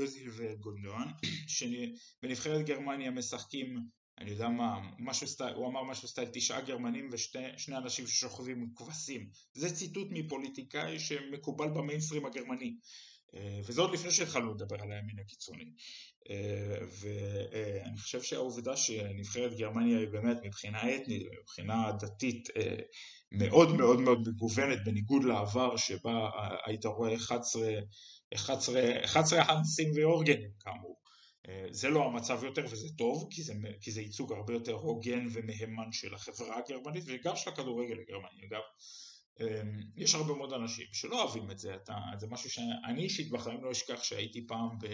אוזיל 0.00 0.30
וגונדואן, 0.36 1.08
שבנבחרת 1.46 2.66
גרמניה 2.66 3.10
משחקים 3.10 3.78
אני 4.20 4.30
יודע 4.30 4.48
מה, 4.48 4.80
משהו 4.98 5.26
style, 5.26 5.54
הוא 5.54 5.68
אמר 5.68 5.82
משהו 5.82 6.08
style 6.08 6.28
תשעה 6.32 6.60
גרמנים 6.60 7.10
ושני 7.12 7.76
אנשים 7.76 8.06
ששוכבים 8.06 8.62
עם 8.62 8.68
כבשים. 8.76 9.28
זה 9.54 9.74
ציטוט 9.74 10.08
מפוליטיקאי 10.10 10.98
שמקובל 10.98 11.68
במיינסטרים 11.68 12.26
הגרמני. 12.26 12.76
וזה 13.66 13.80
עוד 13.80 13.92
לפני 13.92 14.10
שהתחלנו 14.10 14.54
לדבר 14.54 14.82
על 14.82 14.92
הימין 14.92 15.18
הקיצוני. 15.18 15.72
ואני 17.00 17.98
חושב 17.98 18.22
שהעובדה 18.22 18.76
שנבחרת 18.76 19.54
גרמניה 19.54 19.98
היא 19.98 20.08
באמת 20.08 20.36
מבחינה 20.44 20.96
אתנית 20.96 21.22
ומבחינה 21.26 21.92
דתית 21.92 22.48
מאוד 23.32 23.76
מאוד 23.76 24.00
מאוד 24.00 24.28
מגוונת 24.28 24.84
בניגוד 24.84 25.24
לעבר 25.24 25.76
שבה 25.76 26.30
היית 26.66 26.84
רואה 26.84 27.14
11, 27.14 27.62
11, 28.34 29.04
11 29.04 29.42
האנסים 29.42 29.92
ואורגנים 29.96 30.50
כאמור. 30.60 31.00
זה 31.70 31.88
לא 31.88 32.04
המצב 32.04 32.44
יותר 32.44 32.64
וזה 32.70 32.88
טוב 32.98 33.28
כי 33.30 33.42
זה, 33.42 33.54
כי 33.80 33.90
זה 33.90 34.00
ייצוג 34.00 34.32
הרבה 34.32 34.52
יותר 34.52 34.72
הוגן 34.72 35.26
ומהימן 35.32 35.92
של 35.92 36.14
החברה 36.14 36.58
הגרמנית 36.58 37.04
וגם 37.06 37.36
של 37.36 37.50
הכדורגל 37.50 38.00
הגרמני 38.00 38.46
אגב. 38.46 38.62
אמ, 39.40 39.80
יש 39.96 40.14
הרבה 40.14 40.34
מאוד 40.34 40.52
אנשים 40.52 40.86
שלא 40.92 41.22
אוהבים 41.22 41.50
את 41.50 41.58
זה, 41.58 41.74
אתה, 41.74 41.94
זה 42.18 42.26
משהו 42.30 42.50
שאני 42.50 43.02
אישית 43.02 43.30
בחיים 43.30 43.64
לא 43.64 43.70
אשכח 43.70 44.02
שהייתי 44.02 44.46
פעם, 44.46 44.68
ב, 44.80 44.86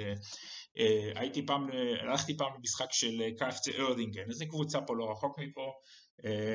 אה, 0.79 1.13
הייתי 1.15 1.47
פעם, 1.47 1.69
הלכתי 2.01 2.37
פעם 2.37 2.53
למשחק 2.59 2.93
של 2.93 3.23
קייפצה 3.39 3.71
ארדינגן, 3.79 4.31
איזה 4.31 4.47
קבוצה 4.47 4.81
פה 4.81 4.97
לא 4.97 5.11
רחוק 5.11 5.39
מפה, 5.39 5.61
אה, 5.61 5.71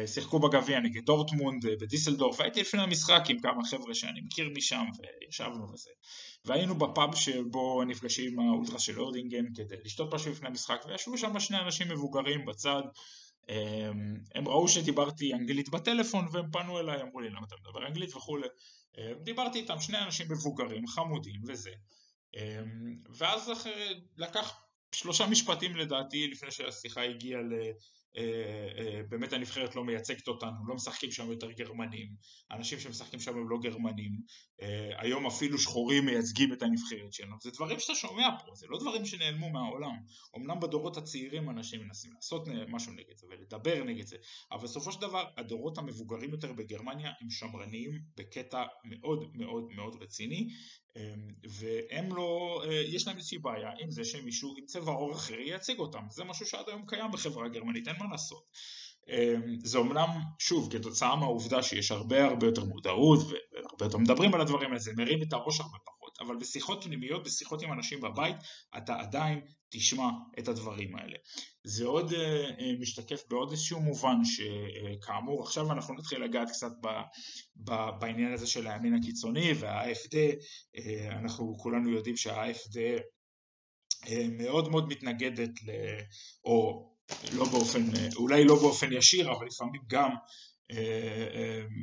שיחקו 0.05 0.39
בגביע 0.39 0.79
נגד 0.79 1.05
דורטמונד 1.05 1.65
אה, 1.65 1.75
בדיסלדורף, 1.81 2.41
הייתי 2.41 2.61
לפני 2.61 2.81
המשחק 2.81 3.23
עם 3.29 3.39
כמה 3.39 3.65
חבר'ה 3.65 3.95
שאני 3.95 4.21
מכיר 4.21 4.49
משם 4.55 4.85
וישבנו 4.99 5.73
וזה, 5.73 5.89
והיינו 6.45 6.75
בפאב 6.75 7.15
שבו 7.15 7.83
נפגשים 7.83 8.39
עם 8.39 8.49
האולטרה 8.49 8.79
של 8.79 9.01
ארדינגן 9.01 9.53
כדי 9.55 9.75
לשתות 9.85 10.13
משהו 10.13 10.31
לפני 10.31 10.47
המשחק 10.47 10.81
וישבו 10.87 11.17
שם 11.17 11.39
שני 11.39 11.57
אנשים 11.59 11.89
מבוגרים 11.89 12.45
בצד 12.45 12.81
אמ, 13.49 14.17
הם 14.35 14.47
ראו 14.47 14.67
שדיברתי 14.67 15.33
אנגלית 15.33 15.69
בטלפון 15.69 16.27
והם 16.31 16.51
פנו 16.51 16.79
אליי, 16.79 17.01
אמרו 17.01 17.19
לי 17.19 17.29
למה 17.29 17.45
אתה 17.47 17.55
מדבר 17.61 17.87
אנגלית 17.87 18.15
וכולי. 18.15 18.47
דיברתי 19.23 19.59
איתם, 19.59 19.79
שני 19.79 19.97
אנשים 19.97 20.27
מבוגרים, 20.31 20.87
חמודים 20.87 21.41
וזה. 21.47 21.71
ואז 23.17 23.51
לקח 24.17 24.61
שלושה 24.91 25.27
משפטים 25.27 25.75
לדעתי 25.75 26.27
לפני 26.27 26.51
שהשיחה 26.51 27.01
הגיעה 27.01 27.41
אה, 27.41 27.57
אה, 27.57 27.71
באמת 29.09 29.33
הנבחרת 29.33 29.75
לא 29.75 29.83
מייצגת 29.83 30.27
אותנו, 30.27 30.67
לא 30.67 30.75
משחקים 30.75 31.11
שם 31.11 31.31
יותר 31.31 31.51
גרמנים, 31.51 32.15
אנשים 32.51 32.79
שמשחקים 32.79 33.19
שם 33.19 33.37
הם 33.37 33.49
לא 33.49 33.57
גרמנים, 33.61 34.11
אה, 34.61 34.89
היום 34.97 35.25
אפילו 35.25 35.57
שחורים 35.57 36.05
מייצגים 36.05 36.53
את 36.53 36.61
הנבחרת 36.61 37.13
שלנו, 37.13 37.35
זה 37.41 37.51
דברים 37.51 37.79
שאתה 37.79 37.95
שומע 37.95 38.29
פה, 38.45 38.51
זה 38.55 38.67
לא 38.69 38.79
דברים 38.79 39.05
שנעלמו 39.05 39.49
מהעולם, 39.49 39.95
אמנם 40.37 40.59
בדורות 40.59 40.97
הצעירים 40.97 41.49
אנשים 41.49 41.81
מנסים 41.81 42.13
לעשות 42.13 42.47
משהו 42.67 42.93
נגד 42.93 43.17
זה 43.17 43.27
ולדבר 43.29 43.83
נגד 43.83 44.05
זה, 44.05 44.17
אבל 44.51 44.63
בסופו 44.63 44.91
של 44.91 45.01
דבר 45.01 45.25
הדורות 45.37 45.77
המבוגרים 45.77 46.31
יותר 46.31 46.53
בגרמניה 46.53 47.11
הם 47.21 47.29
שמרניים 47.29 47.91
בקטע 48.17 48.63
מאוד 48.83 49.31
מאוד 49.33 49.67
מאוד 49.75 50.03
רציני, 50.03 50.47
והם 51.49 52.15
לא, 52.15 52.63
יש 52.87 53.07
להם 53.07 53.17
איזושהי 53.17 53.37
בעיה 53.37 53.69
עם 53.79 53.91
זה 53.91 54.05
שמישהו 54.05 54.53
עם 54.57 54.65
צבע 54.65 54.91
עור 54.91 55.13
אחר 55.13 55.39
ייצג 55.39 55.79
אותם, 55.79 56.03
זה 56.09 56.23
משהו 56.23 56.45
שעד 56.45 56.65
היום 56.67 56.85
קיים 56.87 57.11
בחברה 57.11 57.45
הגרמנית, 57.45 57.87
אין 57.87 57.95
מה 57.99 58.05
לעשות. 58.11 58.43
זה 59.63 59.77
אומנם, 59.77 60.09
שוב, 60.39 60.69
כתוצאה 60.71 61.15
מהעובדה 61.15 61.63
שיש 61.63 61.91
הרבה 61.91 62.25
הרבה 62.25 62.47
יותר 62.47 62.63
מודעות 62.63 63.19
והרבה 63.19 63.85
יותר 63.85 63.97
מדברים 63.97 64.33
על 64.33 64.41
הדברים 64.41 64.69
האלה, 64.69 64.79
זה 64.79 64.91
מרים 64.97 65.21
את 65.21 65.33
הראש 65.33 65.59
הרבה 65.59 65.77
פחות. 65.85 66.00
אבל 66.21 66.35
בשיחות 66.35 66.83
פנימיות, 66.83 67.23
בשיחות 67.23 67.61
עם 67.61 67.73
אנשים 67.73 68.01
בבית, 68.01 68.35
אתה 68.77 68.99
עדיין 68.99 69.41
תשמע 69.69 70.09
את 70.39 70.47
הדברים 70.47 70.95
האלה. 70.95 71.17
זה 71.63 71.85
עוד 71.85 72.11
uh, 72.11 72.15
uh, 72.15 72.61
משתקף 72.79 73.23
בעוד 73.29 73.51
איזשהו 73.51 73.79
מובן 73.79 74.17
שכאמור 74.23 75.43
עכשיו 75.43 75.71
אנחנו 75.71 75.93
נתחיל 75.93 76.23
לגעת 76.23 76.49
קצת 76.49 76.71
ב, 76.81 76.87
ב, 77.55 77.89
בעניין 77.99 78.33
הזה 78.33 78.47
של 78.47 78.67
הימין 78.67 78.93
הקיצוני 78.93 79.53
וה-AFD, 79.59 80.13
uh, 80.77 80.81
אנחנו 81.11 81.57
כולנו 81.57 81.89
יודעים 81.89 82.17
שה-AFD 82.17 82.77
מאוד 84.31 84.69
מאוד 84.69 84.87
מתנגדת, 84.87 85.63
ל, 85.63 85.71
או 86.45 86.91
לא 87.33 87.45
באופן, 87.45 87.83
אולי 88.15 88.45
לא 88.45 88.55
באופן 88.55 88.93
ישיר, 88.93 89.31
אבל 89.31 89.45
לפעמים 89.45 89.81
גם 89.87 90.09
אה, 90.09 90.15
אה, 90.15 90.50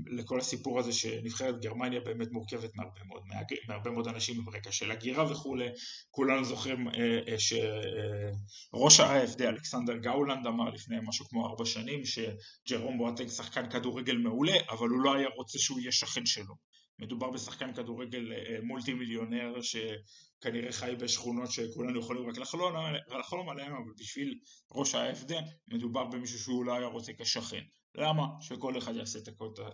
לכל 0.07 0.39
הסיפור 0.39 0.79
הזה 0.79 0.93
שנבחרת 0.93 1.61
גרמניה 1.61 2.01
באמת 2.01 2.31
מורכבת 2.31 2.77
מהרבה 2.77 3.05
מאוד, 3.07 3.23
מהרבה 3.69 3.91
מאוד 3.91 4.09
אנשים 4.09 4.45
ברקע 4.45 4.73
של 4.73 4.91
הגירה 4.91 5.33
וכולי. 5.33 5.69
כולנו 6.11 6.45
זוכרים 6.45 6.89
אה, 6.89 7.39
שראש 7.39 9.01
ה-AFD 9.01 9.43
אלכסנדר 9.43 9.97
גאולנד 9.97 10.47
אמר 10.47 10.71
לפני 10.71 10.97
משהו 11.03 11.25
כמו 11.29 11.47
ארבע 11.47 11.65
שנים 11.65 12.03
שג'רום 12.05 12.99
בואטנג 12.99 13.29
שחקן 13.29 13.71
כדורגל 13.71 14.17
מעולה, 14.17 14.57
אבל 14.71 14.89
הוא 14.89 15.01
לא 15.01 15.15
היה 15.15 15.29
רוצה 15.37 15.59
שהוא 15.59 15.81
יהיה 15.81 15.93
שכן 15.93 16.27
שלו. 16.27 16.55
מדובר 16.99 17.31
בשחקן 17.31 17.75
כדורגל 17.75 18.33
מולטי 18.63 18.95
מיליונר 18.95 19.55
שכנראה 19.63 20.73
חי 20.73 20.95
בשכונות 20.99 21.51
שכולנו 21.51 22.01
יכולים 22.01 22.29
רק 22.29 22.39
לחלום, 22.39 22.75
לחלום 23.19 23.49
עליהם, 23.49 23.73
אבל 23.73 23.93
בשביל 23.99 24.39
ראש 24.73 24.95
ה-AFD 24.95 25.33
מדובר 25.69 26.05
במישהו 26.05 26.39
שהוא 26.39 26.65
לא 26.65 26.75
היה 26.75 26.87
רוצה 26.87 27.13
כשכן. 27.19 27.63
למה? 27.99 28.27
שכל 28.41 28.79
אחד 28.79 28.97
יעשה 28.97 29.19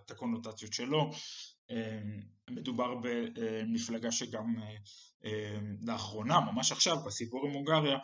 את 0.05 0.11
הקונוטציות 0.11 0.73
שלו. 0.73 1.11
אמ, 1.71 2.21
מדובר 2.51 2.95
במפלגה 3.03 4.13
שגם 4.13 4.55
אמ, 5.25 5.77
לאחרונה, 5.87 6.41
ממש 6.41 6.73
עכשיו, 6.73 6.97
בסיפור 7.07 7.47
עם 7.47 7.53
הונגריה, 7.53 7.99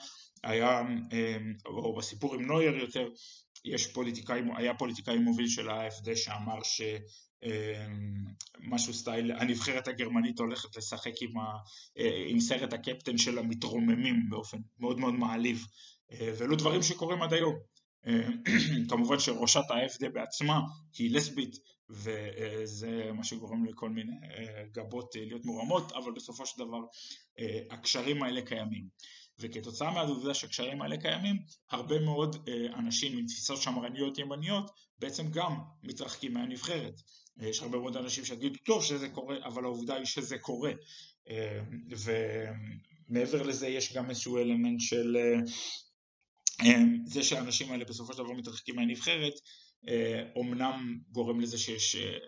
היה, 0.44 0.80
אמ, 0.80 1.54
או 1.66 1.96
בסיפור 1.96 2.34
עם 2.34 2.42
נויר 2.42 2.76
יותר, 2.76 3.08
יש 3.64 3.86
פוליטיקאי, 3.86 4.40
היה 4.56 4.74
פוליטיקאי 4.74 5.18
מוביל 5.18 5.48
של 5.48 5.70
ה-AFD 5.70 6.16
שאמר 6.16 6.58
שמשהו 8.62 8.94
סטייל, 8.94 9.32
הנבחרת 9.32 9.88
הגרמנית 9.88 10.38
הולכת 10.38 10.76
לשחק 10.76 11.12
עם, 11.20 11.38
ה, 11.38 11.56
עם 12.26 12.40
סרט 12.40 12.72
הקפטן 12.72 13.18
של 13.18 13.38
המתרוממים 13.38 14.30
באופן 14.30 14.58
מאוד 14.78 14.98
מאוד 14.98 15.14
מעליב, 15.14 15.66
ואלו 16.10 16.56
דברים 16.56 16.82
שקורים 16.82 17.22
עד 17.22 17.32
היום. 17.32 17.54
אה, 18.06 18.28
כמובן 18.90 19.18
שראשת 19.18 19.70
ה-FD 19.70 20.08
בעצמה 20.08 20.60
היא 20.98 21.14
לסבית 21.14 21.56
וזה 21.90 23.10
מה 23.14 23.24
שגורם 23.24 23.64
לכל 23.64 23.90
מיני 23.90 24.12
אה, 24.12 24.64
גבות 24.72 25.16
אה, 25.16 25.24
להיות 25.24 25.44
מורמות 25.44 25.92
אבל 25.92 26.12
בסופו 26.12 26.46
של 26.46 26.58
דבר 26.58 26.80
הקשרים 27.70 28.22
האלה 28.22 28.42
קיימים. 28.42 28.88
וכתוצאה 29.42 29.90
מהעובדה 29.90 30.34
שהקשרים 30.34 30.82
האלה 30.82 30.96
קיימים 30.96 31.36
הרבה 31.70 31.98
מאוד 31.98 32.48
אנשים 32.74 33.18
עם 33.18 33.26
תפיסות 33.26 33.62
שמרניות 33.62 34.18
ימניות 34.18 34.70
בעצם 34.98 35.30
גם 35.30 35.56
מתרחקים 35.82 36.34
מהנבחרת. 36.34 37.00
יש 37.40 37.62
הרבה 37.62 37.78
מאוד 37.78 37.96
אנשים 37.96 38.24
שיגידו 38.24 38.58
טוב 38.64 38.84
שזה 38.84 39.08
קורה 39.08 39.36
אבל 39.44 39.64
העובדה 39.64 39.94
היא 39.94 40.04
שזה 40.04 40.38
קורה. 40.38 40.72
ומעבר 43.10 43.42
לזה 43.42 43.68
יש 43.68 43.96
גם 43.96 44.10
איזשהו 44.10 44.38
אלמנט 44.38 44.80
של 44.80 45.16
זה 47.04 47.22
שהאנשים 47.22 47.72
האלה 47.72 47.84
בסופו 47.84 48.12
של 48.12 48.18
דבר 48.18 48.32
מתרחקים 48.32 48.76
מהנבחרת 48.76 49.32
אומנם 50.36 50.94
אה, 50.98 51.12
גורם 51.12 51.40
לזה 51.40 51.58
שיש 51.58 51.96
אה, 51.96 52.18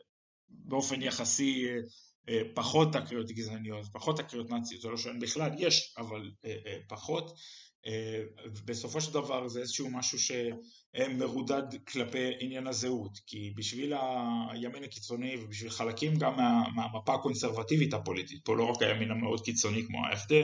באופן 0.48 1.02
יחסי 1.02 1.66
אה, 2.28 2.40
פחות 2.54 2.92
תקריות 2.92 3.30
גזעניות, 3.30 3.86
פחות 3.92 4.18
תקריות 4.18 4.50
נאציות, 4.50 4.80
זה 4.80 4.88
לא 4.88 4.96
שאין 4.96 5.20
בכלל, 5.20 5.50
יש, 5.58 5.94
אבל 5.98 6.30
פחות. 6.88 7.34
בסופו 8.64 9.00
של 9.00 9.12
דבר 9.12 9.48
זה 9.48 9.60
איזשהו 9.60 9.90
משהו 9.90 10.18
שמרודד 10.18 11.62
כלפי 11.88 12.30
עניין 12.40 12.66
הזהות, 12.66 13.18
כי 13.26 13.52
בשביל 13.56 13.92
הימין 14.50 14.84
הקיצוני 14.84 15.36
ובשביל 15.36 15.70
חלקים 15.70 16.16
גם 16.16 16.36
מה, 16.36 16.62
מהמפה 16.74 17.14
הקונסרבטיבית 17.14 17.94
הפוליטית, 17.94 18.44
פה 18.44 18.56
לא 18.56 18.64
רק 18.64 18.82
הימין 18.82 19.10
המאוד 19.10 19.40
קיצוני 19.40 19.86
כמו 19.86 19.98
ה-FD, 19.98 20.34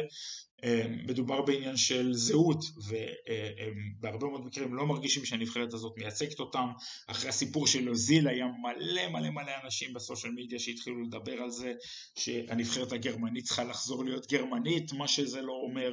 מדובר 1.07 1.43
בעניין 1.43 1.77
של 1.77 2.13
זהות 2.13 2.65
ובהרבה 2.77 4.27
מאוד 4.27 4.47
מקרים 4.47 4.75
לא 4.75 4.87
מרגישים 4.87 5.25
שהנבחרת 5.25 5.75
הזאת 5.75 5.93
מייצגת 5.97 6.41
אותם. 6.41 6.69
אחרי 7.07 7.29
הסיפור 7.29 7.67
של 7.67 7.89
אוזיל 7.89 8.29
היה 8.29 8.47
מלא 8.47 9.09
מלא 9.09 9.31
מלא 9.31 9.53
אנשים 9.65 9.95
בסושיאל 9.95 10.33
מדיה 10.33 10.59
שהתחילו 10.59 11.03
לדבר 11.03 11.43
על 11.43 11.51
זה 11.51 11.73
שהנבחרת 12.19 12.93
הגרמנית 12.93 13.45
צריכה 13.45 13.65
לחזור 13.65 14.05
להיות 14.05 14.33
גרמנית 14.33 14.93
מה 14.93 15.09
שזה 15.09 15.43
לא 15.43 15.53
אומר 15.53 15.93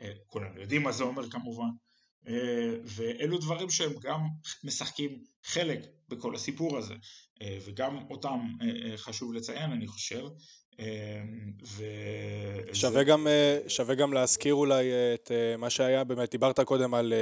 אה, 0.00 0.12
כולנו 0.26 0.60
יודעים 0.60 0.82
מה 0.82 0.92
זה 0.92 1.04
אומר 1.04 1.30
כמובן. 1.30 1.70
אה, 2.28 2.74
ואלו 2.84 3.38
דברים 3.38 3.70
שהם 3.70 3.92
גם 4.02 4.20
משחקים 4.64 5.24
חלק 5.44 5.80
בכל 6.08 6.34
הסיפור 6.34 6.78
הזה. 6.78 6.94
אה, 7.42 7.58
וגם 7.66 7.98
אותם 8.10 8.40
חשוב 8.96 9.32
לציין 9.32 9.70
אני 9.70 9.86
חושב 9.86 10.24
אמ, 10.24 10.28
ו... 11.64 11.84
שווה, 12.72 13.02
גם, 13.02 13.26
אה, 13.26 13.58
שווה 13.68 13.94
גם 13.94 14.12
להזכיר 14.12 14.54
אולי 14.54 14.90
את 15.14 15.30
אה, 15.34 15.56
מה 15.56 15.70
שהיה, 15.70 16.04
באמת 16.04 16.30
דיברת 16.30 16.60
קודם 16.60 16.94
על, 16.94 17.12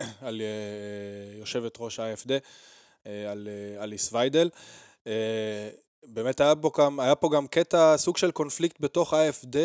אה, 0.00 0.06
על 0.28 0.42
יושבת 1.38 1.76
ראש 1.80 1.98
ה-AFD, 1.98 2.30
על 3.04 3.48
אליס 3.80 4.12
ויידל. 4.12 4.50
באמת 6.06 6.40
היה 6.40 6.56
פה, 6.56 6.70
גם, 6.78 7.00
היה 7.00 7.14
פה 7.14 7.30
גם 7.32 7.46
קטע, 7.46 7.96
סוג 7.96 8.16
של 8.16 8.30
קונפליקט 8.30 8.76
בתוך 8.80 9.14
ה-AFD, 9.14 9.56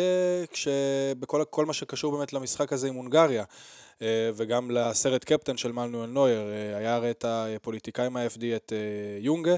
בכל 1.18 1.66
מה 1.66 1.72
שקשור 1.72 2.16
באמת 2.16 2.32
למשחק 2.32 2.72
הזה 2.72 2.88
עם 2.88 2.94
הונגריה. 2.94 3.44
וגם 4.34 4.70
לסרט 4.70 5.24
קפטן 5.24 5.56
של 5.56 5.72
מלנואל 5.72 6.10
נויר, 6.10 6.40
היה 6.76 6.94
הרי 6.94 7.10
את 7.10 7.24
הפוליטיקאי 7.28 8.08
מה-FD, 8.08 8.42
את 8.56 8.72
יונגה, 9.20 9.54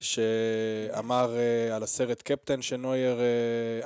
שאמר 0.00 1.36
על 1.72 1.82
הסרט 1.82 2.22
קפטן 2.22 2.62
שנויר 2.62 3.20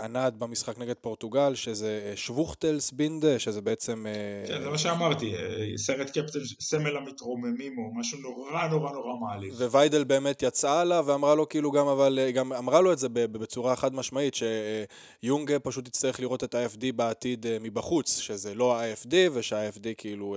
ענד 0.03 0.35
במשחק 0.39 0.79
נגד 0.79 0.95
פורטוגל, 1.01 1.55
שזה 1.55 2.13
שבוכטלס 2.17 2.91
בינדה, 2.91 3.39
שזה 3.39 3.61
בעצם... 3.61 4.07
כן, 4.47 4.63
זה 4.63 4.69
מה 4.69 4.79
שאמרתי, 4.79 5.35
סרט 5.77 6.11
קפטן 6.11 6.39
סמל 6.61 6.97
המתרוממים 6.97 7.79
או 7.79 7.95
משהו 7.95 8.19
נורא 8.19 8.67
נורא 8.69 8.93
נורא 8.93 9.13
מעליב. 9.21 9.55
וויידל 9.55 10.05
באמת 10.05 10.43
יצאה 10.43 10.81
עליו 10.81 11.05
ואמרה 11.07 11.35
לו 11.35 11.49
כאילו 11.49 11.71
גם, 11.71 11.89
אבל 11.89 12.19
גם 12.35 12.53
אמרה 12.53 12.81
לו 12.81 12.93
את 12.93 12.99
זה 12.99 13.09
בצורה 13.09 13.77
חד 13.77 13.95
משמעית, 13.95 14.35
שיונגה 15.23 15.59
פשוט 15.59 15.89
יצטרך 15.89 16.21
לראות 16.21 16.45
את 16.45 16.55
ה-FD 16.55 16.93
בעתיד 16.97 17.47
מבחוץ, 17.61 18.19
שזה 18.19 18.55
לא 18.55 18.81
ה-FD 18.81 19.15
ושהה-FD 19.87 19.95
כאילו 19.99 20.37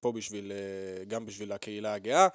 פה 0.00 0.12
בשביל, 0.12 0.52
גם 1.08 1.26
בשביל 1.26 1.52
הקהילה 1.52 1.94
הגאה. 1.94 2.28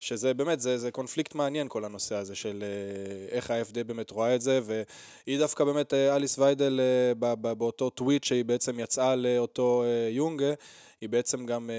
שזה 0.00 0.34
באמת, 0.34 0.60
זה, 0.60 0.78
זה 0.78 0.90
קונפליקט 0.90 1.34
מעניין 1.34 1.68
כל 1.68 1.84
הנושא 1.84 2.14
הזה 2.14 2.34
של 2.34 2.62
אה, 2.62 3.36
איך 3.36 3.50
ה-FD 3.50 3.84
באמת 3.86 4.10
רואה 4.10 4.34
את 4.34 4.40
זה, 4.40 4.60
והיא 4.64 5.38
דווקא 5.38 5.64
באמת, 5.64 5.94
אה, 5.94 6.16
אליס 6.16 6.38
ויידל, 6.38 6.80
אה, 6.80 7.34
באותו 7.54 7.90
טוויט 7.90 8.24
שהיא 8.24 8.44
בעצם 8.44 8.80
יצאה 8.80 9.16
לאותו 9.16 9.84
יונגה, 10.10 10.52
היא 11.00 11.08
בעצם 11.08 11.46
גם 11.46 11.70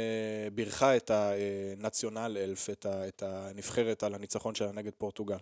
בירכה 0.54 0.98
את 0.98 1.12
הנציונל 1.12 2.38
אלף, 2.40 2.70
את, 2.70 2.86
את 3.08 3.24
הנבחרת 3.26 4.04
על 4.04 4.16
הניצחון 4.16 4.56
שלה 4.56 4.72
נגד 4.72 4.92
פורטוגל. 4.98 5.38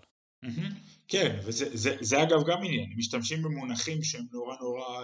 כן, 1.07 1.39
וזה 1.45 1.65
זה, 1.73 1.95
זה 2.01 2.23
אגב 2.23 2.43
גם 2.47 2.57
עניין, 2.63 2.93
משתמשים 2.97 3.41
במונחים 3.41 4.03
שהם 4.03 4.25
נורא 4.31 4.55
נורא, 4.61 5.03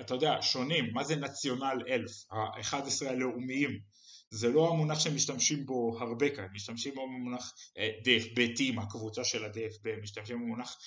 אתה 0.00 0.14
יודע, 0.14 0.38
שונים, 0.40 0.92
מה 0.92 1.04
זה 1.04 1.16
נציונל 1.16 1.82
אלף, 1.88 2.12
ה-11 2.30 3.08
הלאומיים. 3.08 3.92
זה 4.30 4.48
לא 4.48 4.68
המונח 4.68 5.00
שמשתמשים 5.00 5.66
בו 5.66 5.98
הרבה 6.00 6.30
כאן, 6.30 6.46
משתמשים 6.52 6.94
בו 6.94 7.02
במונח 7.06 7.54
אה, 7.78 7.90
DFB 7.98 8.56
טים, 8.56 8.78
הקבוצה 8.78 9.24
של 9.24 9.44
ה-DFB, 9.44 10.02
משתמשים 10.02 10.38
במונח 10.38 10.78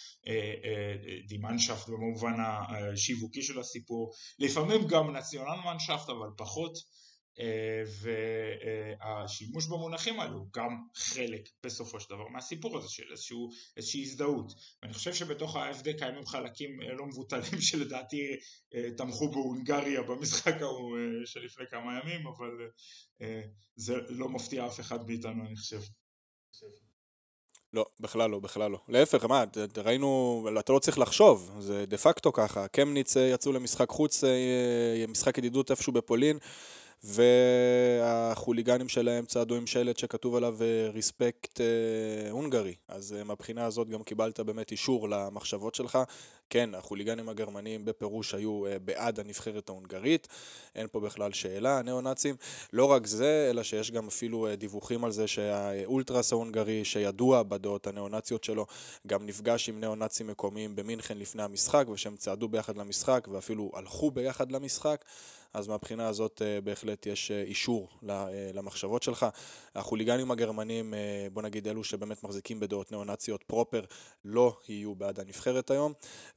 דימנשפט 1.27 1.89
אה, 1.89 1.93
אה, 1.93 1.97
במובן 1.97 2.33
השיווקי 2.39 3.41
של 3.41 3.59
הסיפור, 3.59 4.13
לפעמים 4.39 4.87
גם 4.87 5.15
נציונל 5.15 5.55
מנשפט 5.65 6.09
אבל 6.09 6.29
פחות. 6.37 6.77
אה, 6.77 7.04
והשימוש 8.99 9.67
במונחים 9.67 10.19
האלו 10.19 10.37
הוא 10.37 10.47
גם 10.53 10.77
חלק 10.95 11.49
בסופו 11.63 11.99
של 11.99 12.09
דבר 12.09 12.27
מהסיפור 12.27 12.77
הזה 12.77 12.89
של 12.89 13.03
איזשהו, 13.11 13.49
איזושהי 13.77 14.01
הזדהות 14.01 14.53
ואני 14.81 14.93
חושב 14.93 15.13
שבתוך 15.13 15.55
ה-AFD 15.55 15.97
קיימים 15.97 16.25
חלקים 16.25 16.81
אה, 16.81 16.93
לא 16.93 17.05
מבוטלים 17.05 17.61
שלדעתי 17.67 18.17
אה, 18.75 18.91
תמכו 18.97 19.31
בהונגריה 19.31 20.01
במשחק 20.01 20.61
ההוא 20.61 20.97
שלפני 21.25 21.65
כמה 21.71 21.99
ימים 21.99 22.27
אבל 22.27 22.51
זה 23.75 23.95
לא 24.09 24.29
מפתיע 24.29 24.67
אף 24.67 24.79
אחד 24.79 25.07
מאיתנו 25.07 25.45
אני 25.45 25.55
חושב 25.55 25.81
לא, 27.73 27.85
בכלל 27.99 28.29
לא, 28.29 28.39
בכלל 28.39 28.71
לא. 28.71 28.79
להפך, 28.87 29.25
מה, 29.25 29.43
ראינו, 29.77 30.47
אתה 30.59 30.73
לא 30.73 30.79
צריך 30.79 30.99
לחשוב, 30.99 31.51
זה 31.59 31.85
דה 31.85 31.97
פקטו 31.97 32.33
ככה. 32.33 32.67
קמניץ 32.67 33.15
יצאו 33.15 33.51
למשחק 33.51 33.89
חוץ, 33.89 34.23
משחק 35.07 35.37
ידידות 35.37 35.71
איפשהו 35.71 35.93
בפולין. 35.93 36.37
והחוליגנים 37.03 38.89
שלהם 38.89 39.25
צעדו 39.25 39.55
עם 39.55 39.67
שלט 39.67 39.97
שכתוב 39.97 40.35
עליו 40.35 40.57
ריספקט 40.93 41.61
אה, 41.61 42.31
הונגרי. 42.31 42.75
אז 42.87 43.13
אה, 43.13 43.23
מהבחינה 43.23 43.65
הזאת 43.65 43.89
גם 43.89 44.03
קיבלת 44.03 44.39
באמת 44.39 44.71
אישור 44.71 45.09
למחשבות 45.09 45.75
שלך. 45.75 45.99
כן, 46.49 46.75
החוליגנים 46.75 47.29
הגרמנים 47.29 47.85
בפירוש 47.85 48.33
היו 48.33 48.65
אה, 48.65 48.79
בעד 48.79 49.19
הנבחרת 49.19 49.69
ההונגרית, 49.69 50.27
אין 50.75 50.87
פה 50.91 50.99
בכלל 50.99 51.33
שאלה, 51.33 51.81
ניאו-נאצים. 51.81 52.35
לא 52.73 52.85
רק 52.85 53.07
זה, 53.07 53.47
אלא 53.49 53.63
שיש 53.63 53.91
גם 53.91 54.07
אפילו 54.07 54.47
דיווחים 54.57 55.03
על 55.03 55.11
זה 55.11 55.27
שהאולטרס 55.27 56.31
ההונגרי, 56.31 56.85
שידוע 56.85 57.43
בדעות 57.43 57.87
הניאו-נאציות 57.87 58.43
שלו, 58.43 58.65
גם 59.07 59.25
נפגש 59.25 59.69
עם 59.69 59.79
ניאו-נאצים 59.79 60.27
מקומיים 60.27 60.75
במינכן 60.75 61.17
לפני 61.17 61.43
המשחק, 61.43 61.85
ושהם 61.93 62.15
צעדו 62.15 62.47
ביחד 62.47 62.77
למשחק, 62.77 63.27
ואפילו 63.31 63.71
הלכו 63.73 64.11
ביחד 64.11 64.51
למשחק. 64.51 65.05
אז 65.55 65.67
מהבחינה 65.67 66.07
הזאת 66.07 66.41
אה, 66.45 66.61
בהחלט 66.61 67.05
יש 67.05 67.31
אה, 67.31 67.41
אישור 67.41 67.89
אה, 68.09 68.27
למחשבות 68.53 69.03
שלך. 69.03 69.25
החוליגנים 69.75 70.31
הגרמנים, 70.31 70.93
בוא 71.33 71.41
נגיד 71.41 71.67
אלו 71.67 71.83
שבאמת 71.83 72.23
מחזיקים 72.23 72.59
בדעות 72.59 72.91
ניאו-נאציות 72.91 73.43
פרופר, 73.43 73.83
לא 74.25 74.57
יהיו 74.69 74.95
בעד 74.95 75.19
הנבחרת 75.19 75.71
היום, 75.71 75.93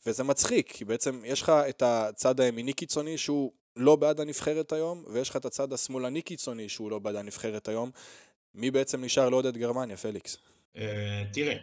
וזה 0.07 0.25
מצחיק, 0.25 0.73
כי 0.73 0.85
בעצם 0.85 1.23
יש 1.25 1.43
לך 1.43 1.53
את 1.69 1.83
הצד 1.83 2.41
הימיני 2.41 2.73
קיצוני 2.73 3.19
שהוא 3.19 3.53
לא 3.77 3.97
בעד 3.97 4.21
הנבחרת 4.21 4.73
היום, 4.73 5.05
ויש 5.13 5.31
לך 5.31 5.37
את 5.37 5.45
הצד 5.45 5.73
השמאלני 5.73 6.23
קיצוני 6.23 6.69
שהוא 6.69 6.91
לא 6.91 6.99
בעד 6.99 7.17
הנבחרת 7.17 7.69
היום. 7.69 7.91
מי 8.55 8.71
בעצם 8.71 9.05
נשאר 9.05 9.29
לעודד 9.29 9.57
גרמניה, 9.57 9.97
פליקס? 9.97 10.37
תראה, 11.33 11.57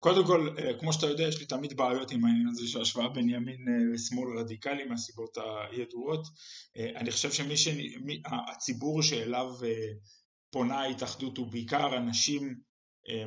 קודם 0.00 0.26
כל, 0.26 0.48
אה, 0.58 0.78
כמו 0.78 0.92
שאתה 0.92 1.06
יודע, 1.06 1.24
יש 1.28 1.40
לי 1.40 1.46
תמיד 1.46 1.76
בעיות 1.76 2.10
עם 2.10 2.24
העניין 2.24 2.48
הזה 2.48 2.68
של 2.68 2.80
השוואה 2.80 3.08
בין 3.08 3.28
ימין 3.28 3.66
אה, 3.68 4.40
רדיקלי 4.40 4.84
מהסיבות 4.84 5.38
הידועות. 5.70 6.26
אה, 6.76 6.90
אני 6.96 7.10
חושב 7.10 7.30
שהציבור 7.56 9.02
שאליו 9.02 9.54
פונה 10.50 10.80
ההתאחדות 10.80 11.36
הוא 11.36 11.46
בעיקר 11.46 11.96
אנשים, 11.96 12.54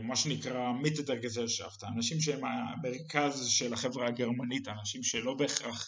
מה 0.01 0.15
שנקרא 0.15 0.71
מיטטר 0.71 1.15
גזלשפט, 1.15 1.83
האנשים 1.83 2.21
שהם 2.21 2.41
המרכז 2.45 3.47
של 3.47 3.73
החברה 3.73 4.07
הגרמנית, 4.07 4.67
האנשים 4.67 5.03
שלא 5.03 5.33
בהכרח 5.33 5.87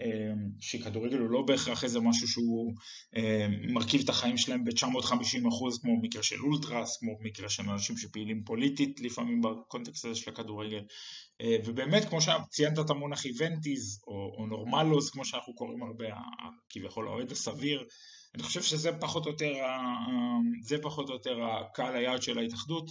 אמ, 0.00 0.50
שכדורגל 0.60 1.18
הוא 1.18 1.30
לא 1.30 1.42
בהכרח 1.42 1.84
איזה 1.84 2.00
משהו 2.00 2.28
שהוא 2.28 2.74
מרכיב 3.68 4.00
את 4.04 4.08
החיים 4.08 4.36
שלהם 4.36 4.64
ב-950 4.64 5.48
אחוז 5.48 5.78
כמו 5.78 6.00
מקרה 6.02 6.22
של 6.22 6.40
אולטרס, 6.40 6.96
כמו 6.96 7.12
מקרה 7.20 7.48
של 7.48 7.70
אנשים 7.70 7.96
שפעילים 7.96 8.44
פוליטית 8.44 9.00
לפעמים 9.00 9.40
בקונטקסט 9.42 10.04
הזה 10.04 10.14
של 10.14 10.30
הכדורגל. 10.30 10.84
אה, 11.40 11.56
ובאמת 11.64 12.04
כמו 12.08 12.18
שציינת 12.20 12.78
את 12.78 12.90
המונח 12.90 13.24
איבנטיז 13.24 14.00
או, 14.06 14.36
או 14.38 14.46
נורמלוס 14.46 15.10
כמו 15.10 15.24
שאנחנו 15.24 15.54
קוראים 15.54 15.82
הרבה, 15.82 16.06
כביכול 16.70 17.08
האוהד 17.08 17.32
הסביר 17.32 17.84
אני 18.36 18.42
חושב 18.42 18.62
שזה 18.62 18.92
פחות 18.92 19.26
או 19.26 19.30
יותר, 19.30 19.52
זה 20.62 20.76
פחות 20.82 21.08
או 21.08 21.14
יותר 21.14 21.44
הקהל 21.44 21.96
היעד 21.96 22.22
של 22.22 22.38
ההתאחדות 22.38 22.90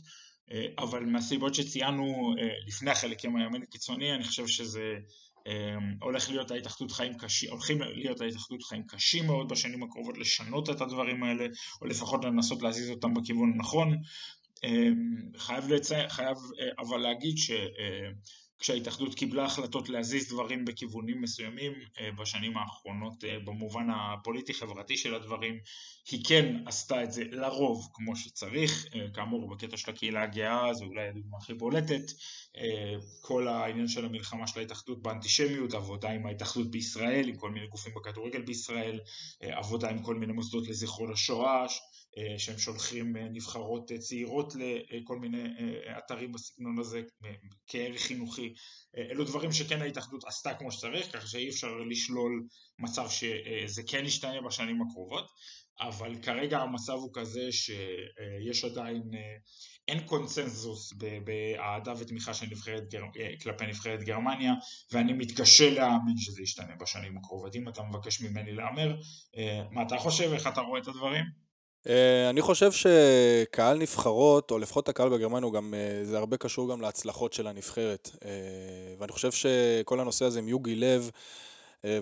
אה, 0.51 0.65
אבל 0.77 1.05
מהסיבות 1.05 1.55
שציינו 1.55 2.33
אה, 2.39 2.47
לפני 2.67 2.91
החלק 2.91 3.25
עם 3.25 3.35
הימין 3.35 3.61
הקיצוני 3.61 4.13
אני 4.13 4.23
חושב 4.23 4.47
שזה 4.47 4.93
אמ, 5.47 5.97
הולך 6.01 6.29
להיות 6.29 6.51
ההתאחדות 6.51 6.91
חיים 6.91 7.17
קשים, 7.17 7.51
הולכים 7.51 7.81
להיות 7.81 8.21
ההתאחדות 8.21 8.63
חיים 8.63 8.83
קשים 8.87 9.25
מאוד 9.25 9.49
בשנים 9.49 9.83
הקרובות 9.83 10.17
לשנות 10.17 10.69
את 10.69 10.81
הדברים 10.81 11.23
האלה, 11.23 11.45
או 11.81 11.87
לפחות 11.87 12.25
לנסות 12.25 12.61
להזיז 12.61 12.89
אותם 12.89 13.13
בכיוון 13.13 13.53
הנכון. 13.53 13.97
חייב, 15.37 15.67
לצי... 15.67 15.93
חייב 16.09 16.37
אה, 16.59 16.69
אבל 16.79 16.97
להגיד 16.97 17.37
ש... 17.37 17.51
כשההתאחדות 18.59 19.15
קיבלה 19.15 19.45
החלטות 19.45 19.89
להזיז 19.89 20.29
דברים 20.29 20.65
בכיוונים 20.65 21.21
מסוימים 21.21 21.73
אה, 21.99 22.11
בשנים 22.11 22.57
האחרונות 22.57 23.23
אה, 23.23 23.39
במובן 23.39 23.87
הפוליטי-חברתי 23.89 24.97
של 24.97 25.15
הדברים, 25.15 25.59
היא 26.11 26.25
כן 26.27 26.55
עשתה 26.65 27.03
את 27.03 27.11
זה 27.11 27.23
לרוב 27.31 27.89
כמו 27.93 28.15
שצריך, 28.15 28.85
אה, 28.95 29.07
כאמור 29.13 29.49
בקטע 29.49 29.77
של 29.77 29.91
הקהילה 29.91 30.23
הגאה 30.23 30.73
זו 30.73 30.85
אולי 30.85 31.07
הדוגמה 31.07 31.37
הכי 31.37 31.53
בולטת, 31.53 32.11
כל 33.21 33.47
העניין 33.47 33.87
של 33.87 34.05
המלחמה 34.05 34.47
של 34.47 34.59
ההתאחדות 34.59 35.01
באנטישמיות, 35.01 35.73
עבודה 35.73 36.09
עם 36.09 36.25
ההתאחדות 36.25 36.71
בישראל, 36.71 37.29
עם 37.29 37.35
כל 37.35 37.51
מיני 37.51 37.67
גופים 37.67 37.93
בכדורגל 37.95 38.41
בישראל, 38.41 38.99
עבודה 39.41 39.89
עם 39.89 40.03
כל 40.03 40.15
מיני 40.15 40.33
מוסדות 40.33 40.67
לזכרון 40.67 41.11
השואה 41.11 41.61
אה, 41.61 41.67
שהם 42.37 42.57
שולחים 42.57 43.17
אה, 43.17 43.29
נבחרות 43.31 43.91
אה, 43.91 43.97
צעירות 43.97 44.53
לכל 44.91 45.19
מיני 45.19 45.43
אתרים 45.97 46.31
בסגנון 46.31 46.79
הזה 46.79 47.01
כערך 47.67 48.01
חינוכי. 48.01 48.53
אלו 48.97 49.23
דברים 49.23 49.51
שכן 49.51 49.81
ההתאחדות 49.81 50.23
עשתה 50.27 50.53
כמו 50.53 50.71
שצריך, 50.71 51.13
ככה 51.13 51.27
שאי 51.27 51.49
אפשר 51.49 51.77
לשלול 51.89 52.43
מצב 52.79 53.09
שזה 53.09 53.83
כן 53.87 54.05
ישתנה 54.05 54.41
בשנים 54.41 54.81
הקרובות, 54.81 55.27
אבל 55.79 56.15
כרגע 56.21 56.59
המצב 56.59 56.93
הוא 56.93 57.09
כזה 57.13 57.51
שיש 57.51 58.63
עדיין, 58.63 59.01
אין 59.87 60.07
קונצנזוס 60.07 60.93
באהדה 61.23 61.93
ותמיכה 61.99 62.33
של 62.33 62.45
נבחרת, 62.45 62.83
כלפי 63.43 63.65
נבחרת 63.65 64.03
גרמניה, 64.03 64.53
ואני 64.91 65.13
מתקשה 65.13 65.69
להאמין 65.69 66.17
שזה 66.17 66.41
ישתנה 66.41 66.75
בשנים 66.75 67.17
הקרובות. 67.17 67.55
אם 67.55 67.69
אתה 67.69 67.83
מבקש 67.83 68.21
ממני 68.21 68.51
להמר, 68.51 68.95
מה 69.71 69.83
אתה 69.83 69.97
חושב, 69.97 70.33
איך 70.33 70.47
אתה 70.47 70.61
רואה 70.61 70.81
את 70.81 70.87
הדברים? 70.87 71.44
אה, 71.89 72.29
אני 72.29 72.41
חושב 72.41 72.71
שקהל 72.71 73.77
נבחרות, 73.77 74.51
או 74.51 74.59
לפחות 74.59 74.89
הקהל 74.89 75.09
בגרמניה, 75.09 75.49
גם, 75.49 75.73
אה, 75.73 76.05
זה 76.05 76.17
הרבה 76.17 76.37
קשור 76.37 76.71
גם 76.71 76.81
להצלחות 76.81 77.33
של 77.33 77.47
הנבחרת. 77.47 78.09
אה, 78.25 78.29
ואני 78.99 79.11
חושב 79.11 79.31
שכל 79.31 79.99
הנושא 79.99 80.25
הזה 80.25 80.39
עם 80.39 80.47
יוגי 80.47 80.75
לב, 80.75 81.11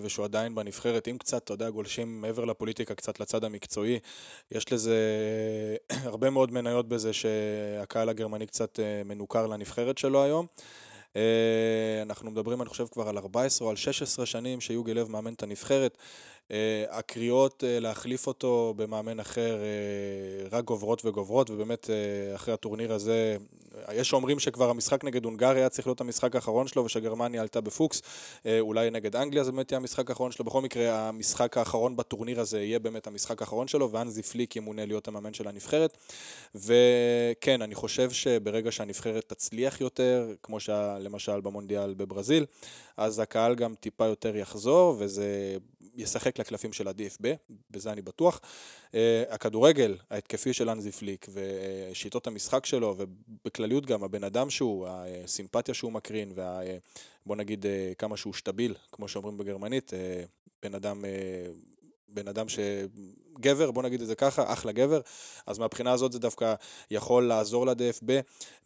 ושהוא 0.02 0.24
עדיין 0.24 0.54
בנבחרת, 0.54 1.08
אם 1.08 1.18
קצת, 1.18 1.44
אתה 1.44 1.54
יודע, 1.54 1.70
גולשים 1.70 2.20
מעבר 2.20 2.44
לפוליטיקה, 2.44 2.94
קצת 2.94 3.20
לצד 3.20 3.44
המקצועי, 3.44 3.98
יש 4.52 4.72
לזה 4.72 4.96
הרבה 6.12 6.30
מאוד 6.30 6.52
מניות 6.52 6.88
בזה 6.88 7.12
שהקהל 7.12 8.08
הגרמני 8.08 8.46
קצת 8.46 8.80
מנוכר 9.04 9.46
לנבחרת 9.46 9.98
שלו 9.98 10.22
היום. 10.22 10.46
אנחנו 12.02 12.30
מדברים, 12.30 12.62
אני 12.62 12.68
חושב, 12.68 12.86
כבר 12.86 13.08
על 13.08 13.18
14 13.18 13.66
או 13.66 13.70
על 13.70 13.76
16 13.76 14.26
שנים 14.26 14.60
שיוגי 14.60 14.94
לב 14.94 15.10
מאמן 15.10 15.32
את 15.32 15.42
הנבחרת. 15.42 15.98
אה, 16.50 16.84
הקריאות 16.90 17.64
אה, 17.64 17.80
להחליף 17.80 18.26
אותו 18.26 18.74
במאמן 18.76 19.20
אחר 19.20 19.56
אה, 19.62 20.48
רק 20.50 20.64
גוברות 20.64 21.04
וגוברות, 21.04 21.50
ובאמת 21.50 21.90
אחרי 22.34 22.54
הטורניר 22.54 22.92
הזה, 22.92 23.36
יש 23.92 24.08
שאומרים 24.08 24.38
שכבר 24.38 24.70
המשחק 24.70 25.04
נגד 25.04 25.24
הונגריה 25.24 25.52
היה 25.52 25.68
צריך 25.68 25.86
להיות 25.86 26.00
המשחק 26.00 26.34
האחרון 26.34 26.66
שלו, 26.66 26.84
ושגרמניה 26.84 27.40
עלתה 27.40 27.60
בפוקס, 27.60 28.02
אולי 28.60 28.90
נגד 28.90 29.16
אנגליה 29.16 29.44
זה 29.44 29.52
באמת 29.52 29.72
יהיה 29.72 29.78
המשחק 29.80 30.10
האחרון 30.10 30.32
שלו, 30.32 30.44
בכל 30.44 30.62
מקרה 30.62 31.08
המשחק 31.08 31.58
האחרון 31.58 31.96
בטורניר 31.96 32.40
הזה 32.40 32.62
יהיה 32.62 32.78
באמת 32.78 33.06
המשחק 33.06 33.40
האחרון 33.42 33.68
שלו, 33.68 33.90
ואנזי 33.92 34.22
פליק 34.22 34.56
ימונה 34.56 34.86
להיות 34.86 35.08
המאמן 35.08 35.34
של 35.34 35.48
הנבחרת, 35.48 35.96
וכן, 36.54 37.62
אני 37.62 37.74
חושב 37.74 38.10
שברגע 38.10 38.72
שהנבחרת 38.72 39.24
תצליח 39.26 39.80
יותר, 39.80 40.32
כמו 40.42 40.58
למשל 41.00 41.40
במונדיאל 41.40 41.94
בברזיל, 41.94 42.46
אז 42.96 43.18
הקהל 43.18 43.54
גם 43.54 43.74
טיפה 43.74 44.06
יותר 44.06 44.36
יחזור, 44.36 44.96
וזה 44.98 45.56
ישחק 45.96 46.38
לקלפים 46.38 46.72
של 46.72 46.88
ה-DFB, 46.88 47.26
בזה 47.70 47.92
אני 47.92 48.02
בטוח. 48.02 48.40
Uh, 48.90 48.94
הכדורגל 49.30 49.96
ההתקפי 50.10 50.52
של 50.52 50.70
אנזי 50.70 50.92
פליק 50.92 51.26
ושיטות 51.32 52.26
המשחק 52.26 52.66
שלו, 52.66 52.96
ובכלליות 52.98 53.86
גם 53.86 54.04
הבן 54.04 54.24
אדם 54.24 54.50
שהוא, 54.50 54.88
הסימפתיה 54.88 55.74
שהוא 55.74 55.92
מקרין, 55.92 56.32
ובוא 56.32 57.36
נגיד 57.36 57.64
uh, 57.64 57.94
כמה 57.98 58.16
שהוא 58.16 58.34
שטביל, 58.34 58.74
כמו 58.92 59.08
שאומרים 59.08 59.38
בגרמנית, 59.38 59.92
בן 60.62 60.74
אדם 60.74 61.04
בן 62.08 62.28
אדם 62.28 62.46
שגבר, 62.48 63.70
בוא 63.70 63.82
נגיד 63.82 64.00
את 64.00 64.06
זה 64.06 64.14
ככה, 64.14 64.52
אחלה 64.52 64.72
גבר, 64.72 65.00
אז 65.46 65.58
מהבחינה 65.58 65.92
הזאת 65.92 66.12
זה 66.12 66.18
דווקא 66.18 66.54
יכול 66.90 67.26
לעזור 67.26 67.66
ל-DFB 67.66 68.10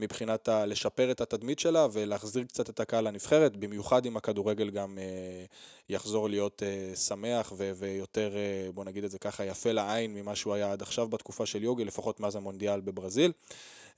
מבחינת 0.00 0.48
ה- 0.48 0.66
לשפר 0.66 1.10
את 1.10 1.20
התדמית 1.20 1.58
שלה 1.58 1.86
ולהחזיר 1.92 2.44
קצת 2.44 2.70
את 2.70 2.80
הקהל 2.80 3.08
לנבחרת, 3.08 3.56
במיוחד 3.56 4.06
אם 4.06 4.16
הכדורגל 4.16 4.70
גם 4.70 4.98
אה, 4.98 5.44
יחזור 5.88 6.28
להיות 6.28 6.62
אה, 6.62 6.96
שמח 6.96 7.52
ו- 7.56 7.72
ויותר, 7.76 8.36
אה, 8.36 8.72
בוא 8.72 8.84
נגיד 8.84 9.04
את 9.04 9.10
זה 9.10 9.18
ככה, 9.18 9.44
יפה 9.44 9.72
לעין 9.72 10.14
ממה 10.14 10.36
שהוא 10.36 10.54
היה 10.54 10.72
עד 10.72 10.82
עכשיו 10.82 11.08
בתקופה 11.08 11.46
של 11.46 11.62
יוגי, 11.62 11.84
לפחות 11.84 12.20
מאז 12.20 12.36
המונדיאל 12.36 12.80
בברזיל. 12.80 13.32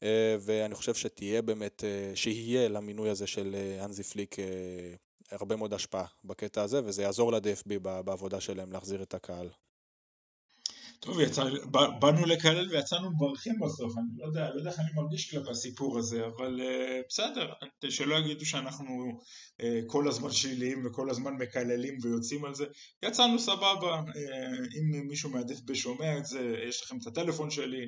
אה, 0.03 0.36
ואני 0.41 0.74
חושב 0.74 0.95
שתהיה 0.95 1.43
באמת, 1.43 1.84
אה, 1.84 2.16
שיהיה 2.16 2.68
למינוי 2.68 3.11
הזה 3.11 3.26
של 3.26 3.55
אה, 3.55 3.84
אנזי 3.84 4.03
פליק 4.03 4.36
הרבה 5.33 5.57
מאוד 5.57 5.74
השפעה 5.74 6.05
בקטע 6.24 6.62
הזה, 6.62 6.81
וזה 6.85 7.03
יעזור 7.03 7.33
ל-DFB 7.33 7.78
בעבודה 7.78 8.41
שלהם 8.41 8.72
להחזיר 8.72 9.03
את 9.03 9.14
הקהל. 9.14 9.49
טוב, 11.01 11.20
יצא, 11.20 11.45
באנו 12.01 12.26
לקלל 12.26 12.68
ויצאנו 12.70 13.11
מברכים 13.11 13.59
בסוף, 13.61 13.99
אני 13.99 14.07
לא 14.18 14.26
יודע, 14.26 14.51
לא 14.51 14.59
יודע 14.59 14.70
איך 14.70 14.81
אני 14.81 14.89
מרגיש 14.95 15.31
כלפי 15.31 15.51
הסיפור 15.51 15.99
הזה, 15.99 16.26
אבל 16.26 16.61
uh, 16.61 17.07
בסדר, 17.09 17.53
שלא 17.89 18.14
יגידו 18.14 18.47
שאנחנו 18.47 19.20
uh, 19.61 19.64
כל 19.87 20.09
הזמן 20.09 20.33
שליליים 20.33 20.87
וכל 20.87 21.11
הזמן 21.11 21.35
מקללים 21.35 21.99
ויוצאים 22.03 22.45
על 22.45 22.55
זה, 22.55 22.64
יצאנו 23.03 23.39
סבבה, 23.39 24.01
uh, 24.01 24.14
אם 24.78 25.09
מישהו 25.09 25.31
מה-DFB 25.31 25.61
שומע 25.64 26.18
את 26.18 26.26
זה, 26.26 26.55
יש 26.68 26.83
לכם 26.83 26.97
את 27.03 27.07
הטלפון 27.07 27.51
שלי, 27.51 27.87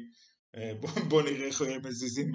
בוא, 0.81 0.91
בוא 1.09 1.23
נראה 1.23 1.47
איך 1.47 1.63
מזיזים, 1.85 2.33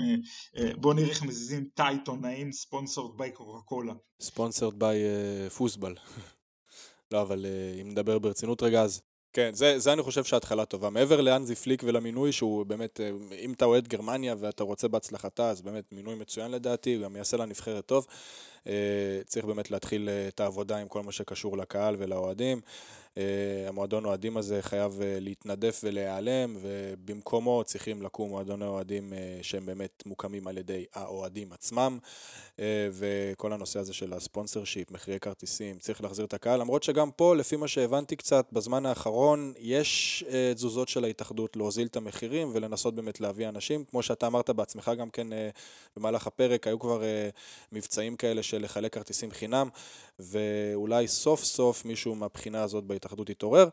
בוא 0.76 0.94
נראה 0.94 1.10
איך 1.10 1.24
מזיזים 1.24 1.68
תא 1.74 1.84
עיתונאים 1.84 2.52
sponsored 2.52 3.18
by 3.18 3.32
קוקה 3.32 3.62
קולה. 3.66 3.94
sponsored 4.22 4.80
by 4.80 5.00
פוסבל. 5.58 5.96
לא, 7.12 7.22
אבל 7.22 7.46
אם 7.82 7.90
נדבר 7.92 8.20
ברצינות 8.20 8.64
רגע, 8.64 8.82
אז 8.82 9.02
כן, 9.34 9.54
זה, 9.54 9.80
זה 9.80 9.94
אני 9.94 10.04
חושב 10.04 10.24
שההתחלה 10.24 10.66
טובה. 10.66 10.90
מעבר 10.90 11.22
לאנזי 11.22 11.56
פליק 11.56 11.84
ולמינוי, 11.86 12.32
שהוא 12.32 12.66
באמת, 12.66 13.00
אם 13.32 13.54
אתה 13.54 13.66
אוהד 13.66 13.88
גרמניה 13.88 14.36
ואתה 14.40 14.64
רוצה 14.64 14.88
בהצלחתה, 14.88 15.50
אז 15.50 15.62
באמת 15.62 15.92
מינוי 15.92 16.16
מצוין 16.16 16.52
לדעתי, 16.52 16.96
הוא 16.96 17.04
גם 17.04 17.16
יעשה 17.16 17.38
לה 17.38 17.46
נבחרת 17.46 17.86
טוב. 17.86 18.08
צריך 19.26 19.46
באמת 19.46 19.72
להתחיל 19.72 20.10
את 20.10 20.40
העבודה 20.40 20.78
עם 20.78 20.88
כל 20.88 21.04
מה 21.04 21.12
שקשור 21.12 21.58
לקהל 21.58 21.96
ולאוהדים. 22.00 22.62
אה, 23.18 23.70
המועדון 23.70 24.06
אוהדים 24.06 24.38
הזה 24.38 24.62
חייב 24.62 25.02
אה, 25.02 25.18
להתנדף 25.20 25.82
ולהיעלם, 25.84 26.58
ובמקומו 26.62 27.64
צריכים 27.66 28.02
לקום 28.02 28.30
מועדוני 28.30 28.66
אוהדים 28.66 29.14
אה, 29.14 29.40
שהם 29.42 29.66
באמת 29.66 30.04
מוקמים 30.06 30.48
על 30.48 30.58
ידי 30.58 30.86
האוהדים 30.94 31.54
עצמם, 31.54 31.98
וכל 32.92 33.54
הנושא 33.54 33.80
הזה 33.80 33.94
של 33.94 34.14
הספונסר 34.14 34.64
שיפ, 34.64 34.92
מחירי 34.92 35.20
כרטיסים, 35.20 35.78
צריך 35.80 36.02
להחזיר 36.02 36.26
את 36.26 36.34
הקהל, 36.34 36.60
למרות 36.60 36.84
שגם 36.84 37.12
פה, 37.12 37.36
לפי 37.36 37.56
מה 37.56 37.68
שהבנתי 37.68 38.16
קצת, 38.16 38.46
בזמן 38.52 38.86
האחרון 38.86 39.54
יש 39.60 40.24
תזוזות 40.56 40.90
של 40.90 41.04
ההתאחדות 41.04 41.56
להוזיל 41.56 41.88
את 41.88 41.96
המחירים 41.96 42.52
ולנסות 42.54 42.96
באמת 42.96 43.22
להביא 43.22 43.50
אנשים, 43.50 43.84
כמו 43.84 44.04
שאתה 44.04 44.28
אמרת 44.28 44.50
בעצמך 44.50 44.92
גם 45.00 45.10
כן 45.10 45.28
במהלך 45.98 46.28
הפרק, 46.28 46.68
היו 46.68 46.80
כבר 46.80 47.02
מבצעים 47.72 48.16
כאלה 48.16 48.44
של 48.44 48.62
לחלק 48.64 48.94
כרטיסים 48.94 49.32
חינם, 49.32 49.70
ואולי 50.20 51.08
סוף 51.08 51.44
סוף 51.44 51.86
מישהו 51.86 52.16
מהבחינה 52.16 52.64
הזאת 52.64 52.84
בהתאחדות 52.84 53.07
יתעורר. 53.30 53.70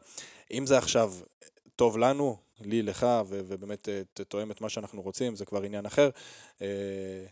אם 0.51 0.66
זה 0.66 0.78
עכשיו 0.78 1.12
טוב 1.76 1.99
לנו, 1.99 2.37
לי, 2.61 2.82
לך, 2.82 3.07
ו- 3.26 3.41
ובאמת 3.47 3.89
אה, 3.89 4.03
תואם 4.28 4.51
את 4.51 4.61
מה 4.61 4.68
שאנחנו 4.68 5.03
רוצים, 5.03 5.37
זה 5.37 5.45
כבר 5.45 5.62
עניין 5.62 5.87
אחר. 5.87 6.11
אה, 6.62 7.26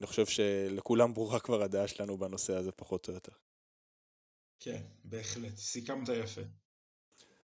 אני 0.00 0.06
חושב 0.06 0.26
שלכולם 0.26 1.14
ברורה 1.14 1.40
כבר 1.40 1.62
הדעה 1.62 1.88
שלנו 1.88 2.18
בנושא 2.18 2.54
הזה, 2.54 2.72
פחות 2.72 3.08
או 3.08 3.12
יותר. 3.12 3.32
כן, 4.60 4.82
בהחלט. 5.04 5.56
סיכמת 5.56 6.08
יפה. 6.08 6.40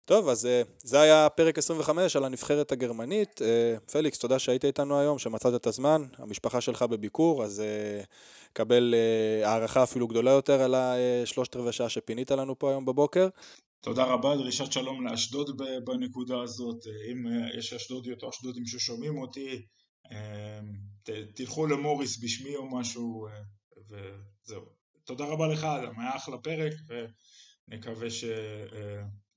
טוב, 0.05 0.29
אז 0.29 0.45
אה, 0.45 0.61
זה 0.83 1.01
היה 1.01 1.29
פרק 1.29 1.57
25 1.57 2.15
על 2.15 2.25
הנבחרת 2.25 2.71
הגרמנית. 2.71 3.41
פליקס, 3.91 4.17
תודה 4.17 4.39
שהיית 4.39 4.65
איתנו 4.65 4.99
היום, 4.99 5.19
שמצאת 5.19 5.55
את 5.55 5.67
הזמן. 5.67 6.05
המשפחה 6.17 6.61
שלך 6.61 6.81
בביקור, 6.81 7.43
אז 7.43 7.63
קבל 8.53 8.95
הערכה 9.43 9.83
אפילו 9.83 10.07
גדולה 10.07 10.31
יותר 10.31 10.61
על 10.61 10.75
השלושת 10.75 11.55
רבעי 11.55 11.71
שעה 11.71 11.89
שפינית 11.89 12.31
לנו 12.31 12.59
פה 12.59 12.69
היום 12.69 12.85
בבוקר. 12.85 13.27
תודה 13.83 14.03
רבה, 14.03 14.35
דרישת 14.35 14.71
שלום 14.71 15.07
לאשדוד 15.07 15.61
בנקודה 15.83 16.41
הזאת. 16.41 16.87
אם 17.11 17.27
אה, 17.27 17.57
יש 17.57 17.73
אשדודיות 17.73 18.23
או 18.23 18.29
אשדודים 18.29 18.65
ששומעים 18.65 19.17
אותי, 19.17 19.65
אה, 20.11 20.59
תלכו 21.35 21.67
למוריס 21.67 22.23
בשמי 22.23 22.55
או 22.55 22.79
משהו, 22.79 23.27
וזהו. 23.89 24.65
תודה 25.03 25.25
רבה 25.25 25.47
לך, 25.47 25.63
אדם, 25.63 25.99
היה 25.99 26.15
אחלה 26.15 26.37
פרק, 26.37 26.73
ונקווה 27.67 28.09
ש... 28.09 28.23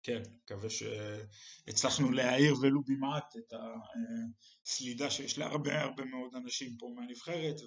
כן, 0.03 0.23
מקווה 0.45 0.69
שהצלחנו 0.71 2.13
להעיר 2.13 2.55
ולו 2.63 2.81
במעט 2.87 3.37
את 3.37 3.53
הסלידה 4.67 5.11
שיש 5.11 5.39
להרבה 5.39 5.81
הרבה 5.81 6.05
מאוד 6.05 6.35
אנשים 6.35 6.77
פה 6.79 6.93
מהנבחרת 6.97 7.61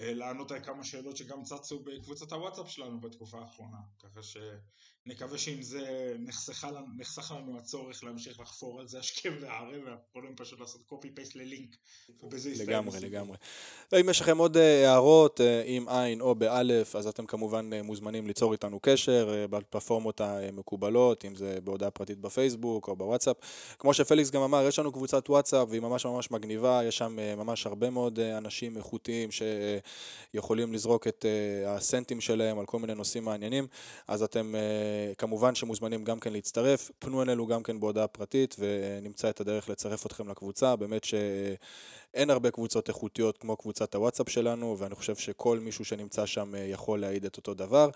ולענות 0.00 0.50
על 0.50 0.64
כמה 0.64 0.84
שאלות 0.84 1.16
שגם 1.16 1.42
צצו 1.42 1.80
בקבוצת 1.80 2.32
הוואטסאפ 2.32 2.70
שלנו 2.70 3.00
בתקופה 3.00 3.38
האחרונה 3.38 3.78
ככה 4.02 4.20
שנקווה 4.22 5.38
שעם 5.38 5.62
זה 5.62 6.14
נחסך 6.18 6.64
לנו, 6.64 6.86
נחסך 6.96 7.32
לנו 7.32 7.58
הצורך 7.58 8.04
להמשיך 8.04 8.40
לחפור 8.40 8.80
על 8.80 8.88
זה 8.88 8.98
השכם 8.98 9.34
והערב 9.40 9.82
ויכולים 9.84 10.36
פשוט 10.36 10.60
לעשות 10.60 10.82
קופי 10.86 11.10
פייסט 11.10 11.34
ללינק 11.34 11.76
ובזה 12.22 12.50
יסתיים. 12.50 12.70
לגמרי, 12.70 13.00
לגמרי. 13.00 13.36
אם 14.00 14.08
יש 14.08 14.20
לכם 14.20 14.38
עוד 14.38 14.56
אה, 14.56 14.90
הערות 14.90 15.40
אה, 15.40 15.62
עם 15.66 15.88
עין 15.88 16.20
או 16.20 16.34
באלף 16.34 16.96
אז 16.96 17.06
אתם 17.06 17.26
כמובן 17.26 17.70
אה, 17.72 17.82
מוזמנים 17.82 18.26
ליצור 18.26 18.52
איתנו 18.52 18.80
קשר 18.82 19.46
בפלטפורמות 19.50 20.20
המקובלות 20.20 21.24
אם 21.24 21.34
זה 21.34 21.58
בהודעה 21.64 21.90
פרטית 21.90 22.18
בפייסבוק 22.18 22.88
או 22.88 22.96
בוואטסאפ. 22.96 23.36
כמו 23.78 23.94
שפליקס 23.94 24.30
גם 24.30 24.42
אמר, 24.42 24.66
יש 24.68 24.78
לנו 24.78 24.92
קבוצת 24.92 25.30
וואטסאפ 25.30 25.68
והיא 25.70 25.80
ממש 25.80 26.06
ממש 26.14 26.30
מגניבה, 26.30 26.80
יש 26.84 26.98
שם 26.98 27.18
אה, 27.18 27.36
ממש 27.36 27.66
הרבה 27.66 27.90
מאוד 27.90 28.18
אה, 28.18 28.38
אנשים 28.38 28.76
איכותיים 28.76 29.28
שיכולים 30.32 30.72
לזרוק 30.72 31.08
את 31.08 31.24
אה, 31.28 31.74
הסנטים 31.74 32.20
שלהם 32.20 32.58
על 32.58 32.66
כל 32.66 32.78
מיני 32.78 32.94
נושאים 32.94 33.24
מעניינים, 33.24 33.66
אז 34.08 34.22
אתם 34.22 34.54
כמובן 35.18 35.54
שמוזמנים 35.54 36.04
גם 36.04 36.20
כן 36.20 36.32
להצטרף, 36.32 36.90
פנו 36.98 37.22
אלינו 37.22 37.46
גם 37.46 37.62
כן 37.62 37.80
בהודעה 37.80 38.06
פרטית 38.06 38.56
ונמצא 38.58 39.30
את 39.30 39.40
הדרך 39.40 39.68
לצרף 39.68 40.06
אתכם 40.06 40.28
לקבוצה, 40.28 40.76
באמת 40.76 41.04
ש... 41.04 41.14
אין 42.14 42.30
הרבה 42.30 42.50
קבוצות 42.50 42.88
איכותיות 42.88 43.38
כמו 43.38 43.56
קבוצת 43.56 43.94
הוואטסאפ 43.94 44.28
שלנו, 44.28 44.76
ואני 44.78 44.94
חושב 44.94 45.16
שכל 45.16 45.58
מישהו 45.58 45.84
שנמצא 45.84 46.26
שם 46.26 46.52
יכול 46.72 47.00
להעיד 47.00 47.24
את 47.24 47.36
אותו 47.36 47.54
דבר. 47.54 47.90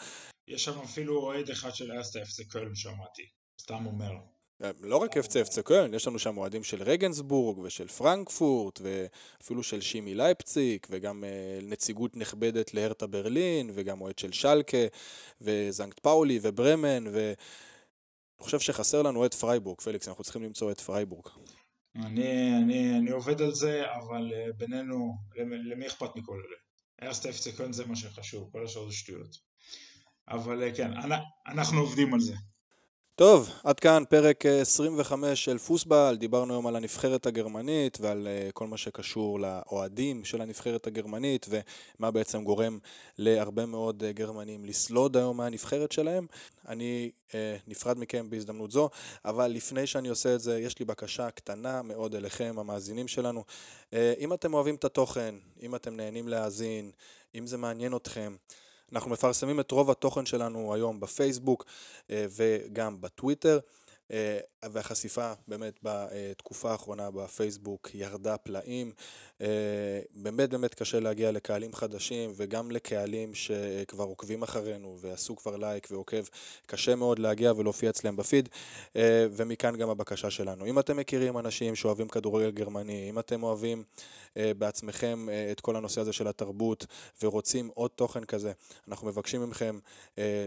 יש 0.49 0.65
שם 0.65 0.79
אפילו 0.85 1.19
אוהד 1.19 1.51
אחד 1.51 1.75
של 1.75 2.01
אסטה 2.01 2.23
אפצה 2.23 2.45
קולן 2.45 2.75
שמעתי. 2.75 3.23
סתם 3.61 3.87
אומר. 3.87 4.38
לא 4.61 4.97
רק 4.97 5.17
אפצה 5.17 5.41
אפצה 5.41 5.63
קולן, 5.63 5.95
יש 5.95 6.07
לנו 6.07 6.19
שם 6.19 6.39
אוהדים 6.39 6.65
של 6.65 6.83
רגנסבורג 6.83 7.59
ושל 7.59 7.89
פרנקפורט 7.89 8.81
ואפילו 8.83 9.63
של 9.63 9.81
כימי 9.81 10.15
לייפציג 10.15 10.87
וגם 10.91 11.25
אה, 11.25 11.59
נציגות 11.63 12.17
נכבדת 12.17 12.75
להרתה 12.75 13.07
ברלין 13.07 13.71
וגם 13.75 14.01
אוהד 14.01 14.19
של 14.19 14.33
שלקה 14.33 14.87
וסנקט 15.41 15.99
פאולי 15.99 16.39
וברמן 16.43 17.07
ואני 17.07 17.35
חושב 18.39 18.61
שחסר 18.61 19.03
לנו 19.03 19.27
את 19.27 19.35
פרייבורג, 19.35 19.81
פליקס, 19.81 20.09
אנחנו 20.09 20.25
צריכים 20.25 20.43
למצוא 20.43 20.71
את 20.71 20.81
פרייבורג. 20.81 21.27
אני, 21.97 22.57
אני, 22.63 22.99
אני 22.99 23.11
עובד 23.11 23.43
על 23.43 23.55
זה, 23.55 23.83
אבל 23.95 24.33
אה, 24.35 24.53
בינינו, 24.57 25.15
למי 25.71 25.87
אכפת 25.87 26.17
מכל 26.17 26.43
אלה? 26.49 26.57
ארסט 27.09 27.27
אפצה 27.27 27.53
קולן 27.57 27.73
זה 27.73 27.87
מה 27.87 27.97
שחשוב, 27.97 28.49
כל 28.53 28.65
השאר 28.65 28.89
זה 28.89 28.97
שטויות. 28.97 29.37
אבל 30.29 30.63
אה, 30.63 30.75
כן, 30.75 30.91
אנחנו 31.47 31.81
עובדים 31.81 32.15
על 32.15 32.21
זה. 32.21 32.35
טוב, 33.19 33.51
עד 33.65 33.81
כאן 33.81 34.03
פרק 34.09 34.47
25 34.47 35.25
אה, 35.25 35.37
של 35.37 35.59
פוסבל, 35.59 36.17
דיברנו 36.19 36.55
היום 36.55 36.67
על 36.67 36.77
הנבחרת 36.77 37.27
הגרמנית 37.27 37.99
ועל 38.01 38.29
אה, 38.29 38.49
כל 38.55 38.67
מה 38.67 38.77
שקשור 38.77 39.41
לאוהדים 39.41 40.25
של 40.25 40.41
הנבחרת 40.41 40.87
הגרמנית 40.87 41.47
ומה 41.49 42.11
בעצם 42.11 42.45
גורם 42.45 42.79
להרבה 43.19 43.67
מאוד 43.67 44.05
אה, 44.05 44.13
גרמנים 44.13 44.65
לסלוד 44.65 45.17
היום 45.17 45.37
מהנבחרת 45.37 45.93
שלהם. 45.93 46.27
אני 46.69 47.11
אה, 47.35 47.57
נפרד 47.67 47.99
מכם 47.99 48.31
בהזדמנות 48.31 48.71
זו, 48.71 48.91
אבל 49.25 49.47
לפני 49.47 49.87
שאני 49.87 50.09
עושה 50.09 50.35
את 50.35 50.41
זה, 50.41 50.59
יש 50.59 50.79
לי 50.79 50.85
בקשה 50.85 51.31
קטנה 51.31 51.83
מאוד 51.83 52.15
אליכם, 52.15 52.55
המאזינים 52.59 53.09
שלנו. 53.09 53.45
אה, 53.93 54.15
אם 54.19 54.33
אתם 54.33 54.55
אוהבים 54.55 54.75
את 54.75 54.85
התוכן, 54.85 55.35
אם 55.63 55.75
אתם 55.75 55.97
נהנים 55.97 56.29
להאזין, 56.29 56.91
אם 57.35 57.47
זה 57.47 57.57
מעניין 57.57 57.97
אתכם, 57.97 58.37
אנחנו 58.93 59.11
מפרסמים 59.11 59.61
את 59.61 59.71
רוב 59.71 59.91
התוכן 59.91 60.27
שלנו 60.27 60.75
היום 60.75 61.01
בפייסבוק 61.01 61.65
אה, 62.11 62.27
וגם 62.31 63.01
בטוויטר. 63.01 63.59
אה, 64.65 64.69
והחשיפה 64.73 65.33
באמת 65.49 65.79
בתקופה 65.83 66.71
האחרונה 66.73 67.11
בפייסבוק 67.11 67.91
ירדה 67.95 68.37
פלאים. 68.37 68.93
אה, 69.41 69.47
באמת 70.15 70.51
באמת 70.51 70.75
קשה 70.75 71.01
להגיע 71.01 71.33
לקהלים 71.33 71.75
חדשים 71.75 72.33
וגם 72.37 72.71
לקהלים 72.71 73.35
שכבר 73.35 74.05
עוקבים 74.05 74.43
אחרינו 74.43 74.97
ועשו 75.01 75.37
כבר 75.37 75.57
לייק 75.57 75.89
ועוקב. 75.91 76.25
קשה 76.67 76.95
מאוד 76.95 77.19
להגיע 77.19 77.53
ולהופיע 77.53 77.91
אצלם 77.91 78.17
בפיד 78.17 78.49
ומכאן 79.31 79.77
גם 79.77 79.91
הבקשה 79.91 80.31
שלנו. 80.31 80.67
אם 80.67 80.79
אתם 80.79 80.97
מכירים 80.97 81.39
אנשים 81.39 81.75
שאוהבים 81.75 82.09
כדורגל 82.09 82.51
גרמני, 82.51 83.11
אם 83.11 83.19
אתם 83.19 83.43
אוהבים 83.43 83.85
בעצמכם 84.37 85.29
את 85.53 85.61
כל 85.61 85.77
הנושא 85.77 86.01
הזה 86.01 86.13
של 86.13 86.29
התרבות 86.29 86.87
ורוצים 87.23 87.71
עוד 87.75 87.91
תוכן 87.91 88.25
כזה, 88.25 88.53
אנחנו 88.89 89.07
מבקשים 89.07 89.51
מכם 89.51 89.79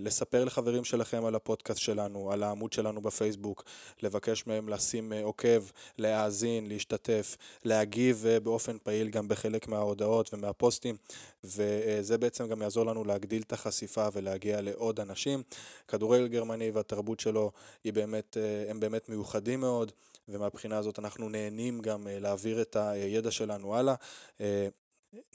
לספר 0.02 0.46
לחברים 0.46 0.84
שלכם 0.84 1.26
על 1.26 1.36
הפודקאסט 1.36 1.80
שלנו, 1.80 2.32
על 2.32 2.44
העמוד 2.44 2.74
שלנו 2.74 3.02
בפייסבוק, 3.02 3.64
לבקש 4.04 4.48
מהם 4.48 4.70
לשים 4.70 5.14
אה, 5.14 5.24
עוקב, 5.24 5.64
להאזין, 5.98 6.70
להשתתף, 6.70 7.38
להגיב 7.66 8.26
אה, 8.26 8.40
באופן 8.40 8.78
פעיל 8.84 9.10
גם 9.10 9.28
בחלק 9.28 9.68
מההודעות 9.68 10.34
ומהפוסטים 10.34 10.98
וזה 11.44 12.18
בעצם 12.18 12.48
גם 12.48 12.62
יעזור 12.62 12.86
לנו 12.86 13.04
להגדיל 13.04 13.42
את 13.42 13.54
החשיפה 13.54 14.08
ולהגיע 14.14 14.62
לעוד 14.62 15.00
אנשים. 15.00 15.44
כדורגל 15.88 16.28
גרמני 16.28 16.72
והתרבות 16.72 17.20
שלו 17.20 17.52
באמת, 17.86 18.38
אה, 18.38 18.72
הם 18.72 18.80
באמת 18.80 19.10
מיוחדים 19.10 19.60
מאוד 19.60 19.92
ומהבחינה 20.30 20.78
הזאת 20.78 21.00
אנחנו 21.00 21.30
נהנים 21.30 21.82
גם 21.82 22.08
להעביר 22.10 22.62
את 22.62 22.76
הידע 22.76 23.32
שלנו 23.32 23.76
הלאה. 23.76 23.96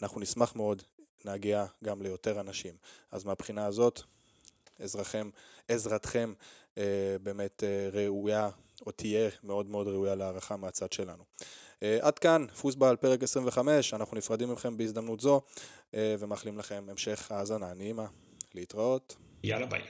אנחנו 0.02 0.20
נשמח 0.20 0.56
מאוד 0.56 0.82
להגיע 1.24 1.64
גם 1.84 2.02
ליותר 2.02 2.40
אנשים. 2.40 2.74
אז 3.10 3.24
מהבחינה 3.24 3.66
הזאת, 3.66 4.00
עזרכם, 4.78 5.30
עזרתכם 5.68 6.32
אה, 6.38 6.44
באמת 7.22 7.64
אה, 7.64 7.88
ראויה, 7.92 8.48
או 8.86 8.90
תהיה 8.90 9.30
מאוד 9.44 9.66
מאוד 9.66 9.86
ראויה 9.88 10.14
להערכה 10.14 10.56
מהצד 10.56 10.92
שלנו. 10.92 11.24
אה, 11.82 11.98
עד 12.00 12.18
כאן, 12.18 12.46
פוסבל 12.60 12.96
פרק 12.96 13.22
25, 13.22 13.94
אנחנו 13.94 14.16
נפרדים 14.16 14.52
מכם 14.52 14.76
בהזדמנות 14.76 15.20
זו, 15.20 15.40
ומאחלים 15.94 16.58
לכם 16.58 16.84
המשך 16.88 17.32
האזנה 17.32 17.74
נעימה. 17.74 18.06
להתראות. 18.56 19.16
יאללה 19.42 19.66
ביי. 19.66 19.82